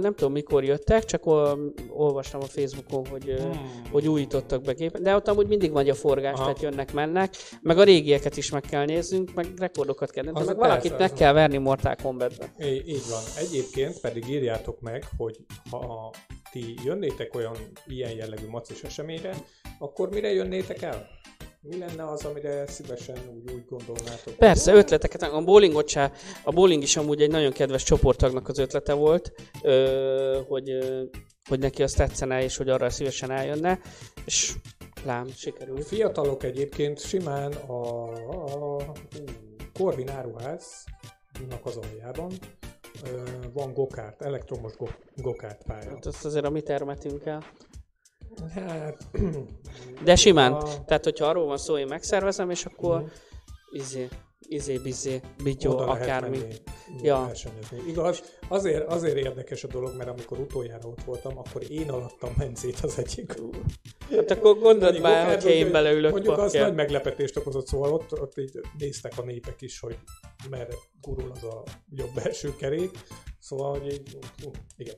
nem 0.00 0.14
tudom, 0.14 0.32
mikor 0.32 0.64
jöttek, 0.64 1.04
csak 1.04 1.26
ol, 1.26 1.72
olvastam 1.88 2.40
a 2.40 2.44
Facebookon, 2.44 3.06
hogy, 3.06 3.24
hmm. 3.24 3.82
hogy 3.90 4.08
újítottak 4.08 4.62
be 4.62 4.72
gépet, 4.72 5.02
de 5.02 5.14
ott 5.14 5.28
amúgy 5.28 5.46
mindig 5.46 5.72
nagy 5.72 5.88
a 5.88 5.94
forgás, 5.94 6.34
Aha. 6.34 6.42
tehát 6.42 6.62
jönnek, 6.62 6.92
mennek, 6.92 7.34
meg 7.62 7.78
a 7.78 7.82
régieket 7.82 8.36
is 8.36 8.50
meg 8.50 8.62
kell 8.62 8.84
néznünk, 8.84 9.34
meg 9.34 9.46
rekordokat 9.58 10.10
kell 10.10 10.24
nézni, 10.24 10.38
meg 10.38 10.48
persze, 10.48 10.68
valakit 10.68 10.92
az 10.92 10.98
meg 10.98 11.08
van. 11.08 11.18
kell 11.18 11.32
verni 11.32 11.56
Mortal 11.56 11.96
Kombatbe. 12.02 12.52
É, 12.58 12.74
így 12.86 13.08
van. 13.10 13.22
Egyébként 13.44 14.00
pedig 14.00 14.28
írjátok 14.28 14.80
meg, 14.80 15.04
hogy 15.16 15.36
ha 15.70 16.10
ti 16.52 16.74
jönnétek 16.84 17.34
olyan 17.34 17.56
ilyen 17.86 18.12
jellegű 18.12 18.46
macis 18.48 18.82
eseményre, 18.82 19.34
akkor 19.78 20.08
mire 20.08 20.32
jönnétek 20.32 20.82
el? 20.82 21.06
Mi 21.68 21.78
lenne 21.78 22.04
az, 22.04 22.24
amire 22.24 22.66
szívesen 22.66 23.16
úgy, 23.34 23.52
úgy 23.52 23.64
gondolnátok? 23.68 24.34
Persze, 24.34 24.74
ötleteket, 24.74 25.22
a 25.22 25.42
bowlingot 25.44 25.88
se, 25.88 26.12
a 26.44 26.52
bowling 26.52 26.82
is 26.82 26.96
amúgy 26.96 27.22
egy 27.22 27.30
nagyon 27.30 27.52
kedves 27.52 27.82
csoporttagnak 27.82 28.48
az 28.48 28.58
ötlete 28.58 28.92
volt, 28.92 29.32
ö, 29.62 30.40
hogy, 30.48 30.70
ö, 30.70 31.02
hogy 31.48 31.58
neki 31.58 31.82
azt 31.82 31.96
tetszene, 31.96 32.42
és 32.42 32.56
hogy 32.56 32.68
arra 32.68 32.90
szívesen 32.90 33.30
eljönne, 33.30 33.80
és 34.24 34.54
lám, 35.04 35.28
sikerült. 35.36 35.84
Fiatalok 35.84 36.42
egyébként 36.42 37.00
simán 37.00 37.52
a, 37.52 38.12
a, 38.12 38.76
a 38.76 38.92
Corvin 39.72 40.10
áruháznak 40.10 41.60
az 41.62 41.76
aljában 41.76 42.32
van 43.52 43.72
gokárt, 43.72 44.22
elektromos 44.22 44.76
go, 44.76 44.86
gokárt 45.16 45.62
pálya. 45.64 45.88
Hát 45.90 46.06
azt 46.06 46.24
azért 46.24 46.44
a 46.44 46.50
mi 46.50 46.60
termetünk 46.60 47.26
el. 47.26 47.44
Hát, 48.54 49.04
De 50.04 50.16
simán. 50.16 50.52
A- 50.52 50.84
Tehát, 50.84 51.04
hogyha 51.04 51.26
arról 51.26 51.46
van 51.46 51.56
szó, 51.58 51.78
én 51.78 51.86
megszervezem, 51.86 52.50
és 52.50 52.64
akkor 52.64 53.00
Mhm. 53.00 53.10
izé, 53.70 54.08
izé, 54.48 54.78
bizé, 54.78 55.20
bigyó, 55.42 55.78
akármi. 55.78 56.38
Ja. 57.02 57.24
versenyezni. 57.26 57.78
Igaz, 57.88 58.22
azért, 58.48 58.88
azért 58.88 59.16
érdekes 59.16 59.64
a 59.64 59.66
dolog, 59.66 59.96
mert 59.96 60.08
amikor 60.08 60.38
utoljára 60.38 60.88
ott 60.88 61.04
voltam, 61.04 61.38
akkor 61.38 61.70
én 61.70 61.90
alattam 61.90 62.34
Mencét 62.38 62.78
az 62.82 62.98
egyik. 62.98 63.34
Hát 64.10 64.30
akkor 64.30 64.58
gondold 64.58 64.90
Egyik 64.90 65.02
már, 65.02 65.26
hogyha 65.26 65.48
én 65.48 65.72
beleülök 65.72 66.10
Mondjuk 66.10 66.38
az 66.38 66.52
pakja. 66.52 66.66
nagy 66.66 66.74
meglepetést 66.74 67.36
okozott, 67.36 67.66
szóval 67.66 67.92
ott, 67.92 68.20
ott 68.20 68.38
így 68.38 68.60
néztek 68.78 69.12
a 69.18 69.22
népek 69.22 69.62
is, 69.62 69.80
hogy 69.80 69.98
merre 70.50 70.74
gurul 71.00 71.30
az 71.30 71.44
a 71.44 71.62
jobb 71.90 72.14
belső 72.14 72.56
kerék. 72.56 72.90
Szóval, 73.38 73.78
hogy 73.78 73.92
így, 73.92 74.18
igen. 74.76 74.96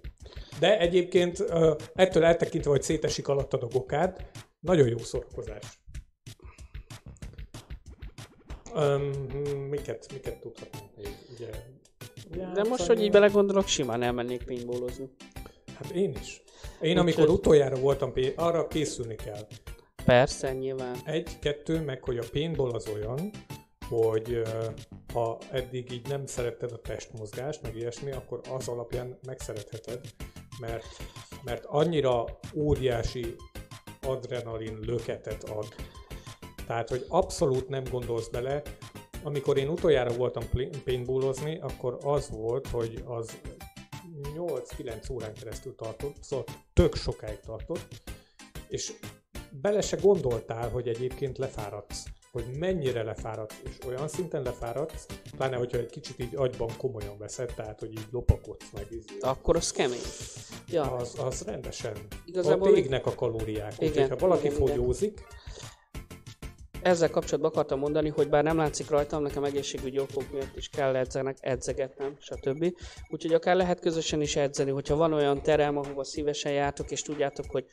De 0.61 0.79
egyébként 0.79 1.41
ettől 1.95 2.25
eltekintve, 2.25 2.71
hogy 2.71 2.83
szétesik 2.83 3.29
alattad 3.29 3.63
a 3.63 3.67
gokád, 3.67 4.17
Nagyon 4.61 4.89
jó 4.89 4.99
szórakozás. 4.99 5.81
Um, 8.75 9.03
miket, 9.71 10.07
miket 10.13 10.41
tudhatnánk 10.41 10.97
még? 10.97 11.17
Ugye, 11.33 11.51
De 12.55 12.65
most, 12.69 12.87
hogy 12.87 13.03
így 13.03 13.11
belegondolok, 13.11 13.67
simán 13.67 14.03
elmennék 14.03 14.45
paintballozni. 14.45 15.11
Hát 15.75 15.91
én 15.91 16.15
is. 16.21 16.43
Én 16.81 16.91
Úgy, 16.91 16.99
amikor 16.99 17.29
utoljára 17.29 17.77
voltam, 17.77 18.13
arra 18.37 18.67
készülni 18.67 19.15
kell. 19.15 19.47
Persze, 20.05 20.53
nyilván. 20.53 20.97
Egy, 21.05 21.39
kettő, 21.39 21.81
meg 21.81 22.05
hogy 22.05 22.19
a 22.19 22.25
paintball 22.33 22.71
az 22.71 22.89
olyan, 22.89 23.31
hogy 23.89 24.43
ha 25.13 25.39
eddig 25.51 25.93
így 25.93 26.09
nem 26.09 26.27
szeretted 26.27 26.73
a 26.73 26.81
testmozgást, 26.81 27.63
meg 27.63 27.77
ilyesmi, 27.77 28.13
akkor 28.13 28.41
az 28.51 28.69
alapján 28.69 29.19
megszeretheted, 29.27 30.01
mert, 30.61 30.87
mert 31.45 31.65
annyira 31.65 32.25
óriási 32.55 33.35
adrenalin 34.03 34.79
löketet 34.81 35.45
ad. 35.45 35.67
Tehát, 36.69 36.89
hogy 36.89 37.05
abszolút 37.09 37.69
nem 37.69 37.85
gondolsz 37.91 38.29
bele. 38.29 38.63
Amikor 39.23 39.57
én 39.57 39.69
utoljára 39.69 40.13
voltam 40.13 40.45
paintballozni, 40.85 41.59
akkor 41.59 41.99
az 42.03 42.31
volt, 42.31 42.67
hogy 42.67 43.03
az 43.07 43.39
8-9 44.37 45.13
órán 45.13 45.35
keresztül 45.35 45.75
tartott, 45.75 46.17
szóval 46.21 46.45
tök 46.73 46.95
sokáig 46.95 47.41
tartott, 47.41 47.87
és 48.69 48.93
bele 49.51 49.81
se 49.81 49.97
gondoltál, 49.97 50.69
hogy 50.71 50.89
egyébként 50.89 51.39
lefáradsz, 51.39 52.05
hogy 52.33 52.45
mennyire 52.59 53.03
lefáradsz, 53.03 53.61
és 53.65 53.87
olyan 53.87 54.09
szinten 54.09 54.43
lefáradsz, 54.43 55.07
pláne 55.37 55.57
hogyha 55.57 55.79
egy 55.79 55.91
kicsit 55.91 56.19
így 56.19 56.37
agyban 56.37 56.71
komolyan 56.77 57.19
veszed, 57.19 57.53
tehát 57.55 57.81
hogy 57.81 57.91
így 57.91 58.07
lopakodsz 58.11 58.71
meg, 58.73 58.87
izé, 58.91 59.19
Akkor 59.21 59.57
az 59.57 59.71
kemény. 59.71 59.99
Ja, 60.71 60.93
az, 60.93 61.19
az 61.19 61.43
rendesen. 61.43 61.97
Igazából 62.25 62.71
még- 62.71 62.85
égnek 62.85 63.07
a 63.07 63.15
kalóriák. 63.15 63.75
Úgyhogy 63.79 64.09
ha 64.09 64.17
valaki 64.17 64.47
igen, 64.47 64.57
igen. 64.57 64.69
Ezzel 66.83 67.11
kapcsolatban 67.11 67.51
akartam 67.51 67.79
mondani, 67.79 68.09
hogy 68.09 68.29
bár 68.29 68.45
nem 68.45 68.57
látszik 68.57 68.91
rajtam, 68.91 69.23
nekem 69.23 69.45
egészségügyi 69.45 69.99
okok 69.99 70.33
miatt 70.33 70.57
is 70.57 70.69
kell 70.69 70.97
edzenek, 70.97 71.37
edzegetnem, 71.41 72.17
stb. 72.21 72.75
Úgyhogy 73.09 73.35
akár 73.35 73.57
lehet 73.57 73.81
közösen 73.81 74.21
is 74.21 74.37
edzeni, 74.37 74.71
hogyha 74.71 74.97
van 74.97 75.13
olyan 75.13 75.43
terem, 75.43 75.77
ahova 75.77 76.05
szívesen 76.05 76.53
jártok, 76.53 76.91
és 76.91 77.03
tudjátok, 77.03 77.47
hogy 77.51 77.65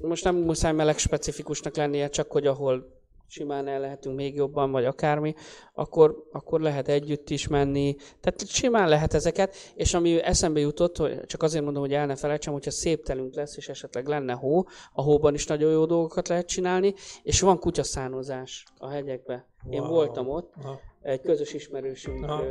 most 0.00 0.24
nem 0.24 0.36
muszáj 0.36 0.72
meleg 0.72 0.98
specifikusnak 0.98 1.76
lennie, 1.76 2.08
csak 2.08 2.32
hogy 2.32 2.46
ahol 2.46 3.01
simán 3.32 3.68
el 3.68 3.80
lehetünk 3.80 4.16
még 4.16 4.34
jobban, 4.34 4.70
vagy 4.70 4.84
akármi, 4.84 5.34
akkor, 5.74 6.24
akkor 6.32 6.60
lehet 6.60 6.88
együtt 6.88 7.30
is 7.30 7.48
menni. 7.48 7.96
Tehát 8.20 8.46
simán 8.46 8.88
lehet 8.88 9.14
ezeket, 9.14 9.54
és 9.74 9.94
ami 9.94 10.22
eszembe 10.22 10.60
jutott, 10.60 10.96
hogy 10.96 11.20
csak 11.26 11.42
azért 11.42 11.64
mondom, 11.64 11.82
hogy 11.82 11.92
el 11.92 12.06
ne 12.06 12.16
felejtsem, 12.16 12.52
hogyha 12.52 12.70
szép 12.70 13.04
telünk 13.04 13.34
lesz, 13.34 13.56
és 13.56 13.68
esetleg 13.68 14.06
lenne 14.06 14.32
hó, 14.32 14.64
a 14.92 15.02
hóban 15.02 15.34
is 15.34 15.46
nagyon 15.46 15.72
jó 15.72 15.84
dolgokat 15.86 16.28
lehet 16.28 16.46
csinálni, 16.46 16.94
és 17.22 17.40
van 17.40 17.58
kutyaszánozás 17.58 18.64
a 18.78 18.88
hegyekbe. 18.88 19.46
Én 19.70 19.80
Wow. 19.80 19.90
voltam 19.90 20.28
ott, 20.28 20.52
aha, 20.62 20.80
egy 21.02 21.20
közös 21.20 21.54
ismerősünk 21.54 22.24
Aha. 22.24 22.44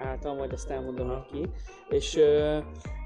által, 0.00 0.34
majd 0.34 0.52
azt 0.52 0.70
elmondom, 0.70 1.10
Aha. 1.10 1.26
hogy 1.30 1.40
ki, 1.40 1.48
és, 1.88 2.20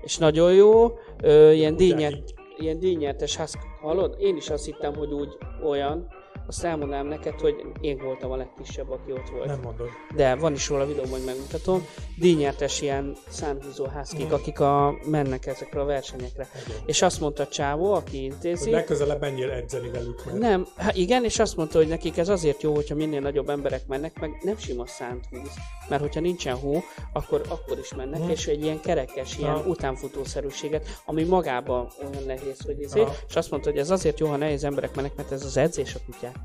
és 0.03 0.19
nagyon 0.19 0.53
jó, 0.53 0.99
ilyen, 1.23 1.79
így. 1.79 2.35
ilyen 2.59 2.79
díjnyertes 2.79 3.37
husky, 3.37 3.67
hallod? 3.81 4.17
Én 4.19 4.37
is 4.37 4.51
azt 4.51 4.65
hittem, 4.65 4.95
hogy 4.95 5.13
úgy 5.13 5.37
olyan, 5.65 6.19
azt 6.51 6.65
elmondanám 6.65 7.07
neked, 7.07 7.41
hogy 7.41 7.55
én 7.81 7.99
voltam 7.99 8.31
a 8.31 8.37
legkisebb, 8.37 8.91
aki 8.91 9.13
ott 9.13 9.29
volt. 9.33 9.47
nem 9.47 9.61
mondod. 9.63 9.89
De 10.15 10.35
van 10.35 10.53
is 10.53 10.69
róla 10.69 10.87
videó, 10.87 11.05
majd 11.11 11.25
megmutatom. 11.25 11.87
Díjnyertes 12.19 12.81
ilyen 12.81 13.17
szánhúzó 13.29 13.85
házkik, 13.85 14.27
Mm. 14.29 14.33
akik 14.33 14.61
a, 14.61 14.95
mennek 15.05 15.47
ezekre 15.47 15.81
a 15.81 15.85
versenyekre. 15.85 16.49
Igen. 16.67 16.79
És 16.87 17.03
azt 17.03 17.21
mondta 17.21 17.47
csávó, 17.49 17.93
aki 17.93 18.17
Hogy 18.17 18.25
intézi, 18.25 18.71
legközelebb 18.71 19.21
menjél 19.21 19.51
edzeni 19.51 19.89
velük, 19.91 20.25
mert 20.25 20.39
nem, 20.39 20.67
hát 20.77 20.97
igen, 20.97 21.25
és 21.25 21.39
azt 21.39 21.57
mondta, 21.57 21.79
hogy 21.79 21.89
nekik 21.89 22.17
ez 22.19 22.29
azért 22.29 22.63
jó, 22.63 22.75
hogyha 22.75 22.95
minél 22.95 23.21
nagyobb 23.21 23.49
emberek 23.49 23.87
mennek, 23.87 24.21
meg 24.21 24.31
nem 24.43 24.57
sima 24.59 24.87
szánt 24.87 25.25
húz. 25.31 25.51
Mert 25.89 26.03
hogyha 26.03 26.21
nincsen 26.21 26.55
hó, 26.57 26.83
akkor, 27.13 27.41
akkor 27.49 27.79
is 27.79 27.95
mennek, 27.95 28.21
Mhm. 28.21 28.31
és 28.31 28.47
egy 28.47 28.63
ilyen 28.63 28.81
kerekes, 28.81 29.39
ilyen 29.39 29.51
Aha. 29.51 29.69
utánfutószerűséget, 29.69 30.87
ami 31.05 31.25
magában 31.25 31.89
olyan 32.11 32.23
nehéz, 32.27 32.61
hogy 32.65 32.81
izé, 32.81 33.05
és 33.29 33.37
azt 33.37 33.51
mondta, 33.51 33.71
hogy 33.71 33.79
ez 33.79 33.91
azért 33.91 34.19
jó, 34.21 34.27
ha 34.29 34.37
nehéz 34.37 34.65
emberek 34.65 34.95
mennek, 34.95 35.17
mert 35.17 35.33
ez 35.33 35.45
az 35.45 35.57
edzés 35.57 35.95
a 35.95 35.99
kutyáknak. 36.07 36.40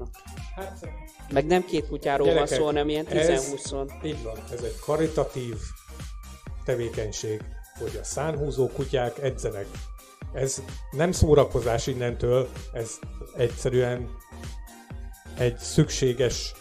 Hát 0.56 0.88
Meg 1.30 1.46
nem 1.46 1.66
két 1.66 1.88
kutyáról 1.88 2.34
van 2.34 2.48
szó, 2.48 2.66
hanem 2.66 2.90
ilyen 2.90 3.08
ez- 3.08 3.54
10-20-on. 3.54 3.92
így 4.04 4.24
van, 4.24 4.38
ez 4.52 4.62
egy 4.62 4.80
karitatív 4.80 5.56
tevékenység, 6.66 7.42
hogy 7.80 8.00
a 8.02 8.04
szánhúzó 8.04 8.68
kutyák 8.68 9.18
edzenek. 9.20 9.66
Ez 10.34 10.62
nem 10.92 11.12
szórakozás 11.12 11.88
innentől, 11.88 12.50
ez 12.74 13.00
egyszerűen 13.38 14.10
egy 15.38 15.58
szükséges 15.58 16.54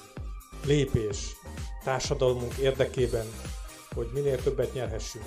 lépés 0.65 1.37
társadalmunk 1.85 2.55
érdekében, 2.57 3.27
hogy 3.95 4.11
minél 4.15 4.43
többet 4.43 4.75
nyerhessünk 4.75 5.25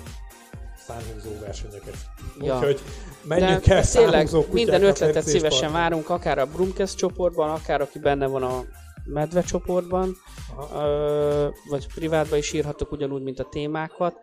szánhúzó 0.88 1.30
versenyeket. 1.40 1.94
Ja. 2.40 2.54
Úgyhogy 2.56 2.80
menjünk 3.24 3.64
De 3.64 3.74
el 3.74 3.88
tényleg 3.90 4.28
minden 4.52 4.82
ötletet 4.82 5.22
szívesen 5.22 5.72
várunk, 5.72 6.10
akár 6.10 6.38
a 6.38 6.46
Brumkes 6.46 6.94
csoportban, 6.94 7.50
akár 7.50 7.80
aki 7.80 7.98
benne 7.98 8.26
van 8.26 8.42
a 8.42 8.64
medve 9.04 9.42
csoportban, 9.42 10.16
Aha. 10.56 10.86
ö, 10.86 11.48
vagy 11.70 11.86
privátba 11.94 12.36
is 12.36 12.52
írhatok 12.52 12.92
ugyanúgy, 12.92 13.22
mint 13.22 13.38
a 13.38 13.48
témákat. 13.50 14.16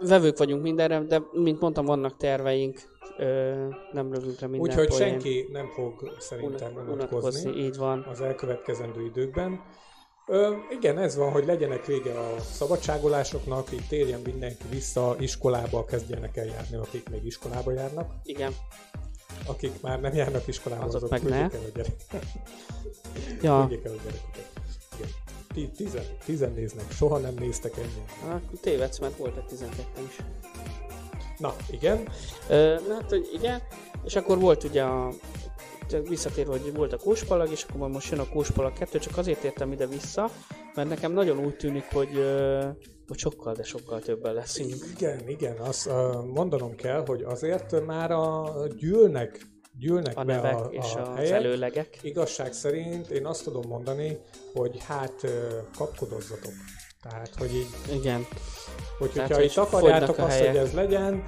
Vevők 0.00 0.38
vagyunk 0.38 0.62
mindenre, 0.62 1.00
de 1.00 1.22
mint 1.32 1.60
mondtam, 1.60 1.84
vannak 1.84 2.16
terveink, 2.16 2.80
ö, 3.18 3.52
nem 3.92 4.12
lövünk 4.12 4.40
le 4.40 4.46
minden 4.46 4.78
Úgyhogy 4.78 4.92
senki 4.92 5.48
nem 5.52 5.68
fog 5.68 6.16
szerintem 6.18 6.72
Unat- 6.72 6.88
unatkozni. 6.88 7.40
unatkozni, 7.40 7.64
így 7.64 7.76
van. 7.76 8.06
az 8.10 8.20
elkövetkezendő 8.20 9.04
időkben. 9.04 9.60
Ö, 10.26 10.54
igen, 10.70 10.98
ez 10.98 11.16
van, 11.16 11.30
hogy 11.30 11.44
legyenek 11.44 11.84
vége 11.86 12.18
a 12.18 12.40
szabadságolásoknak, 12.40 13.72
így 13.72 13.86
térjen 13.88 14.20
mindenki 14.24 14.64
vissza 14.70 15.16
iskolába, 15.18 15.84
kezdjenek 15.84 16.36
el 16.36 16.44
járni, 16.44 16.76
akik 16.76 17.08
még 17.08 17.24
iskolába 17.24 17.72
járnak. 17.72 18.12
Igen. 18.22 18.54
Akik 19.46 19.80
már 19.80 20.00
nem 20.00 20.14
járnak 20.14 20.46
iskolába, 20.46 20.84
Azok 20.84 21.02
azok, 21.02 21.10
meg 21.10 21.22
ne. 21.22 21.36
el 21.36 21.50
a 21.66 21.70
gyerek. 21.74 21.94
Ja, 23.42 23.58
küldjék 23.68 23.84
el 23.84 23.92
a 23.92 23.96
gyereküket. 24.04 24.50
Igen. 24.96 25.08
Ti 25.54 25.70
tizen, 25.76 26.04
tizen 26.24 26.52
néznek, 26.52 26.90
soha 26.90 27.18
nem 27.18 27.34
néztek 27.38 27.76
ennyien. 27.76 28.34
akkor 28.34 28.58
tévedsz, 28.60 28.98
mert 28.98 29.16
volt 29.16 29.36
egy 29.36 29.44
12 29.44 29.86
is. 30.08 30.16
Na, 31.38 31.54
igen, 31.70 32.08
Ö, 32.48 32.76
na 32.88 32.94
hát, 32.94 33.08
hogy 33.08 33.30
igen, 33.34 33.62
és 34.04 34.16
akkor 34.16 34.38
volt 34.38 34.64
ugye 34.64 34.82
a 34.82 35.08
csak 35.88 36.08
visszatérve, 36.08 36.50
hogy 36.50 36.74
volt 36.74 36.92
a 36.92 36.96
kóspalag, 36.96 37.50
és 37.50 37.66
akkor 37.68 37.88
most 37.88 38.10
jön 38.10 38.20
a 38.20 38.28
kóspalag 38.28 38.72
2, 38.72 38.98
csak 38.98 39.16
azért 39.16 39.44
értem 39.44 39.72
ide 39.72 39.86
vissza, 39.86 40.30
mert 40.74 40.88
nekem 40.88 41.12
nagyon 41.12 41.38
úgy 41.44 41.56
tűnik, 41.56 41.84
hogy, 41.92 42.08
hogy 43.08 43.18
sokkal, 43.18 43.54
de 43.54 43.62
sokkal 43.62 44.00
többen 44.00 44.34
leszünk. 44.34 44.74
igen, 44.96 45.28
igen, 45.28 45.56
azt 45.56 45.90
mondanom 46.34 46.74
kell, 46.76 47.04
hogy 47.06 47.22
azért 47.22 47.86
már 47.86 48.10
a 48.10 48.52
gyűlnek, 48.76 49.46
gyűlnek 49.78 50.18
A 50.18 50.24
be 50.24 50.34
nevek 50.34 50.54
a, 50.54 50.68
és 50.70 50.94
a 50.94 51.10
az 51.10 51.16
helyek. 51.16 51.32
előlegek. 51.32 51.98
Igazság 52.02 52.52
szerint 52.52 53.10
én 53.10 53.26
azt 53.26 53.44
tudom 53.44 53.62
mondani, 53.68 54.18
hogy 54.52 54.78
hát 54.86 55.26
kapkodozzatok. 55.76 56.52
Tehát, 57.08 57.34
hogy 57.38 57.54
így, 57.54 57.68
Igen. 57.92 58.26
hogy, 58.98 59.10
Tehát, 59.10 59.28
hogyha 59.34 59.42
hogy 59.42 59.44
itt 59.50 59.56
akarjátok 59.56 60.18
azt, 60.18 60.30
helyek. 60.32 60.48
hogy 60.48 60.56
ez 60.56 60.72
legyen, 60.72 61.24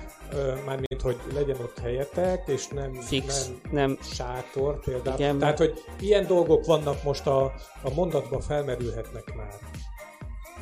mármint, 0.65 1.03
hogy 1.03 1.17
legyen 1.35 1.57
ott 1.61 1.79
helyetek, 1.79 2.43
és 2.47 2.69
nem, 2.69 2.93
Fix. 2.93 3.47
nem 3.47 3.61
Nem. 3.71 3.99
sátor 4.03 4.81
például. 4.81 5.17
Igen, 5.19 5.39
Tehát, 5.39 5.59
hogy 5.59 5.85
ilyen 6.01 6.27
dolgok 6.27 6.65
vannak 6.65 7.03
most 7.03 7.27
a, 7.27 7.45
a 7.83 7.95
mondatban 7.95 8.41
felmerülhetnek 8.41 9.35
már. 9.35 9.55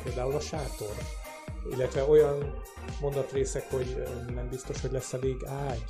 Például 0.03 0.33
a 0.35 0.39
sátor. 0.39 0.93
Illetve 1.71 2.03
olyan 2.03 2.61
mondatrészek, 3.01 3.71
hogy 3.71 4.03
nem 4.35 4.47
biztos, 4.49 4.81
hogy 4.81 4.91
lesz 4.91 5.13
elég 5.13 5.45
ágy. 5.67 5.83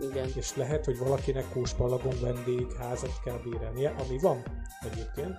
Igen. 0.00 0.28
És 0.36 0.56
lehet, 0.56 0.84
hogy 0.84 0.98
valakinek 0.98 1.44
kóspalagon 1.52 2.12
vendégházat 2.22 3.20
kell 3.24 3.38
bérelnie, 3.44 3.94
ami 4.06 4.18
van 4.18 4.42
egyébként, 4.92 5.36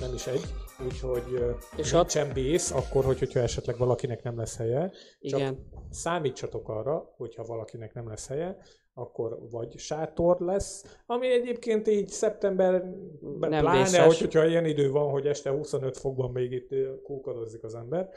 nem 0.00 0.14
is 0.14 0.26
egy, 0.26 0.40
úgyhogy 0.84 1.32
És 1.32 1.76
és 1.76 1.92
ott- 1.92 2.00
nincsen 2.00 2.32
bész, 2.32 2.70
akkor, 2.70 3.04
hogy, 3.04 3.18
hogyha 3.18 3.40
esetleg 3.40 3.78
valakinek 3.78 4.22
nem 4.22 4.36
lesz 4.38 4.56
helye, 4.56 4.90
Igen. 5.18 5.68
számítsatok 5.90 6.68
arra, 6.68 7.14
hogyha 7.16 7.44
valakinek 7.44 7.94
nem 7.94 8.08
lesz 8.08 8.28
helye, 8.28 8.58
akkor 8.94 9.38
vagy 9.50 9.78
sátor 9.78 10.40
lesz, 10.40 10.98
ami 11.06 11.32
egyébként 11.32 11.86
így 11.88 12.08
szeptemberben, 12.08 13.18
Nem 13.38 13.60
pláne, 13.60 13.78
vészes. 13.78 14.04
hogy, 14.06 14.18
hogyha 14.18 14.46
ilyen 14.46 14.64
idő 14.64 14.90
van, 14.90 15.10
hogy 15.10 15.26
este 15.26 15.50
25 15.50 15.96
fokban 15.96 16.30
még 16.30 16.52
itt 16.52 16.68
kókadozik 17.02 17.64
az 17.64 17.74
ember, 17.74 18.08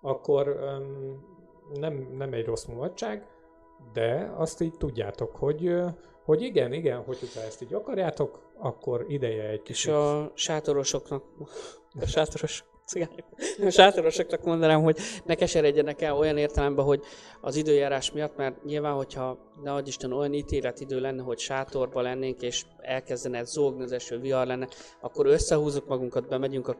akkor 0.00 0.48
um, 0.48 1.24
nem, 1.80 2.08
nem 2.16 2.32
egy 2.32 2.46
rossz 2.46 2.64
mulatság, 2.64 3.26
de 3.92 4.32
azt 4.36 4.60
így 4.60 4.76
tudjátok, 4.76 5.36
hogy, 5.36 5.74
hogy 6.24 6.42
igen, 6.42 6.72
igen, 6.72 7.02
hogy 7.02 7.18
hogyha 7.18 7.40
ezt 7.40 7.62
így 7.62 7.74
akarjátok, 7.74 8.50
akkor 8.58 9.04
ideje 9.08 9.48
egy 9.48 9.60
És 9.64 9.66
kicsit. 9.66 9.92
a 9.92 10.32
sátorosoknak, 10.34 11.24
a 12.00 12.06
sátoros, 12.06 12.64
cigányok. 12.86 13.26
A 13.66 13.70
sátorosoknak 13.70 14.44
mondanám, 14.44 14.82
hogy 14.82 14.98
ne 15.24 15.34
keseredjenek 15.34 16.00
el 16.00 16.16
olyan 16.16 16.36
értelemben, 16.36 16.84
hogy 16.84 17.02
az 17.40 17.56
időjárás 17.56 18.12
miatt, 18.12 18.36
mert 18.36 18.64
nyilván, 18.64 18.94
hogyha 18.94 19.38
ne 19.62 19.72
adj 19.72 19.88
Isten 19.88 20.12
olyan 20.12 20.32
ítéletidő 20.32 21.00
lenne, 21.00 21.22
hogy 21.22 21.38
sátorba 21.38 22.00
lennénk, 22.00 22.42
és 22.42 22.64
elkezdene 22.78 23.44
zógni 23.44 23.82
az 23.82 23.92
eső, 23.92 24.18
vihar 24.18 24.46
lenne, 24.46 24.68
akkor 25.00 25.26
összehúzzuk 25.26 25.86
magunkat, 25.86 26.28
bemegyünk 26.28 26.68
a 26.68 26.76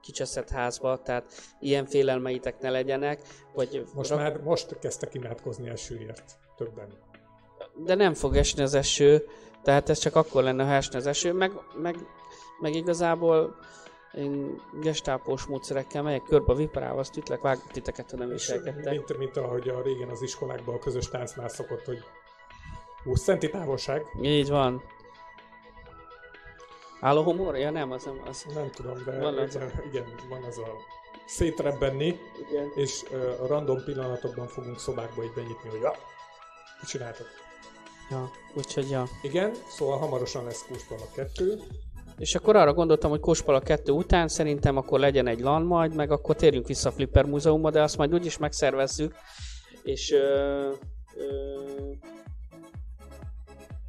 kicseszett 0.00 0.48
házba, 0.48 1.02
tehát 1.02 1.32
ilyen 1.60 1.86
félelmeitek 1.86 2.60
ne 2.60 2.70
legyenek. 2.70 3.20
Vagy 3.54 3.84
most 3.94 4.10
rak... 4.10 4.18
már 4.18 4.40
most 4.40 4.78
kezdtek 4.78 5.14
imádkozni 5.14 5.68
esőért 5.68 6.38
többen. 6.56 6.88
De 7.74 7.94
nem 7.94 8.14
fog 8.14 8.36
esni 8.36 8.62
az 8.62 8.74
eső, 8.74 9.28
tehát 9.62 9.88
ez 9.88 9.98
csak 9.98 10.16
akkor 10.16 10.42
lenne, 10.42 10.64
ha 10.64 10.72
esne 10.72 10.98
az 10.98 11.06
eső, 11.06 11.32
meg, 11.32 11.52
meg, 11.82 11.96
meg 12.60 12.74
igazából 12.74 13.56
én 14.14 14.60
gestápós 14.80 15.44
módszerekkel 15.44 16.02
megyek 16.02 16.22
körbe 16.22 16.52
a 16.52 16.56
viparával, 16.56 16.98
azt 16.98 17.16
ütlek, 17.16 17.40
vágok 17.40 17.66
titeket, 17.72 18.10
ha 18.10 18.16
nem 18.16 18.28
viselkedtek. 18.28 18.90
Mint, 18.92 19.18
mint 19.18 19.36
ahogy 19.36 19.68
a 19.68 19.82
régen 19.82 20.08
az 20.08 20.22
iskolákban 20.22 20.74
a 20.74 20.78
közös 20.78 21.08
táncnál 21.08 21.48
szokott, 21.48 21.84
hogy 21.84 21.98
20 23.04 23.22
centi 23.22 23.50
távolság. 23.50 24.02
Így 24.22 24.48
van. 24.48 24.82
Álló 27.00 27.22
humor? 27.22 27.56
Ja 27.56 27.70
nem, 27.70 27.90
az 27.90 28.04
nem 28.04 28.22
az. 28.28 28.46
Nem 28.54 28.70
tudom, 28.70 29.04
de 29.04 29.18
van 29.18 29.38
az 29.38 29.54
igen, 29.54 29.72
igen, 29.90 30.04
van 30.28 30.42
az 30.42 30.58
a 30.58 30.72
szétrebbenni, 31.26 32.18
igen. 32.48 32.72
és 32.74 33.02
uh, 33.10 33.42
a 33.42 33.46
random 33.46 33.84
pillanatokban 33.84 34.46
fogunk 34.46 34.78
szobákba 34.78 35.24
így 35.24 35.32
benyitni, 35.34 35.68
hogy 35.68 35.84
csináltak? 36.84 37.26
Ja, 38.10 38.30
úgyhogy 38.54 38.90
ja. 38.90 39.08
Igen, 39.22 39.52
szóval 39.68 39.98
hamarosan 39.98 40.44
lesz 40.44 40.64
a 40.90 41.14
kettő. 41.14 41.60
És 42.18 42.34
akkor 42.34 42.56
arra 42.56 42.74
gondoltam, 42.74 43.10
hogy 43.10 43.20
Kospala 43.20 43.60
2 43.60 43.92
után 43.92 44.28
szerintem 44.28 44.76
akkor 44.76 44.98
legyen 44.98 45.26
egy 45.26 45.40
LAN 45.40 45.62
majd, 45.62 45.94
meg 45.94 46.10
akkor 46.10 46.36
térjünk 46.36 46.66
vissza 46.66 46.88
a 46.88 46.92
Flipper 46.92 47.24
Múzeumba, 47.24 47.70
de 47.70 47.82
azt 47.82 47.96
majd 47.96 48.14
úgyis 48.14 48.38
megszervezzük. 48.38 49.14
És 49.82 50.12
ö, 50.12 50.70
ö, 51.16 51.92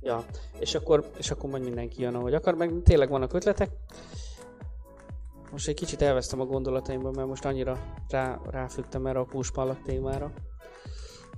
ja, 0.02 0.26
és 0.60 0.76
akkor, 0.76 1.12
és 1.18 1.32
akkor 1.32 1.50
majd 1.50 1.64
mindenki 1.64 2.02
jön, 2.02 2.16
ahogy 2.16 2.34
akar, 2.34 2.56
meg 2.56 2.72
tényleg 2.84 3.10
vannak 3.10 3.34
ötletek. 3.34 3.70
Most 5.52 5.68
egy 5.68 5.76
kicsit 5.76 6.02
elvesztem 6.02 6.40
a 6.40 6.46
gondolataimban, 6.46 7.14
mert 7.16 7.28
most 7.28 7.46
annyira 7.46 7.80
rá, 8.10 8.40
ráfügtem 8.50 9.06
erre 9.06 9.20
a 9.20 9.24
Puspallak 9.24 9.82
témára. 9.84 10.32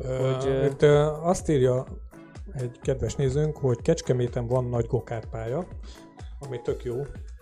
Hogy, 0.07 0.65
itt 0.65 0.81
azt 1.21 1.49
írja 1.49 1.85
egy 2.53 2.79
kedves 2.81 3.15
nézőnk, 3.15 3.57
hogy 3.57 3.81
Kecskeméten 3.81 4.47
van 4.47 4.65
nagy 4.65 4.85
gokárpálya, 4.85 5.67
ami 6.39 6.61
tök 6.61 6.83
jó, 6.83 6.95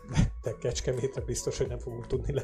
de 0.44 0.56
Kecskemétre 0.60 1.22
biztos, 1.22 1.58
hogy 1.58 1.68
nem 1.68 1.80
fogunk 1.80 2.08
tudni 2.08 2.34
le. 2.34 2.44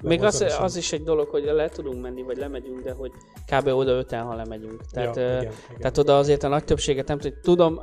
Még 0.00 0.22
az, 0.22 0.40
az 0.60 0.76
is 0.76 0.92
egy 0.92 1.02
dolog, 1.02 1.28
hogy 1.28 1.44
le 1.44 1.68
tudunk 1.68 2.02
menni, 2.02 2.22
vagy 2.22 2.36
lemegyünk, 2.36 2.80
de 2.80 2.92
hogy 2.92 3.12
kb. 3.46 3.66
oda 3.66 3.90
öten, 3.90 4.24
ha 4.24 4.34
lemegyünk. 4.34 4.86
Tehát, 4.90 5.16
ja, 5.16 5.22
igen, 5.22 5.40
igen. 5.40 5.78
tehát 5.78 5.98
oda 5.98 6.18
azért 6.18 6.42
a 6.42 6.48
nagy 6.48 6.64
többséget 6.64 7.06
nem 7.06 7.18
tudom. 7.18 7.40
Tudom, 7.42 7.80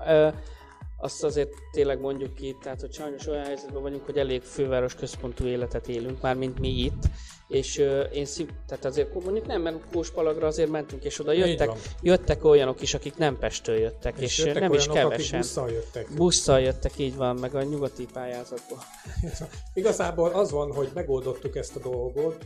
azt 0.98 1.24
azért 1.24 1.50
tényleg 1.72 2.00
mondjuk 2.00 2.34
ki, 2.34 2.58
tehát 2.62 2.82
hogy 2.82 2.94
sajnos 2.94 3.28
olyan 3.28 3.44
helyzetben 3.44 3.82
vagyunk, 3.82 4.06
hogy 4.06 4.18
elég 4.18 4.42
főváros 4.42 4.96
központú 4.96 5.46
életet 5.46 5.88
élünk, 5.88 6.22
már 6.22 6.36
mint 6.36 6.60
mi 6.60 6.68
itt, 6.68 7.04
és 7.48 7.78
uh, 7.78 8.04
én 8.14 8.26
szív, 8.26 8.50
tehát 8.68 8.86
azért 8.86 9.14
mondjuk 9.14 9.46
nem, 9.46 9.62
mert 9.62 9.78
Kóspalagra 9.92 10.48
azért 10.48 10.70
mentünk, 10.70 11.04
és 11.04 11.20
oda 11.20 11.32
jöttek, 11.32 11.72
jöttek 12.02 12.46
olyanok 12.46 12.82
is, 12.82 12.94
akik 12.94 13.18
nem 13.18 13.38
Pestől 13.38 13.76
jöttek, 13.76 14.18
és, 14.18 14.38
és 14.38 14.44
nem 14.44 14.56
olyanok, 14.56 14.76
is 14.76 14.88
kevesen. 14.88 15.40
busszal 15.40 15.72
jöttek. 15.72 16.08
Busszal 16.16 16.60
jöttek, 16.60 16.92
így 16.98 17.16
van, 17.16 17.36
meg 17.36 17.56
a 17.56 17.64
nyugati 17.64 18.08
pályázatból. 18.14 18.78
Igazából 19.74 20.30
az 20.30 20.52
van, 20.52 20.72
hogy 20.74 20.90
megoldottuk 20.94 21.56
ezt 21.56 21.76
a 21.76 21.80
dolgot, 21.80 22.46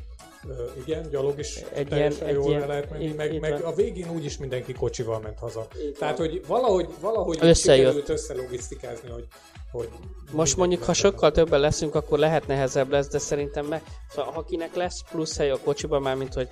igen, 0.85 1.09
gyalog 1.09 1.39
is 1.39 1.63
egy 1.73 1.87
teljesen 1.87 2.27
ilyen, 2.27 2.41
jól 2.41 2.61
egy 2.61 2.67
lehet 2.67 2.89
menni, 2.89 3.13
meg, 3.13 3.39
meg 3.39 3.61
a 3.61 3.73
végén 3.73 4.09
úgyis 4.09 4.37
mindenki 4.37 4.73
kocsival 4.73 5.19
ment 5.19 5.39
haza. 5.39 5.67
Így 5.85 5.95
Tehát, 5.99 6.17
van. 6.17 6.27
hogy 6.27 6.45
valahogy, 6.47 6.87
valahogy 6.99 7.55
sikerült 7.55 8.09
összelogisztikázni, 8.09 9.09
hogy, 9.09 9.27
hogy 9.71 9.89
most 10.31 10.57
mondjuk, 10.57 10.83
ha 10.83 10.93
sokkal 10.93 11.31
többen 11.31 11.59
leszünk, 11.59 11.95
akkor 11.95 12.19
lehet 12.19 12.47
nehezebb 12.47 12.91
lesz, 12.91 13.07
de 13.07 13.17
szerintem 13.17 13.65
meg, 13.65 13.83
szóval, 14.09 14.31
ha 14.31 14.43
kinek 14.43 14.75
lesz 14.75 15.01
plusz 15.11 15.37
hely 15.37 15.49
a 15.49 15.59
kocsiban, 15.63 16.01
már 16.01 16.15
mint 16.15 16.33
hogy 16.33 16.49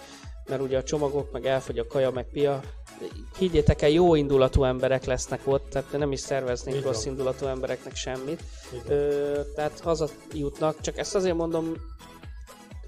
mert 0.47 0.61
ugye 0.61 0.77
a 0.77 0.83
csomagok, 0.83 1.31
meg 1.31 1.45
elfogy 1.45 1.79
a 1.79 1.87
kaja, 1.87 2.11
meg 2.11 2.25
pia, 2.31 2.61
higgyétek 3.37 3.81
el, 3.81 3.89
jó 3.89 4.15
indulatú 4.15 4.63
emberek 4.63 5.05
lesznek 5.05 5.39
ott, 5.43 5.69
tehát 5.69 5.91
nem 5.91 6.11
is 6.11 6.19
szerveznénk 6.19 6.83
rossz 6.83 7.05
indulatú 7.05 7.45
embereknek 7.45 7.95
semmit. 7.95 8.43
Ö, 8.87 9.39
tehát 9.55 9.79
hazajutnak, 9.79 10.81
csak 10.81 10.97
ezt 10.97 11.15
azért 11.15 11.35
mondom, 11.35 11.73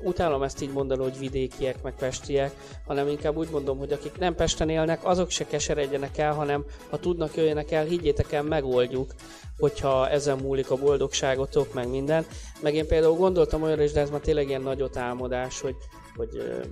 utálom 0.02 0.43
ezt 0.43 0.62
így 0.62 0.72
mondani, 0.72 1.04
hogy 1.04 1.20
vidékiek, 1.20 1.82
meg 1.82 1.93
pestiek, 1.95 2.52
hanem 2.88 3.08
inkább 3.08 3.38
úgy 3.38 3.50
mondom, 3.50 3.78
hogy 3.78 3.91
akik 3.91 4.18
nem 4.18 4.36
Pesten 4.36 4.70
élnek, 4.70 5.06
azok 5.06 5.30
se 5.30 5.45
keseredjenek 5.45 6.18
el, 6.18 6.34
hanem 6.34 6.66
ha 6.89 6.97
tudnak, 6.97 7.36
jöjjenek 7.36 7.72
el, 7.72 7.86
higgyétek 7.86 8.32
el, 8.32 8.43
megoldjuk, 8.43 9.14
hogyha 9.58 10.10
ezen 10.10 10.38
múlik 10.38 10.72
a 10.72 10.76
boldogságotok, 10.76 11.74
meg 11.74 11.89
minden. 11.89 12.26
Meg 12.62 12.74
én 12.74 12.88
például 12.88 13.16
gondoltam 13.16 13.62
olyanra 13.62 13.84
is, 13.84 13.91
de 13.91 14.00
ez 14.00 14.10
már 14.10 14.20
tényleg 14.20 14.47
ilyen 14.47 14.62
nagyot 14.62 14.97
álmodás, 14.97 15.62
hogy, 15.62 15.76
hogy 16.16 16.30
uh, 16.34 16.66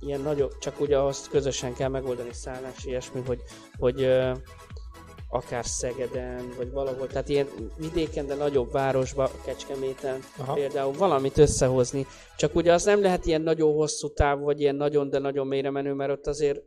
ilyen 0.00 0.20
nagyobb, 0.20 0.58
csak 0.58 0.80
ugye 0.80 0.98
azt 0.98 1.28
közösen 1.28 1.74
kell 1.74 1.88
megoldani 1.88 2.32
szállás, 2.32 2.84
ilyesmi, 2.84 3.22
hogy, 3.26 3.40
hogy 3.78 4.02
uh, 4.02 4.36
akár 5.28 5.64
Szegeden, 5.64 6.52
vagy 6.56 6.70
valahol, 6.70 7.06
tehát 7.06 7.28
ilyen 7.28 7.46
vidéken, 7.76 8.26
de 8.26 8.34
nagyobb 8.34 8.72
városba, 8.72 9.30
Kecskeméten 9.44 10.20
Aha. 10.38 10.52
például 10.52 10.92
valamit 10.92 11.38
összehozni. 11.38 12.06
Csak 12.36 12.54
ugye 12.54 12.72
az 12.72 12.84
nem 12.84 13.02
lehet 13.02 13.26
ilyen 13.26 13.42
nagyon 13.42 13.74
hosszú 13.74 14.12
távú, 14.12 14.44
vagy 14.44 14.60
ilyen 14.60 14.74
nagyon, 14.74 15.10
de 15.10 15.18
nagyon 15.18 15.46
mélyre 15.46 15.70
menő, 15.70 15.92
mert 15.92 16.10
ott 16.10 16.26
azért 16.26 16.60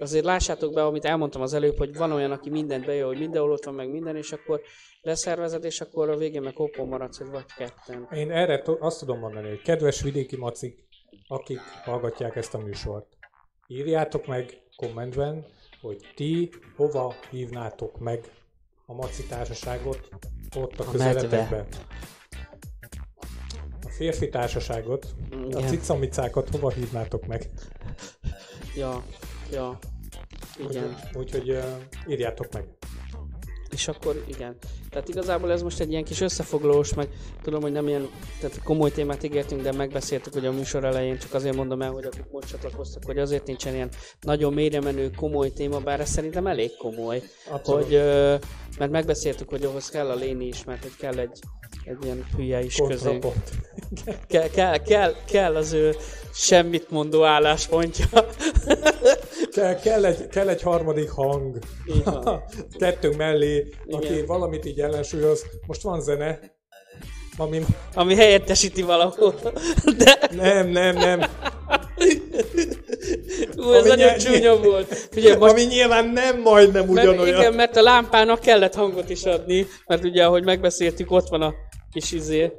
azért 0.00 0.24
lássátok 0.24 0.72
be, 0.72 0.84
amit 0.84 1.04
elmondtam 1.04 1.42
az 1.42 1.52
előbb, 1.52 1.76
hogy 1.76 1.96
van 1.96 2.12
olyan, 2.12 2.30
aki 2.30 2.50
mindent 2.50 2.86
bejön, 2.86 3.06
hogy 3.06 3.18
mindenhol 3.18 3.52
ott 3.52 3.64
van 3.64 3.74
meg 3.74 3.90
minden, 3.90 4.16
és 4.16 4.32
akkor 4.32 4.60
leszervezed, 5.00 5.64
és 5.64 5.80
akkor 5.80 6.08
a 6.08 6.16
végén 6.16 6.42
meg 6.42 6.56
hoppon 6.56 6.88
maradsz, 6.88 7.18
hogy 7.18 7.30
vagy 7.30 7.44
ketten. 7.56 8.08
Én 8.12 8.30
erre 8.30 8.62
azt 8.80 8.98
tudom 8.98 9.18
mondani, 9.18 9.48
hogy 9.48 9.62
kedves 9.62 10.02
vidéki 10.02 10.36
macik, 10.36 10.86
akik 11.28 11.60
hallgatják 11.84 12.36
ezt 12.36 12.54
a 12.54 12.58
műsort, 12.58 13.06
írjátok 13.66 14.26
meg 14.26 14.62
kommentben, 14.76 15.46
hogy 15.80 16.12
ti 16.14 16.50
hova 16.76 17.14
hívnátok 17.30 17.98
meg 17.98 18.32
a 18.86 18.94
Maci 18.94 19.22
társaságot 19.26 20.08
ott 20.56 20.78
a, 20.78 20.82
a 20.82 20.90
közeletekben. 20.90 21.66
A 23.82 23.88
férfi 23.88 24.28
társaságot, 24.28 25.14
Igen. 25.30 25.62
a 25.62 25.66
cicamicákat 25.66 26.48
hova 26.48 26.70
hívnátok 26.70 27.26
meg? 27.26 27.50
Ja, 28.76 29.04
ja. 29.50 29.78
Igen. 30.68 30.96
Úgyhogy 31.14 31.40
úgy, 31.40 31.50
uh, 31.50 31.64
írjátok 32.08 32.52
meg. 32.52 32.68
És 33.70 33.88
akkor 33.88 34.24
igen. 34.26 34.56
Tehát 34.90 35.08
igazából 35.08 35.52
ez 35.52 35.62
most 35.62 35.80
egy 35.80 35.90
ilyen 35.90 36.04
kis 36.04 36.20
összefoglalós, 36.20 36.94
meg 36.94 37.08
tudom, 37.42 37.60
hogy 37.60 37.72
nem 37.72 37.88
ilyen 37.88 38.08
tehát 38.40 38.62
komoly 38.62 38.90
témát 38.92 39.22
ígértünk, 39.22 39.62
de 39.62 39.72
megbeszéltük, 39.72 40.32
hogy 40.32 40.46
a 40.46 40.52
műsor 40.52 40.84
elején 40.84 41.18
csak 41.18 41.34
azért 41.34 41.56
mondom 41.56 41.82
el, 41.82 41.90
hogy 41.90 42.04
akik 42.04 42.30
most 42.30 42.48
csatlakoztak, 42.48 43.04
hogy 43.04 43.18
azért 43.18 43.46
nincsen 43.46 43.74
ilyen 43.74 43.88
nagyon 44.20 44.52
mélyre 44.52 44.80
menő 44.80 45.10
komoly 45.10 45.52
téma, 45.52 45.80
bár 45.80 46.00
ez 46.00 46.08
szerintem 46.08 46.46
elég 46.46 46.76
komoly. 46.76 47.22
Abszolút. 47.50 47.84
Hogy, 47.84 47.94
mert 48.78 48.90
megbeszéltük, 48.90 49.48
hogy 49.48 49.64
ahhoz 49.64 49.88
kell 49.88 50.10
a 50.10 50.14
léni 50.14 50.46
is, 50.46 50.64
mert 50.64 50.82
hogy 50.82 50.96
kell 50.96 51.18
egy, 51.18 51.38
egy 51.88 52.04
ilyen 52.04 52.26
hülye 52.36 52.62
is 52.62 52.76
közé. 52.86 53.18
Kell, 54.28 54.48
kell, 54.56 54.78
kell, 54.78 55.14
kell 55.26 55.56
az 55.56 55.72
ő 55.72 55.96
semmit 56.34 56.90
mondó 56.90 57.24
álláspontja. 57.24 58.06
kell, 59.54 59.74
kell, 59.74 60.04
egy, 60.04 60.26
kell 60.26 60.48
egy 60.48 60.62
harmadik 60.62 61.10
hang. 61.10 61.58
Kettőnk 62.78 63.16
mellé, 63.16 63.56
Igen. 63.86 64.00
aki 64.00 64.26
valamit 64.26 64.64
így 64.64 64.80
ellensúlyoz. 64.80 65.44
Most 65.66 65.82
van 65.82 66.00
zene, 66.00 66.40
ami... 67.36 67.60
Ami 67.94 68.14
helyettesíti 68.14 68.82
valahol. 68.82 69.34
De... 69.96 70.18
Nem, 70.30 70.68
nem, 70.68 70.94
nem. 70.96 71.20
Ú, 73.56 73.72
ez 73.72 73.86
nagyon 73.86 74.12
ny- 74.12 74.22
csúnya 74.22 74.56
volt. 74.56 74.94
Figyelj, 75.10 75.36
most... 75.36 75.52
Ami 75.52 75.62
nyilván 75.62 76.08
nem 76.08 76.40
majdnem 76.40 76.88
ugyanolyan. 76.88 77.24
Mert, 77.24 77.38
igen, 77.38 77.54
mert 77.54 77.76
a 77.76 77.82
lámpának 77.82 78.40
kellett 78.40 78.74
hangot 78.74 79.10
is 79.10 79.22
adni, 79.22 79.66
mert 79.86 80.04
ugye, 80.04 80.24
ahogy 80.24 80.44
megbeszéltük, 80.44 81.10
ott 81.10 81.28
van 81.28 81.42
a 81.42 81.54
kis 81.92 82.12
izé, 82.12 82.58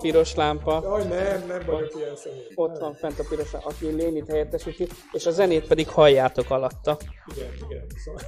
piros 0.00 0.34
lámpa. 0.34 0.80
Jaj, 0.82 1.04
nem, 1.04 1.46
nem 1.46 1.62
vagyok 1.66 1.94
ilyen 1.96 2.16
személy. 2.16 2.46
Ott 2.54 2.78
van 2.78 2.94
fent 2.94 3.18
a 3.18 3.24
piros 3.28 3.52
lámpa, 3.52 3.68
aki 3.68 3.86
Lénit 3.86 4.28
helyettesíti, 4.28 4.86
és 5.12 5.26
a 5.26 5.30
zenét 5.30 5.66
pedig 5.66 5.88
halljátok 5.88 6.50
alatta. 6.50 6.96
Igen, 7.34 7.52
igen. 7.68 7.86
Szóval... 8.04 8.22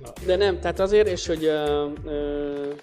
Na. 0.00 0.12
De 0.26 0.36
nem, 0.36 0.60
tehát 0.60 0.80
azért, 0.80 1.08
és 1.08 1.26
hogy 1.26 1.44
uh, 1.46 1.92
uh, 2.04 2.74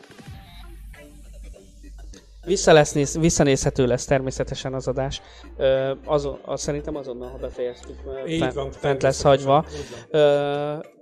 vissza 2.45 2.73
lesz, 2.73 2.91
néz, 2.93 3.17
visszanézhető 3.17 3.85
lesz 3.85 4.05
természetesen 4.05 4.73
az 4.73 4.87
adás. 4.87 5.21
Uh, 5.57 5.89
azon, 6.05 6.39
az, 6.45 6.61
szerintem 6.61 6.95
azonnal, 6.95 7.29
ha 7.29 7.37
befejeztük, 7.37 7.97
Így 8.27 8.39
fent, 8.39 8.53
van, 8.53 8.71
fent 8.71 9.01
lesz 9.01 9.21
hagyva. 9.21 9.65
Uh, 10.05 10.11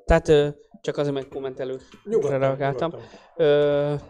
tehát 0.05 0.27
uh, 0.27 0.47
csak 0.81 0.97
azért, 0.97 1.13
mert 1.13 1.27
kommentelő 1.27 1.79
Nyugodtan, 2.03 2.39
reagáltam. 2.39 2.89
nyugodtan. 2.89 3.25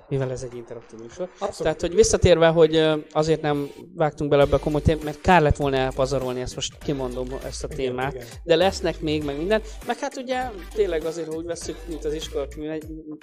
Mivel 0.09 0.31
ez 0.31 0.43
egy 0.43 0.55
interaktív 0.55 0.99
műsor. 0.99 1.29
Abszolút. 1.33 1.57
Tehát, 1.57 1.81
hogy 1.81 1.95
visszatérve, 1.95 2.47
hogy 2.47 2.89
azért 3.11 3.41
nem 3.41 3.69
vágtunk 3.95 4.29
bele 4.29 4.43
ebbe 4.43 4.55
a 4.55 4.59
komoly 4.59 4.81
témát, 4.81 5.03
mert 5.03 5.21
kár 5.21 5.41
lett 5.41 5.55
volna 5.55 5.77
elpazarolni, 5.77 6.41
ezt 6.41 6.55
most 6.55 6.77
kimondom 6.83 7.27
ezt 7.45 7.63
a 7.63 7.67
Igen, 7.71 7.77
témát. 7.77 8.13
igen. 8.13 8.25
De 8.43 8.55
lesznek 8.55 8.99
még, 9.01 9.23
meg 9.23 9.37
minden. 9.37 9.61
Meg 9.87 9.97
hát 9.97 10.17
ugye 10.17 10.41
tényleg 10.73 11.05
azért, 11.05 11.27
ha 11.27 11.35
úgy 11.35 11.45
veszük, 11.45 11.77
mint 11.87 12.05
az 12.05 12.13
iskola, 12.13 12.47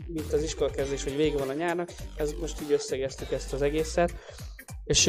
mint 0.07 0.33
az 0.33 0.43
iskolakezdés, 0.43 1.03
hogy 1.03 1.17
vége 1.17 1.39
van 1.39 1.49
a 1.49 1.53
nyárnak, 1.53 1.89
ez 2.17 2.33
most 2.41 2.61
így 2.63 2.73
összegeztük 2.73 3.33
ezt 3.33 3.53
az 3.53 3.63
egészet. 3.63 4.13
És 4.85 5.07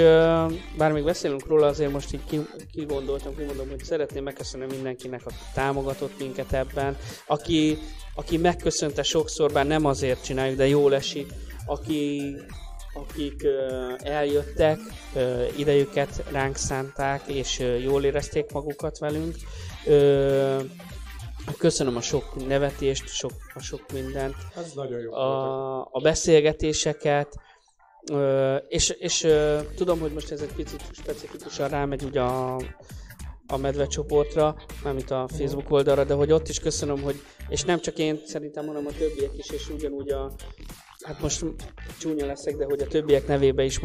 bár 0.78 0.92
még 0.92 1.04
beszélünk 1.04 1.48
róla, 1.48 1.68
azért 1.68 1.92
most 1.92 2.14
így 2.14 2.26
ki- 2.30 2.50
kigondoltam, 2.72 3.36
kimondom, 3.36 3.70
hogy 3.70 3.84
szeretném 3.84 4.24
megköszönni 4.24 4.66
mindenkinek, 4.66 5.22
aki 5.26 5.36
támogatott 5.54 6.20
minket 6.20 6.54
ebben, 6.54 6.98
aki, 7.28 7.78
aki 8.16 8.38
megköszönte 8.38 9.04
sokszor, 9.04 9.52
bár 9.52 9.66
nem 9.68 9.86
azért 9.86 10.24
csináljuk, 10.24 10.58
de 10.58 10.68
jól 10.68 10.96
esik, 10.96 11.34
aki, 11.66 12.36
akik 12.94 13.48
eljöttek, 13.98 14.80
idejüket 15.58 16.24
ránk 16.32 16.56
szánták, 16.56 17.22
és 17.28 17.60
jól 17.84 18.04
érezték 18.04 18.52
magukat 18.52 18.98
velünk. 18.98 19.36
Köszönöm 21.58 21.96
a 21.96 22.02
sok 22.02 22.48
nevetést, 22.48 23.08
sok, 23.08 23.32
a 23.54 23.60
sok 23.60 23.92
mindent 23.94 24.36
Ez 24.56 24.72
nagyon 24.74 25.00
jó. 25.00 25.14
a, 25.14 25.80
a 25.92 26.00
beszélgetéseket, 26.02 27.36
és, 28.68 28.90
és 28.90 29.28
tudom, 29.76 30.00
hogy 30.00 30.12
most 30.12 30.32
ez 30.32 30.42
egy 30.42 30.54
picit 30.56 30.84
specifikusan 30.92 31.70
rámegy 31.70 32.04
ugye 32.04 32.22
a, 32.22 32.56
a 33.48 33.58
medve 33.58 33.88
csoportra, 33.88 34.56
mármint 34.84 35.12
a 35.12 35.28
Facebook 35.28 35.72
oldalra, 35.72 36.04
de 36.04 36.14
hogy 36.14 36.32
ott 36.32 36.48
is 36.48 36.60
köszönöm, 36.60 37.02
hogy, 37.02 37.16
és 37.50 37.64
nem 37.64 37.80
csak 37.80 37.98
én 37.98 38.22
szerintem, 38.26 38.68
hanem 38.68 38.86
a 38.86 38.92
többiek 38.98 39.32
is, 39.38 39.50
és 39.50 39.70
ugyanúgy 39.70 40.10
a, 40.10 40.32
hát 41.06 41.22
most 41.22 41.46
csúnya 42.00 42.26
leszek, 42.26 42.56
de 42.56 42.66
hogy 42.66 42.82
a 42.82 42.88
többiek 42.88 43.28
nevébe 43.28 43.64
is 43.64 43.80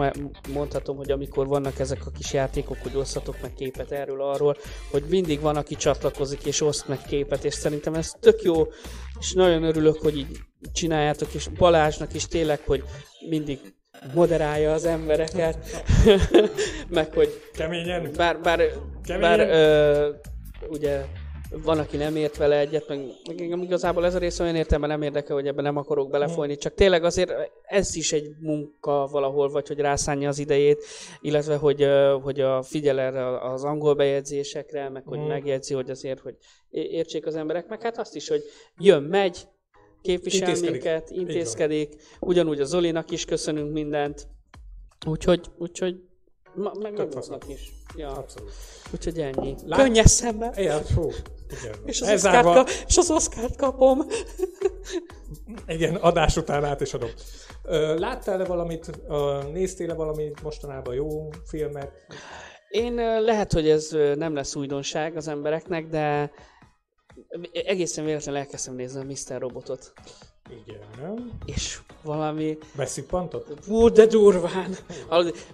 mondhatom, 0.48 0.96
hogy 0.96 1.10
amikor 1.10 1.46
vannak 1.46 1.78
ezek 1.78 2.06
a 2.06 2.10
kis 2.10 2.32
játékok, 2.32 2.76
hogy 2.82 2.96
osszatok 2.96 3.40
meg 3.42 3.54
képet 3.54 3.92
erről, 3.92 4.22
arról, 4.22 4.56
hogy 4.90 5.04
mindig 5.08 5.40
van, 5.40 5.56
aki 5.56 5.74
csatlakozik 5.74 6.44
és 6.44 6.60
oszt 6.60 6.88
meg 6.88 7.02
képet, 7.02 7.44
és 7.44 7.54
szerintem 7.54 7.94
ez 7.94 8.12
tök 8.20 8.42
jó, 8.42 8.66
és 9.18 9.32
nagyon 9.32 9.62
örülök, 9.62 9.96
hogy 10.00 10.16
így 10.16 10.38
csináljátok, 10.72 11.34
és 11.34 11.48
Balázsnak 11.48 12.14
is 12.14 12.26
tényleg, 12.26 12.60
hogy 12.60 12.82
mindig 13.28 13.58
moderálja 14.14 14.72
az 14.72 14.84
embereket, 14.84 15.56
meg 16.88 17.14
hogy 17.14 17.40
Keményen? 17.52 18.10
bár, 18.16 18.40
bár, 18.40 18.60
Keményen? 19.04 19.36
bár 19.36 19.48
ö, 19.48 20.10
ugye 20.68 21.04
van, 21.64 21.78
aki 21.78 21.96
nem 21.96 22.16
ért 22.16 22.36
vele 22.36 22.58
egyet, 22.58 22.88
meg, 22.88 22.98
meg 23.28 23.40
engem 23.40 23.62
igazából 23.62 24.04
ez 24.04 24.14
a 24.14 24.18
rész 24.18 24.38
olyan 24.38 24.56
értelme 24.56 24.86
nem 24.86 25.02
érdekel, 25.02 25.34
hogy 25.36 25.46
ebben 25.46 25.64
nem 25.64 25.76
akarok 25.76 26.10
belefolyni, 26.10 26.56
csak 26.56 26.74
tényleg 26.74 27.04
azért 27.04 27.32
ez 27.62 27.96
is 27.96 28.12
egy 28.12 28.34
munka 28.40 29.06
valahol, 29.10 29.48
vagy 29.50 29.68
hogy 29.68 29.78
rászánja 29.78 30.28
az 30.28 30.38
idejét, 30.38 30.84
illetve 31.20 31.56
hogy, 31.56 31.88
hogy 32.22 32.40
a 32.40 32.62
figyel 32.62 33.00
erre 33.00 33.40
az 33.40 33.64
angol 33.64 33.94
bejegyzésekre, 33.94 34.88
meg 34.88 35.02
hogy 35.06 35.18
Mm. 35.18 35.26
megjegyzi, 35.26 35.74
hogy 35.74 35.90
azért, 35.90 36.20
hogy 36.20 36.36
értsék 36.70 37.26
az 37.26 37.34
emberek, 37.34 37.68
meg 37.68 37.82
hát 37.82 37.98
azt 37.98 38.16
is, 38.16 38.28
hogy 38.28 38.42
jön, 38.78 39.02
megy, 39.02 39.48
képvisel 40.02 40.48
Intézkedik. 40.48 40.82
minket, 40.82 41.10
intézkedik, 41.10 41.94
ugyanúgy 42.20 42.60
a 42.60 42.64
Zolinak 42.64 43.10
is 43.10 43.24
köszönünk 43.24 43.72
mindent, 43.72 44.28
úgyhogy, 45.06 45.40
úgyhogy 45.58 46.00
ma, 46.54 46.72
meg 46.80 46.92
magunknak 46.96 47.48
is. 47.48 47.72
Ja. 47.96 48.08
Abszolút. 48.12 48.50
Úgyhogy 48.92 49.18
ennyi. 49.20 49.54
Lát- 49.66 49.80
Könnyes 49.80 50.10
szemmel. 50.10 50.52
Igen, 50.56 50.82
fú. 50.84 51.10
Igen. 51.62 51.74
És 51.84 52.00
az, 52.00 52.08
Elzárva- 52.08 52.46
oszkárt 52.56 52.66
kap, 52.78 52.88
és 52.88 52.96
az 52.98 53.10
oszkárt 53.10 53.56
kapom. 53.56 54.00
Igen, 55.66 55.94
adás 55.94 56.36
után 56.36 56.64
át 56.64 56.80
is 56.80 56.94
adom. 56.94 57.10
Láttál-e 57.98 58.44
valamit, 58.44 58.90
néztél-e 59.52 59.94
valamit 59.94 60.42
mostanában 60.42 60.94
jó 60.94 61.28
filmet? 61.46 61.92
Én 62.68 62.94
lehet, 63.22 63.52
hogy 63.52 63.68
ez 63.68 63.90
nem 64.14 64.34
lesz 64.34 64.54
újdonság 64.56 65.16
az 65.16 65.28
embereknek, 65.28 65.86
de 65.86 66.30
egészen 67.52 68.04
véletlenül 68.04 68.40
elkezdtem 68.40 68.74
nézni 68.74 69.00
a 69.00 69.04
Mr. 69.04 69.40
Robotot. 69.40 69.92
Igen. 70.66 71.40
És 71.44 71.78
valami, 72.02 72.58
Beszippantott? 72.76 73.64
hú, 73.64 73.88
de 73.88 74.06
durván. 74.06 74.76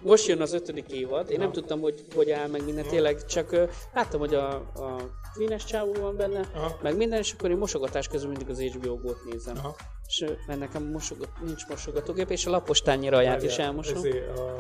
Most 0.03 0.27
jön 0.27 0.41
az 0.41 0.53
ötödik 0.53 0.91
évad, 0.91 1.31
én 1.31 1.39
nem 1.39 1.53
tudtam, 1.53 1.81
hogy 1.81 2.05
hogy 2.15 2.31
áll 2.31 2.49
meg 2.49 2.65
minden, 2.65 2.87
tényleg 2.87 3.25
csak 3.25 3.57
láttam, 3.95 4.21
hogy 4.21 4.35
a, 4.35 4.55
a 4.55 4.97
Queen-es 5.35 5.65
csávó 5.65 5.93
van 5.93 6.17
benne, 6.17 6.51
Aha. 6.55 6.79
meg 6.83 6.97
minden, 6.97 7.19
és 7.19 7.33
akkor 7.33 7.51
én 7.51 7.57
mosogatás 7.57 8.09
közben 8.09 8.31
mindig 8.31 8.49
az 8.49 8.61
HBO 8.61 8.97
Go-t 8.97 9.25
nézem. 9.31 9.57
Aha. 9.57 9.77
És 10.07 10.25
mert 10.47 10.59
nekem 10.59 10.83
mosogat, 10.83 11.29
nincs 11.45 11.67
mosogatógép, 11.69 12.31
és 12.31 12.47
a 12.47 12.51
lapostányi 12.51 13.09
raját 13.09 13.43
is 13.43 13.49
Várjál, 13.49 13.67
elmosom. 13.67 13.97
ezért, 13.97 14.39
a, 14.39 14.57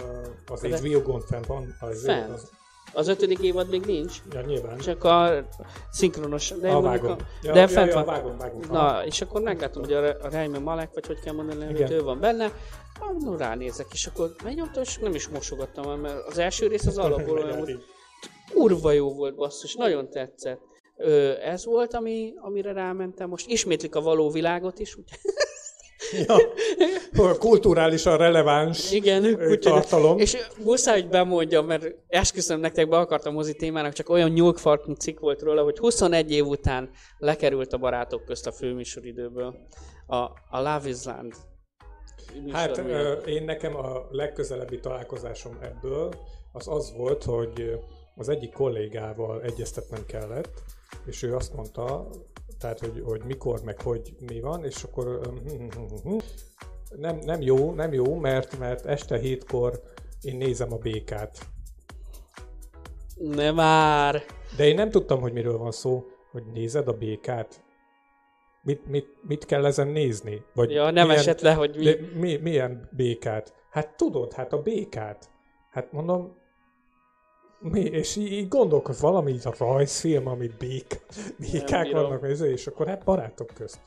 az 0.46 0.62
HBO 0.62 1.02
gond 1.02 1.22
fent 1.22 1.46
van? 1.46 1.76
azért 1.80 2.04
Fent. 2.04 2.32
Az, 2.32 2.50
Az 2.92 3.08
ötödik 3.08 3.38
évad 3.38 3.68
még 3.68 3.84
nincs, 3.84 4.16
ja, 4.32 4.40
nyilván. 4.40 4.78
csak 4.78 5.04
a 5.04 5.44
szinkronos. 5.90 6.50
De, 6.60 6.70
a 6.70 6.80
vágom. 6.80 7.10
A, 7.10 7.16
Ja, 7.42 7.52
de 7.52 7.60
ja, 7.60 7.68
fent 7.68 7.88
ja, 7.88 7.94
van. 7.94 8.04
vágom, 8.04 8.36
vágom. 8.38 8.60
Na, 8.70 9.04
és 9.04 9.20
akkor 9.20 9.40
meglátom, 9.40 9.82
hogy 9.82 9.92
a, 9.92 10.08
a 10.08 10.28
Raimi 10.30 10.58
Malek, 10.58 10.90
vagy 10.94 11.06
hogy 11.06 11.20
kell 11.20 11.34
mondani, 11.34 11.64
hogy 11.64 11.90
ő 11.90 12.02
van 12.02 12.20
benne. 12.20 12.52
Ah, 13.00 13.22
no, 13.22 13.36
ránézek, 13.36 13.86
és 13.92 14.06
akkor 14.06 14.30
megnyomtam, 14.44 14.82
és 14.82 14.98
nem 14.98 15.14
is 15.14 15.28
mosogattam, 15.28 16.00
mert 16.00 16.26
az 16.26 16.38
első 16.38 16.66
rész 16.66 16.86
az 16.86 16.98
alapból 16.98 17.38
olyan 17.38 17.56
volt. 17.56 17.84
Kurva 18.52 18.92
jó 18.92 19.14
volt, 19.14 19.34
basszus, 19.34 19.74
nagyon 19.74 20.10
tetszett. 20.10 20.60
Ö, 20.96 21.32
ez 21.40 21.64
volt, 21.64 21.94
ami, 21.94 22.32
amire 22.36 22.72
rámentem. 22.72 23.28
Most 23.28 23.48
ismétlik 23.48 23.94
a 23.94 24.00
való 24.00 24.30
világot 24.30 24.78
is, 24.78 24.96
úgy, 24.96 25.04
Ja, 26.26 26.36
kulturálisan 27.38 28.16
releváns 28.16 28.92
igen, 28.92 29.38
tartalom. 29.60 30.18
és 30.18 30.36
muszáj, 30.64 31.00
hogy 31.00 31.10
bemondjam, 31.10 31.66
mert 31.66 31.94
esküszöm 32.08 32.60
nektek, 32.60 32.88
be 32.88 32.98
akartam 32.98 33.34
mozi 33.34 33.54
témának, 33.54 33.92
csak 33.92 34.08
olyan 34.08 34.30
nyúlkfarknyi 34.30 34.94
cikk 34.94 35.18
volt 35.18 35.42
róla, 35.42 35.62
hogy 35.62 35.78
21 35.78 36.32
év 36.32 36.46
után 36.46 36.90
lekerült 37.18 37.72
a 37.72 37.78
barátok 37.78 38.24
közt 38.24 38.46
a 38.46 38.52
főműsoridőből 38.52 39.54
a, 40.06 40.16
a 40.16 40.32
Love 40.50 40.88
is 40.88 41.04
Land. 41.04 41.34
Hát 42.52 42.78
ö, 42.78 43.12
én 43.12 43.44
nekem 43.44 43.76
a 43.76 44.06
legközelebbi 44.10 44.80
találkozásom 44.80 45.58
ebből 45.62 46.14
az 46.52 46.68
az 46.68 46.92
volt, 46.96 47.24
hogy 47.24 47.78
az 48.14 48.28
egyik 48.28 48.52
kollégával 48.52 49.42
egyeztetnem 49.42 50.06
kellett, 50.06 50.62
és 51.06 51.22
ő 51.22 51.34
azt 51.34 51.54
mondta, 51.54 52.08
tehát, 52.58 52.78
hogy, 52.80 53.02
hogy 53.04 53.22
mikor, 53.24 53.60
meg 53.64 53.80
hogy 53.80 54.16
mi 54.28 54.40
van, 54.40 54.64
és 54.64 54.82
akkor 54.82 55.06
ö, 55.06 55.20
nem, 56.96 57.18
nem 57.18 57.40
jó, 57.40 57.72
nem 57.72 57.92
jó, 57.92 58.14
mert, 58.14 58.58
mert 58.58 58.86
este 58.86 59.18
hétkor 59.18 59.82
én 60.22 60.36
nézem 60.36 60.72
a 60.72 60.76
békát. 60.76 61.38
Ne 63.16 63.50
már! 63.52 64.22
De 64.56 64.66
én 64.66 64.74
nem 64.74 64.90
tudtam, 64.90 65.20
hogy 65.20 65.32
miről 65.32 65.58
van 65.58 65.72
szó, 65.72 66.04
hogy 66.30 66.42
nézed 66.52 66.88
a 66.88 66.92
békát. 66.92 67.64
Mit, 68.62 68.86
mit, 68.86 69.06
mit 69.22 69.44
kell 69.44 69.64
ezen 69.66 69.88
nézni? 69.88 70.42
Vagy 70.54 70.70
Ja, 70.70 70.84
nem 70.90 71.06
milyen- 71.06 71.20
esett 71.20 71.40
le, 71.40 71.54
hogy 71.54 71.76
mi... 71.76 71.84
de 71.84 71.96
mi, 72.14 72.36
milyen 72.36 72.88
békát? 72.92 73.54
Hát 73.70 73.96
tudod, 73.96 74.32
hát 74.32 74.52
a 74.52 74.62
békát. 74.62 75.30
Hát 75.70 75.92
mondom, 75.92 76.36
mi, 77.70 77.80
és 77.80 78.16
így, 78.16 78.32
így 78.32 78.48
gondolkoz 78.48 79.00
valami 79.00 79.32
így 79.32 79.46
a 79.46 79.54
rajzfilm, 79.58 80.26
amit 80.26 80.56
bék, 80.58 81.00
békák 81.38 81.90
vannak, 81.90 82.26
és 82.40 82.66
akkor 82.66 82.86
hát 82.86 83.04
barátok 83.04 83.50
közt. 83.54 83.78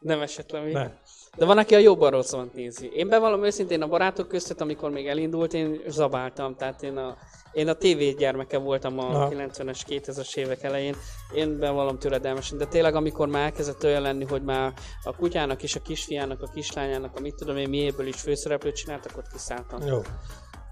Nem 0.00 0.20
esett 0.20 0.50
le 0.50 0.60
még. 0.60 0.72
Ne. 0.72 0.90
De 1.36 1.44
van, 1.44 1.58
aki 1.58 1.74
a 1.74 1.78
jobban 1.78 2.10
rosszant 2.10 2.54
nézi. 2.54 2.90
Én 2.94 3.08
bevallom 3.08 3.44
őszintén 3.44 3.82
a 3.82 3.86
barátok 3.86 4.28
között, 4.28 4.60
amikor 4.60 4.90
még 4.90 5.06
elindult, 5.06 5.54
én 5.54 5.80
zabáltam. 5.86 6.56
Tehát 6.56 6.82
én 6.82 6.96
a, 6.96 7.16
én 7.52 7.68
a 7.68 7.74
TV 7.74 8.16
gyermeke 8.18 8.58
voltam 8.58 8.98
a 8.98 9.02
Aha. 9.02 9.28
90-es, 9.28 9.80
2000-es 9.88 10.36
évek 10.36 10.62
elején. 10.62 10.94
Én 11.34 11.58
bevallom 11.58 11.98
töredelmesen. 11.98 12.58
De 12.58 12.66
tényleg, 12.66 12.94
amikor 12.94 13.28
már 13.28 13.44
elkezdett 13.44 13.84
olyan 13.84 14.02
lenni, 14.02 14.24
hogy 14.24 14.42
már 14.42 14.72
a 15.04 15.16
kutyának 15.16 15.62
és 15.62 15.76
a 15.76 15.80
kisfiának, 15.80 16.42
a 16.42 16.50
kislányának, 16.54 17.16
a 17.16 17.20
mit 17.20 17.34
tudom 17.34 17.56
én 17.56 17.68
miéből 17.68 18.06
is 18.06 18.20
főszereplőt 18.20 18.76
csináltak, 18.76 19.16
ott 19.16 19.32
kiszálltam. 19.32 19.86
Jó. 19.86 20.00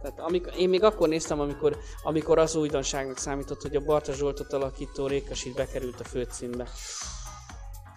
Tehát 0.03 0.21
amikor, 0.21 0.53
én 0.59 0.69
még 0.69 0.83
akkor 0.85 1.09
néztem, 1.09 1.41
amikor, 1.41 1.77
amikor 2.03 2.39
az 2.39 2.55
újdonságnak 2.57 3.19
számított, 3.19 3.63
hogy 3.63 3.77
a 3.77 3.81
Barta 3.81 4.13
Zsoltot 4.13 4.53
alakító 4.53 5.07
Rékasit 5.07 5.55
bekerült 5.55 6.01
a 6.01 6.05
főcímbe. 6.05 6.67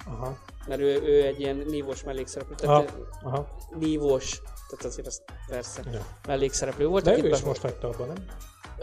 Aha. 0.07 0.37
Mert 0.67 0.81
ő, 0.81 1.01
ő 1.03 1.23
egy 1.25 1.39
ilyen 1.39 1.55
nívós 1.67 2.03
mellékszereplő. 2.03 2.55
Aha. 2.67 2.83
Tehát 2.83 2.97
Aha. 3.23 3.47
nívós. 3.79 4.41
Tehát 4.69 4.85
azért 4.85 5.07
az 5.07 5.21
persze 5.47 5.81
Ja. 5.91 6.05
mellékszereplő 6.27 6.87
volt. 6.87 7.03
De 7.03 7.13
ő 7.17 7.27
is 7.27 7.39
be- 7.41 7.47
most 7.47 7.61
hagyta 7.61 7.87
abban, 7.87 8.07
nem? 8.07 8.25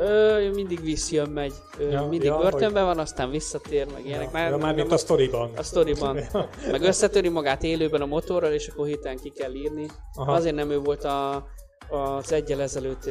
Ő 0.06 0.50
mindig 0.50 0.80
visszjön, 0.80 1.30
megy. 1.30 1.52
Ő 1.78 1.90
Ja, 1.90 2.02
mindig 2.02 2.28
ja, 2.28 2.36
börtönben 2.36 2.84
van, 2.84 2.98
aztán 2.98 3.30
visszatér, 3.30 3.92
meg 3.92 4.06
ilyenek. 4.06 4.32
Ja, 4.32 4.38
ja, 4.48 4.56
már 4.56 4.74
mint 4.74 4.92
a 4.92 4.96
sztoriban. 4.96 5.50
a 5.56 5.62
sztoriban. 5.62 6.18
Meg 6.70 6.82
összetöri 6.82 7.28
magát 7.28 7.62
élőben 7.62 8.00
a 8.00 8.06
motorral, 8.06 8.52
és 8.52 8.68
akkor 8.68 8.86
hirtelen 8.86 9.16
ki 9.16 9.30
kell 9.30 9.54
írni. 9.54 9.86
Aha. 10.14 10.32
Azért 10.32 10.54
nem 10.54 10.70
ő 10.70 10.78
volt 10.78 11.04
a, 11.04 11.46
az 11.90 12.32
egyel 12.32 12.60
ezelőtt 12.62 13.10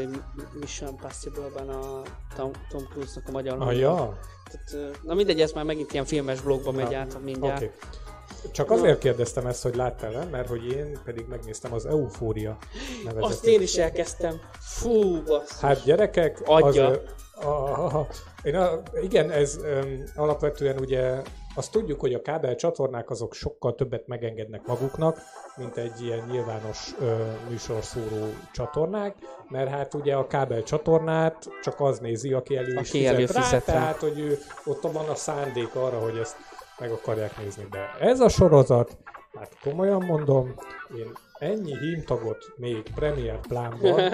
Mission 0.59 0.89
Impossible-ben 0.89 1.69
a 1.69 2.01
Tom, 2.35 2.51
Tom 2.69 2.87
Cruise-nak 2.91 3.27
a 3.27 3.31
magyar 3.31 3.61
Ah, 3.61 3.77
ja? 3.77 4.17
Tehát, 4.51 4.99
na 5.03 5.13
mindegy, 5.13 5.41
ez 5.41 5.51
már 5.51 5.63
megint 5.63 5.93
ilyen 5.93 6.05
filmes 6.05 6.41
blogba 6.41 6.71
megy 6.71 6.91
Ja. 6.91 6.99
át 6.99 7.23
mindjárt. 7.23 7.61
Oké. 7.61 7.71
Csak 8.51 8.71
azért 8.71 8.99
kérdeztem 8.99 9.45
ezt, 9.45 9.63
hogy 9.63 9.75
láttál-e, 9.75 10.25
mert 10.25 10.47
hogy 10.47 10.65
én 10.65 10.99
pedig 11.05 11.25
megnéztem 11.29 11.73
az 11.73 11.85
Eufória 11.85 12.57
nevezetű. 13.03 13.25
Azt 13.33 13.45
én 13.45 13.61
is 13.61 13.75
elkezdtem. 13.77 14.39
Fú, 14.59 15.23
basszus. 15.23 15.59
Hát 15.59 15.83
gyerekek, 15.83 16.41
Adja. 16.45 16.87
Az, 16.87 16.97
a, 17.45 17.47
a, 17.47 17.85
a, 17.99 18.07
én 18.43 18.55
a, 18.55 18.81
igen, 19.01 19.31
ez 19.31 19.57
um, 19.57 20.03
alapvetően 20.15 20.79
ugye 20.79 21.21
azt 21.57 21.71
tudjuk, 21.71 21.99
hogy 21.99 22.13
a 22.13 22.21
kábel 22.21 22.55
csatornák 22.55 23.09
azok 23.09 23.33
sokkal 23.33 23.75
többet 23.75 24.07
megengednek 24.07 24.65
maguknak, 24.65 25.19
mint 25.57 25.77
egy 25.77 26.01
ilyen 26.01 26.27
nyilvános 26.31 26.95
ö, 26.99 27.15
műsorszóró 27.49 28.25
csatornák, 28.53 29.15
mert 29.49 29.69
hát 29.69 29.93
ugye 29.93 30.15
a 30.15 30.27
kábel 30.27 30.63
csatornát 30.63 31.47
csak 31.63 31.79
az 31.79 31.99
nézi, 31.99 32.33
aki 32.33 32.57
elő 32.57 32.71
is 32.71 32.75
Aki 32.75 32.85
fizet, 32.85 33.13
előfizet 33.13 33.65
rá, 33.65 33.73
rá. 33.73 33.79
tehát 33.79 33.99
hogy 33.99 34.19
ő, 34.19 34.37
ott 34.65 34.81
van 34.81 35.09
a 35.09 35.15
szándék 35.15 35.75
arra, 35.75 35.99
hogy 35.99 36.17
ezt 36.17 36.35
meg 36.79 36.91
akarják 36.91 37.37
nézni. 37.37 37.67
De 37.71 38.05
ez 38.05 38.19
a 38.19 38.29
sorozat, 38.29 38.97
hát 39.37 39.57
komolyan 39.63 40.03
mondom, 40.05 40.55
én 40.97 41.11
ennyi 41.39 41.77
hímtagot 41.77 42.53
még 42.55 42.83
Premier 42.95 43.39
plánban, 43.47 44.11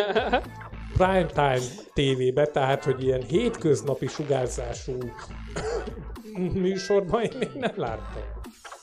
primetime 0.97 1.59
tévébe, 1.93 2.45
tehát 2.45 2.83
hogy 2.83 3.03
ilyen 3.03 3.21
hétköznapi 3.21 4.07
sugárzású 4.07 4.97
műsorban 6.53 7.23
én 7.23 7.37
még 7.39 7.51
nem 7.53 7.73
láttam. 7.75 8.23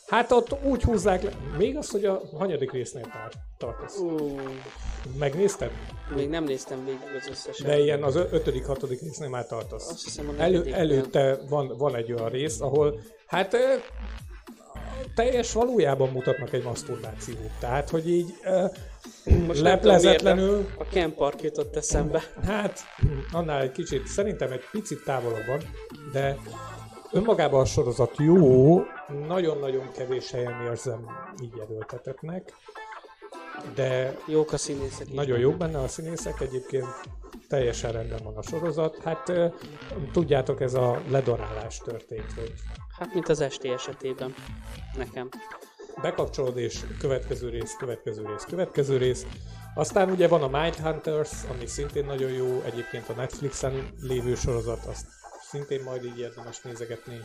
Hát 0.07 0.32
ott 0.32 0.64
úgy 0.64 0.82
húzzák 0.82 1.22
le, 1.22 1.30
még 1.59 1.76
az, 1.76 1.91
hogy 1.91 2.05
a 2.05 2.22
hanyadik 2.38 2.72
résznél 2.72 3.03
tart, 3.03 3.34
tartasz. 3.59 3.99
Ú, 3.99 4.41
Megnézted? 5.18 5.70
még 6.14 6.28
nem 6.28 6.45
néztem 6.45 6.84
végig 6.84 7.01
az 7.20 7.28
összeset. 7.28 7.66
De 7.66 7.78
ilyen 7.78 8.03
az 8.03 8.16
ötödik, 8.16 8.66
hatodik 8.66 9.01
résznél 9.01 9.28
már 9.28 9.47
tartasz. 9.47 9.91
Azt 9.91 10.05
hiszem, 10.05 10.28
a 10.28 10.43
Elő, 10.43 10.72
előtte 10.72 11.38
van, 11.49 11.76
van 11.78 11.95
egy 11.95 12.12
olyan 12.12 12.28
rész, 12.28 12.61
ahol 12.61 13.01
hát 13.26 13.57
teljes 15.14 15.53
valójában 15.53 16.09
mutatnak 16.09 16.53
egy 16.53 16.62
maszturbációt. 16.62 17.51
Tehát, 17.61 17.90
hogy 17.90 18.11
így 18.11 18.34
Most 19.24 19.46
tudom, 19.46 19.62
leplezetlenül, 19.62 20.66
A 20.78 20.84
Ken 20.84 21.14
Park 21.14 21.42
jutott 21.42 21.76
eszembe. 21.76 22.22
hát 22.46 22.80
annál 23.32 23.61
egy 23.61 23.72
kicsit, 23.72 24.07
szerintem 24.07 24.53
egy 24.53 24.62
picit 24.72 25.05
távolabb 25.05 25.46
van, 25.46 25.61
de 26.12 26.36
önmagában 27.12 27.61
a 27.61 27.64
sorozat 27.64 28.14
jó, 28.18 28.82
nagyon-nagyon 29.28 29.90
kevés 29.96 30.30
helyen 30.30 30.62
érzem 30.70 31.07
így 31.42 31.53
erőltetetnek, 31.61 32.53
de 33.74 34.16
Jók 34.26 34.52
a 34.52 34.56
színészek 34.56 35.12
nagyon 35.12 35.38
jók 35.38 35.56
benne 35.56 35.78
a 35.80 35.88
színészek, 35.88 36.40
egyébként 36.40 36.86
teljesen 37.48 37.92
rendben 37.92 38.20
van 38.24 38.36
a 38.36 38.42
sorozat. 38.42 39.02
Hát 39.04 39.32
tudjátok, 40.12 40.61
ez 40.61 40.74
a 40.74 41.02
ledarálás 41.08 41.78
történt, 41.78 42.32
hogy 42.32 42.52
Hát, 43.00 43.14
mint 43.14 43.28
az 43.28 43.40
esti 43.40 43.68
esetében. 43.68 44.34
Nekem. 44.96 45.28
bekapcsolod 46.02 46.56
és 46.58 46.80
következő 46.98 47.48
rész, 47.48 47.76
következő 47.78 48.26
rész, 48.26 48.44
következő 48.44 48.96
rész. 48.96 49.26
Aztán 49.74 50.11
ugye 50.11 50.28
van 50.28 50.42
a 50.42 50.61
Mindhunters, 50.61 51.30
ami 51.50 51.66
szintén 51.66 52.04
nagyon 52.04 52.30
jó, 52.30 52.61
egyébként 52.61 53.08
a 53.08 53.12
Netflixen 53.12 53.88
lévő 54.00 54.34
sorozat, 54.34 54.84
azt 54.84 55.06
szintén 55.40 55.82
majd 55.82 56.04
így 56.04 56.18
érdemes 56.18 56.61
nézegetni. 56.62 57.20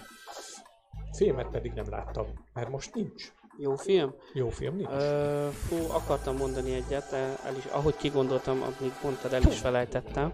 Filmet 1.11 1.47
pedig 1.47 1.71
nem 1.73 1.89
láttam, 1.89 2.25
mert 2.53 2.69
most 2.69 2.93
nincs. 2.93 3.31
Jó 3.57 3.75
film? 3.75 4.13
Jó 4.33 4.49
film 4.49 4.75
nincs. 4.75 4.89
Ö, 4.89 5.47
fú, 5.67 5.75
akartam 5.91 6.35
mondani 6.35 6.73
egyet, 6.73 7.13
el 7.13 7.55
is, 7.57 7.65
ahogy 7.65 7.95
kigondoltam, 7.95 8.61
amíg 8.61 8.93
mondtad, 9.03 9.33
el 9.33 9.41
is 9.41 9.57
felejtettem. 9.57 10.33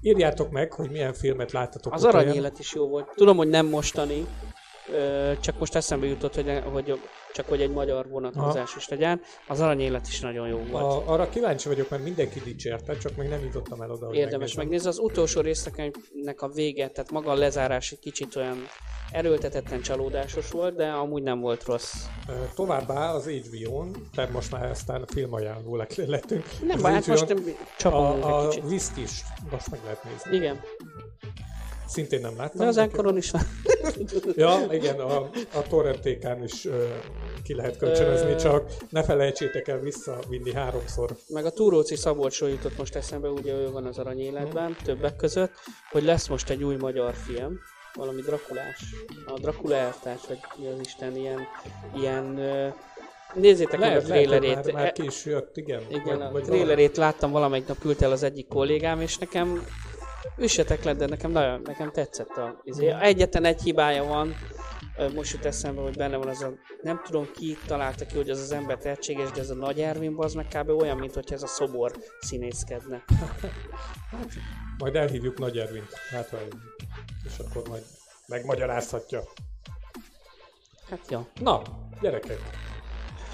Írjátok 0.00 0.50
meg, 0.50 0.72
hogy 0.72 0.90
milyen 0.90 1.12
filmet 1.12 1.52
láttatok 1.52 1.92
Az 1.92 2.04
aranyélet 2.04 2.58
is 2.58 2.74
jó 2.74 2.88
volt. 2.88 3.12
Tudom, 3.14 3.36
hogy 3.36 3.48
nem 3.48 3.66
mostani, 3.66 4.26
ö, 4.92 5.32
csak 5.40 5.58
most 5.58 5.74
eszembe 5.74 6.06
jutott, 6.06 6.34
hogy, 6.34 6.62
hogy 6.72 7.00
csak 7.36 7.48
hogy 7.48 7.60
egy 7.60 7.70
magyar 7.70 8.08
vonatkozás 8.08 8.76
is 8.76 8.88
legyen. 8.88 9.20
Az 9.48 9.60
aranyélet 9.60 10.06
is 10.06 10.20
nagyon 10.20 10.48
jó 10.48 10.58
volt. 10.70 10.84
A, 10.84 11.12
arra 11.12 11.28
kíváncsi 11.28 11.68
vagyok, 11.68 11.90
mert 11.90 12.02
mindenki 12.02 12.40
dicsérte, 12.40 12.96
csak 12.96 13.16
még 13.16 13.28
nem 13.28 13.40
jutottam 13.42 13.82
el 13.82 13.90
oda, 13.90 14.14
Érdemes 14.14 14.54
megnézni. 14.54 14.88
Az 14.88 14.98
utolsó 14.98 15.40
résznek 15.40 16.42
a 16.42 16.48
vége, 16.48 16.88
tehát 16.88 17.10
maga 17.10 17.30
a 17.30 17.34
lezárás 17.34 17.92
egy 17.92 17.98
kicsit 17.98 18.36
olyan 18.36 18.56
erőltetetten 19.10 19.80
csalódásos 19.80 20.50
volt, 20.50 20.76
de 20.76 20.86
amúgy 20.86 21.22
nem 21.22 21.40
volt 21.40 21.64
rossz. 21.64 21.94
Továbbá 22.54 23.12
az 23.12 23.28
HBO-n, 23.28 23.90
tehát 24.14 24.32
most 24.32 24.50
már 24.50 24.70
aztán 24.70 25.06
filmajánló 25.06 25.76
le- 25.76 25.86
lettünk. 26.06 26.44
Nem 26.66 26.80
baj, 26.80 26.92
hát 26.92 27.06
most 27.06 27.28
nem 27.28 27.44
csapom 27.78 28.04
a, 28.04 28.14
egy 28.16 28.22
a 28.22 28.48
kicsit. 28.48 28.68
Viszt 28.68 28.96
is 28.96 29.22
most 29.50 29.70
meg 29.70 29.80
lehet 29.84 30.04
nézni. 30.04 30.36
Igen, 30.36 30.60
Szintén 31.86 32.20
nem 32.20 32.36
láttam. 32.36 32.60
de 32.60 32.66
az 32.66 32.76
enkoron 32.76 33.16
is 33.16 33.30
van. 33.30 33.42
Ja, 34.34 34.66
igen, 34.70 35.00
a, 35.00 35.16
a 35.52 35.62
torrentékán 35.68 36.42
is 36.42 36.64
ö, 36.64 36.84
ki 37.46 37.54
lehet 37.54 37.76
kölcsönözni, 37.76 38.34
csak 38.36 38.70
ne 38.90 39.02
felejtsétek 39.02 39.68
el 39.68 39.78
visszavinni 39.78 40.52
háromszor. 40.52 41.16
Meg 41.28 41.44
a 41.44 41.50
Túróci 41.50 41.96
Szabolcsról 41.96 42.50
jutott 42.50 42.76
most 42.78 42.94
eszembe, 42.94 43.28
ugye 43.28 43.52
ő 43.52 43.70
van 43.70 43.84
az 43.84 43.98
aranyéletben, 43.98 44.76
többek 44.84 45.16
között, 45.16 45.52
hogy 45.90 46.02
lesz 46.02 46.28
most 46.28 46.50
egy 46.50 46.64
új 46.64 46.76
magyar 46.76 47.14
film, 47.14 47.58
valami 47.94 48.20
Drakulás, 48.20 48.94
a 49.26 49.38
Drakula 49.38 49.74
eltárs, 49.74 50.26
vagy 50.28 50.38
mi 50.58 50.66
az 50.66 50.80
Isten, 50.80 51.16
ilyen, 51.16 51.40
ilyen 51.96 52.24
nézzétek 53.34 53.80
meg 53.80 53.88
a 53.96 54.08
Lehet, 54.08 54.26
lehet, 54.26 54.64
már, 54.64 54.74
már 54.74 54.86
E- 54.86 54.92
ki 54.92 55.04
is 55.04 55.24
jött, 55.24 55.56
igen. 55.56 55.82
Igen, 55.88 56.18
Vagy- 56.18 56.20
a 56.20 56.30
vagy 56.30 56.42
trailerét 56.42 56.96
láttam 56.96 57.30
valamelyik 57.30 57.66
nap 57.66 57.78
küldte 57.78 58.04
el 58.04 58.12
az 58.12 58.22
egyik 58.22 58.48
kollégám, 58.48 59.00
és 59.00 59.18
nekem 59.18 59.66
üssetek 60.38 60.84
le, 60.84 60.94
de 60.94 61.06
nekem 61.06 61.30
nagyon, 61.30 61.60
nekem 61.64 61.90
tetszett 61.90 62.36
a 62.36 62.60
izé. 62.62 62.94
Egyetlen 63.00 63.44
egy 63.44 63.62
hibája 63.62 64.04
van, 64.04 64.34
most 65.14 65.32
jut 65.32 65.44
eszembe, 65.44 65.80
hogy 65.80 65.96
benne 65.96 66.16
van 66.16 66.28
az 66.28 66.42
a, 66.42 66.52
nem 66.82 67.00
tudom 67.04 67.28
ki 67.34 67.56
találta 67.66 68.06
ki, 68.06 68.16
hogy 68.16 68.30
az 68.30 68.40
az 68.40 68.52
ember 68.52 68.78
tehetséges, 68.78 69.30
de 69.30 69.40
ez 69.40 69.50
a 69.50 69.54
Nagy 69.54 69.80
Ervin 69.80 70.14
az 70.16 70.34
meg 70.34 70.46
kb. 70.48 70.70
olyan, 70.70 70.96
mint 70.96 71.14
hogyha 71.14 71.34
ez 71.34 71.42
a 71.42 71.46
szobor 71.46 71.92
színészkedne. 72.20 73.04
Majd 74.78 74.96
elhívjuk 74.96 75.38
Nagy 75.38 75.58
Ervint, 75.58 75.92
hát 76.10 76.28
ha 76.28 76.36
és 77.24 77.38
akkor 77.38 77.68
majd 77.68 77.82
megmagyarázhatja. 78.26 79.22
Hát 80.90 81.00
ja. 81.10 81.26
Na, 81.40 81.62
gyerekek, 82.00 82.38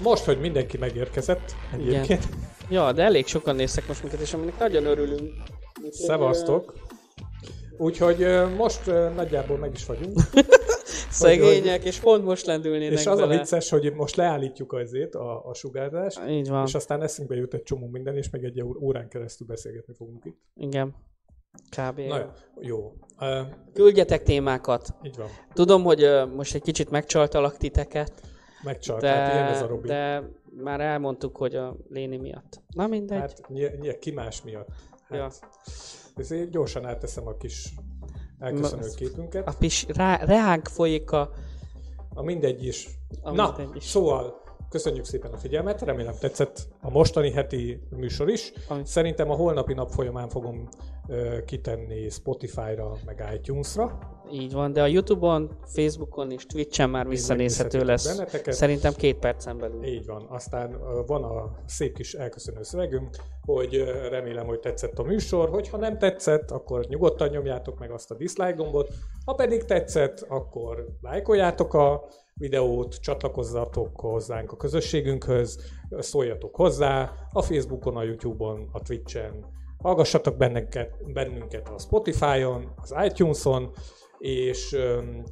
most, 0.01 0.23
hogy 0.23 0.39
mindenki 0.39 0.77
megérkezett, 0.77 1.55
egyébként, 1.73 2.27
Ja, 2.69 2.91
de 2.91 3.03
elég 3.03 3.27
sokan 3.27 3.55
néztek 3.55 3.87
most 3.87 4.01
minket, 4.01 4.19
és 4.19 4.33
aminek 4.33 4.59
nagyon 4.59 4.85
örülünk. 4.85 5.33
Szevasztok. 5.89 6.73
Úgyhogy 7.77 8.27
most 8.57 8.85
nagyjából 9.15 9.57
meg 9.57 9.71
is 9.73 9.85
vagyunk. 9.85 10.19
Szegények, 11.13 11.83
és 11.83 11.99
pont 11.99 12.23
most 12.23 12.45
lendülnének 12.45 12.99
És 12.99 13.05
az 13.05 13.19
a 13.19 13.21
bele. 13.27 13.37
vicces, 13.37 13.69
hogy 13.69 13.93
most 13.93 14.15
leállítjuk 14.15 14.73
azért 14.73 15.15
a, 15.15 15.45
a 15.45 15.53
sugárzást, 15.53 16.21
Így 16.29 16.49
van, 16.49 16.65
és 16.65 16.73
aztán 16.75 17.01
eszünkbe 17.01 17.35
jut 17.35 17.53
egy 17.53 17.63
csomó 17.63 17.87
minden, 17.87 18.17
és 18.17 18.29
meg 18.29 18.43
egy 18.43 18.63
órán 18.81 19.07
keresztül 19.07 19.47
beszélgetni 19.47 19.93
fogunk 19.93 20.25
itt. 20.25 20.37
igen. 20.55 20.95
Kb. 21.77 21.99
Na 21.99 22.17
jó, 22.17 22.25
jó. 22.59 22.93
Uh, 23.19 23.47
Küldjetek 23.73 24.23
témákat. 24.23 24.87
így 25.03 25.15
van. 25.17 25.27
Tudom, 25.53 25.83
hogy 25.83 26.09
most 26.35 26.55
egy 26.55 26.61
kicsit 26.61 26.89
megcsaltalak 26.89 27.57
titeket, 27.57 28.11
Megcsalt, 28.63 29.01
de, 29.01 29.09
hát 29.09 29.33
ilyen 29.33 29.47
ez 29.47 29.61
a 29.61 29.67
Robi. 29.67 29.87
de 29.87 30.23
már 30.63 30.81
elmondtuk, 30.81 31.37
hogy 31.37 31.55
a 31.55 31.75
Léni 31.89 32.17
miatt. 32.17 32.61
Na 32.75 32.87
mindegy. 32.87 33.19
Hát 33.19 33.47
nyilván, 33.47 33.77
nyilván 33.79 33.99
ki 33.99 34.11
más 34.11 34.41
miatt. 34.41 34.67
Hát, 35.09 35.17
Ja. 35.17 35.29
Ezért 36.15 36.49
gyorsan 36.49 36.85
átteszem 36.85 37.27
a 37.27 37.37
kis 37.37 37.73
elköszönő 38.43 38.85
Ma- 38.87 38.93
képünket. 38.95 39.47
a 39.47 39.53
pis 39.59 39.85
rá, 39.87 40.15
reánk 40.23 40.67
folyik 40.67 41.11
a... 41.11 41.29
A 42.13 42.21
mindegy 42.23 42.65
is. 42.65 42.87
A 43.21 43.31
Na, 43.31 43.53
mindegy 43.57 43.75
is. 43.75 43.83
szóval 43.83 44.41
köszönjük 44.69 45.05
szépen 45.05 45.31
a 45.33 45.37
figyelmet, 45.37 45.81
remélem 45.81 46.13
tetszett 46.19 46.67
a 46.81 46.89
mostani 46.89 47.31
heti 47.31 47.81
műsor 47.89 48.29
is. 48.29 48.51
Ami- 48.67 48.85
Szerintem 48.85 49.29
a 49.31 49.35
holnapi 49.35 49.73
nap 49.73 49.89
folyamán 49.89 50.29
fogom 50.29 50.67
kitenni 51.45 52.09
Spotify-ra, 52.09 52.97
meg 53.05 53.23
iTunes-ra. 53.35 53.99
Így 54.31 54.53
van, 54.53 54.73
de 54.73 54.81
a 54.81 54.85
Youtube-on, 54.85 55.57
Facebookon 55.65 56.31
és 56.31 56.45
Twitch-en 56.45 56.89
már 56.89 57.07
visszanézhető 57.07 57.83
lesz. 57.83 58.07
benneteket. 58.07 58.53
Szerintem 58.53 58.93
két 58.93 59.17
percen 59.17 59.57
belül. 59.57 59.83
Így 59.83 60.05
van. 60.05 60.25
Aztán 60.29 60.77
van 61.05 61.23
a 61.23 61.55
szép 61.65 61.95
kis 61.95 62.13
elköszönő 62.13 62.63
szövegünk, 62.63 63.15
hogy 63.45 63.83
remélem, 64.09 64.45
hogy 64.45 64.59
tetszett 64.59 64.99
a 64.99 65.03
műsor. 65.03 65.49
Hogyha 65.49 65.77
nem 65.77 65.97
tetszett, 65.97 66.51
akkor 66.51 66.85
nyugodtan 66.85 67.29
nyomjátok 67.29 67.79
meg 67.79 67.91
azt 67.91 68.11
a 68.11 68.15
dislike 68.15 68.51
gombot. 68.51 68.89
Ha 69.25 69.33
pedig 69.33 69.63
tetszett, 69.63 70.25
akkor 70.27 70.85
lájkoljátok 71.01 71.73
a 71.73 72.07
videót, 72.33 72.95
csatlakozzatok 72.95 73.99
hozzánk 73.99 74.51
a 74.51 74.57
közösségünkhöz, 74.57 75.59
szóljatok 75.89 76.55
hozzá 76.55 77.13
a 77.31 77.41
Facebookon, 77.41 77.95
a 77.95 78.03
YouTube-on, 78.03 78.69
a 78.71 78.81
Twitch-en, 78.81 79.61
hallgassatok 79.83 80.37
bennünket, 80.37 81.11
bennünket 81.13 81.69
a 81.69 81.79
Spotify-on, 81.79 82.73
az 82.75 82.95
iTunes-on, 83.05 83.71
és 84.17 84.77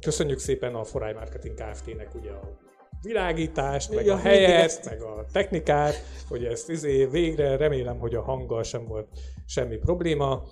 köszönjük 0.00 0.38
szépen 0.38 0.74
a 0.74 0.84
Forai 0.84 1.12
Marketing 1.12 1.54
Kft-nek 1.54 2.14
ugye 2.14 2.30
a 2.30 2.58
világítást, 3.02 3.94
meg 3.94 4.04
Ja, 4.04 4.14
a 4.14 4.16
helyet, 4.16 4.64
ezt. 4.64 4.84
meg 4.84 5.02
a 5.02 5.24
technikát, 5.32 5.94
hogy 6.28 6.44
ezt 6.44 6.70
izé 6.70 7.04
végre 7.04 7.56
remélem, 7.56 7.98
hogy 7.98 8.14
a 8.14 8.22
hanggal 8.22 8.62
sem 8.62 8.86
volt 8.86 9.08
semmi 9.46 9.76
probléma, 9.76 10.42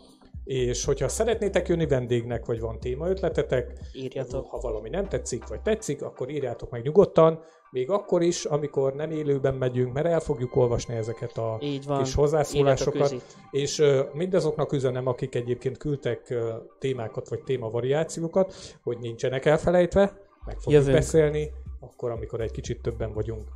és 0.50 0.84
hogyha 0.84 1.08
szeretnétek 1.08 1.68
jönni 1.68 1.86
vendégnek, 1.86 2.46
vagy 2.46 2.60
van 2.60 2.80
témaötletetek, 2.80 3.72
Írjatok. 3.92 4.50
ha 4.50 4.58
valami 4.58 4.88
nem 4.88 5.08
tetszik, 5.08 5.46
vagy 5.46 5.60
tetszik, 5.60 6.02
akkor 6.02 6.30
írjátok 6.30 6.70
meg 6.70 6.82
nyugodtan, 6.82 7.40
még 7.70 7.90
akkor 7.90 8.22
is, 8.22 8.44
amikor 8.44 8.94
nem 8.94 9.10
élőben 9.10 9.54
megyünk, 9.54 9.92
mert 9.92 10.06
el 10.06 10.20
fogjuk 10.20 10.56
olvasni 10.56 10.94
ezeket 10.94 11.38
a 11.38 11.58
Így 11.60 11.86
van. 11.86 12.02
kis 12.02 12.14
hozzászólásokat. 12.14 13.14
És 13.50 13.78
ö, 13.78 14.02
mindazoknak 14.12 14.72
üzenem, 14.72 15.06
akik 15.06 15.34
egyébként 15.34 15.78
küldtek 15.78 16.34
témákat 16.78 17.28
vagy 17.28 17.42
témavariációkat, 17.42 18.54
hogy 18.82 18.98
nincsenek 18.98 19.44
elfelejtve, 19.44 20.00
meg 20.46 20.54
fogjuk 20.58 20.80
Jövünk. 20.80 20.96
beszélni, 20.96 21.50
akkor, 21.80 22.10
amikor 22.10 22.40
egy 22.40 22.50
kicsit 22.50 22.82
többen 22.82 23.12
vagyunk. 23.12 23.48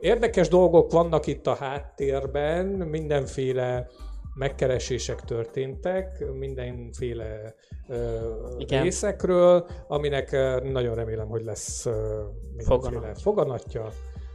Érdekes 0.00 0.48
dolgok 0.48 0.92
vannak 0.92 1.26
itt 1.26 1.46
a 1.46 1.54
háttérben, 1.54 2.66
mindenféle 2.66 3.88
megkeresések 4.34 5.20
történtek, 5.20 6.24
mindenféle 6.32 7.54
ö, 7.88 8.18
Igen. 8.58 8.82
részekről, 8.82 9.66
aminek 9.88 10.30
nagyon 10.72 10.94
remélem, 10.94 11.28
hogy 11.28 11.44
lesz 11.44 11.86
ö, 11.86 12.22
Foganat. 12.64 13.20
foganatja. 13.20 13.88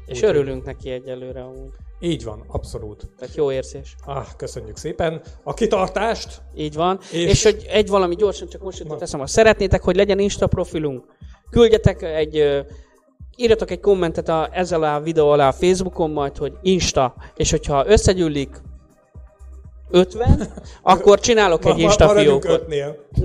És 0.05 0.15
Úgyhogy- 0.17 0.29
örülünk 0.35 0.65
neki 0.65 0.89
egyelőre 0.89 1.41
amúgy. 1.41 1.71
Így 2.01 2.23
van, 2.23 2.43
abszolút. 2.47 3.07
Tehát 3.17 3.35
jó 3.35 3.51
érzés. 3.51 3.95
Ah, 4.05 4.25
köszönjük 4.37 4.77
szépen 4.77 5.21
a 5.43 5.53
kitartást! 5.53 6.41
Így 6.55 6.73
van. 6.75 6.99
És- 7.11 7.29
És, 7.31 7.43
hogy 7.43 7.65
egy 7.69 7.87
valami 7.89 8.15
gyorsan, 8.15 8.47
csak 8.47 8.61
most 8.61 8.79
jutott 8.79 8.97
Na. 8.97 9.03
eszembe. 9.03 9.25
Szeretnétek, 9.25 9.81
hogy 9.83 9.95
legyen 9.95 10.19
Insta 10.19 10.47
profilunk, 10.47 11.03
küldjetek 11.49 12.01
egy, 12.01 12.63
írjatok 13.35 13.71
egy 13.71 13.79
kommentet 13.79 14.29
a, 14.29 14.49
ezzel 14.51 14.83
a 14.83 14.99
videó 15.01 15.29
alá 15.29 15.47
a 15.47 15.51
Facebookon 15.51 16.09
majd, 16.11 16.37
hogy 16.37 16.53
Insta, 16.61 17.15
és 17.35 17.51
hogyha 17.51 17.87
összegyűlik 17.87 18.61
50, 19.91 20.53
akkor 20.81 21.19
csinálok 21.19 21.65
egy 21.65 21.79
Insta 21.79 22.09
fiókot. 22.09 22.65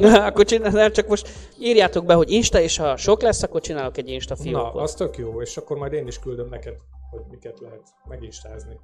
akkor 0.03 0.45
csinál, 0.45 0.91
csak 0.91 1.07
most 1.07 1.29
írjátok 1.59 2.05
be, 2.05 2.15
hogy 2.15 2.31
Insta, 2.31 2.61
és 2.61 2.77
ha 2.77 2.97
sok 2.97 3.23
lesz, 3.23 3.43
akkor 3.43 3.61
csinálok 3.61 3.97
egy 3.97 4.09
Insta 4.09 4.35
Na, 4.39 4.43
fiókot. 4.43 4.83
az 4.83 4.95
tök 4.95 5.17
jó, 5.17 5.41
és 5.43 5.57
akkor 5.57 5.77
majd 5.77 5.93
én 5.93 6.07
is 6.07 6.19
küldöm 6.19 6.49
neked, 6.49 6.75
hogy 7.11 7.23
miket 7.31 7.61
lehet 7.61 7.83
meginstázni. 8.09 8.81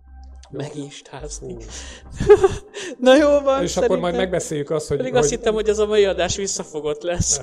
Meginstázni. 0.51 1.57
Na 2.99 3.17
jó 3.17 3.41
van, 3.41 3.63
És 3.63 3.77
akkor 3.77 3.99
majd 3.99 4.17
megbeszéljük 4.17 4.71
azt, 4.71 4.89
hogy... 4.89 4.97
Pedig 4.97 5.13
hogy... 5.13 5.21
azt 5.21 5.31
hittem, 5.31 5.55
hogy 5.55 5.69
ez 5.69 5.79
a 5.79 5.87
mai 5.87 6.05
adás 6.05 6.37
visszafogott 6.37 7.03
lesz. 7.03 7.41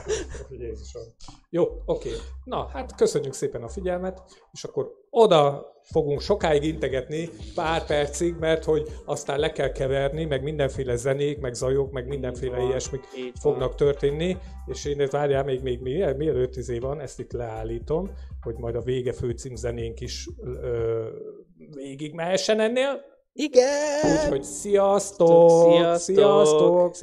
Jézusom. 0.50 1.04
Jó, 1.50 1.66
oké. 1.86 2.12
Na, 2.44 2.70
hát 2.74 2.96
köszönjük 2.96 3.34
szépen 3.34 3.64
a 3.64 3.68
figyelmet, 3.68 4.22
és 4.52 4.64
akkor 4.64 4.92
oda 5.18 5.76
fogunk 5.82 6.22
sokáig 6.22 6.64
integetni, 6.64 7.30
pár 7.56 7.86
percig, 7.86 8.36
mert 8.40 8.64
hogy 8.64 8.88
aztán 9.06 9.40
le 9.40 9.52
kell 9.52 9.72
keverni, 9.72 10.26
meg 10.26 10.44
mindenféle 10.44 10.96
zenék, 10.96 11.40
meg 11.40 11.54
zajok, 11.54 11.92
meg 11.92 12.08
mindenféle 12.08 12.58
van, 12.58 12.68
ilyesmik 12.68 13.02
van. 13.02 13.32
fognak 13.42 13.76
történni, 13.76 14.38
és 14.66 14.86
én 14.86 15.02
ezt 15.02 15.12
várjál 15.12 15.44
még, 15.44 15.62
még 15.62 15.80
miel- 15.82 16.18
mielőtt 16.18 16.56
izé 16.56 16.80
van, 16.80 17.00
ezt 17.00 17.20
itt 17.20 17.32
leállítom, 17.32 18.12
hogy 18.42 18.56
majd 18.58 18.76
a 18.76 18.82
vége 18.82 19.14
főcím 19.14 19.56
zenénk 19.56 20.00
is 20.00 20.30
ö, 20.44 21.08
végig 21.76 22.14
mehessen 22.14 22.60
ennél. 22.60 23.02
Igen! 23.34 24.24
Úgyhogy 24.24 24.44
sziasztok! 24.44 25.50
Sziasztok! 25.50 26.16
Sziasztok! 26.16 26.96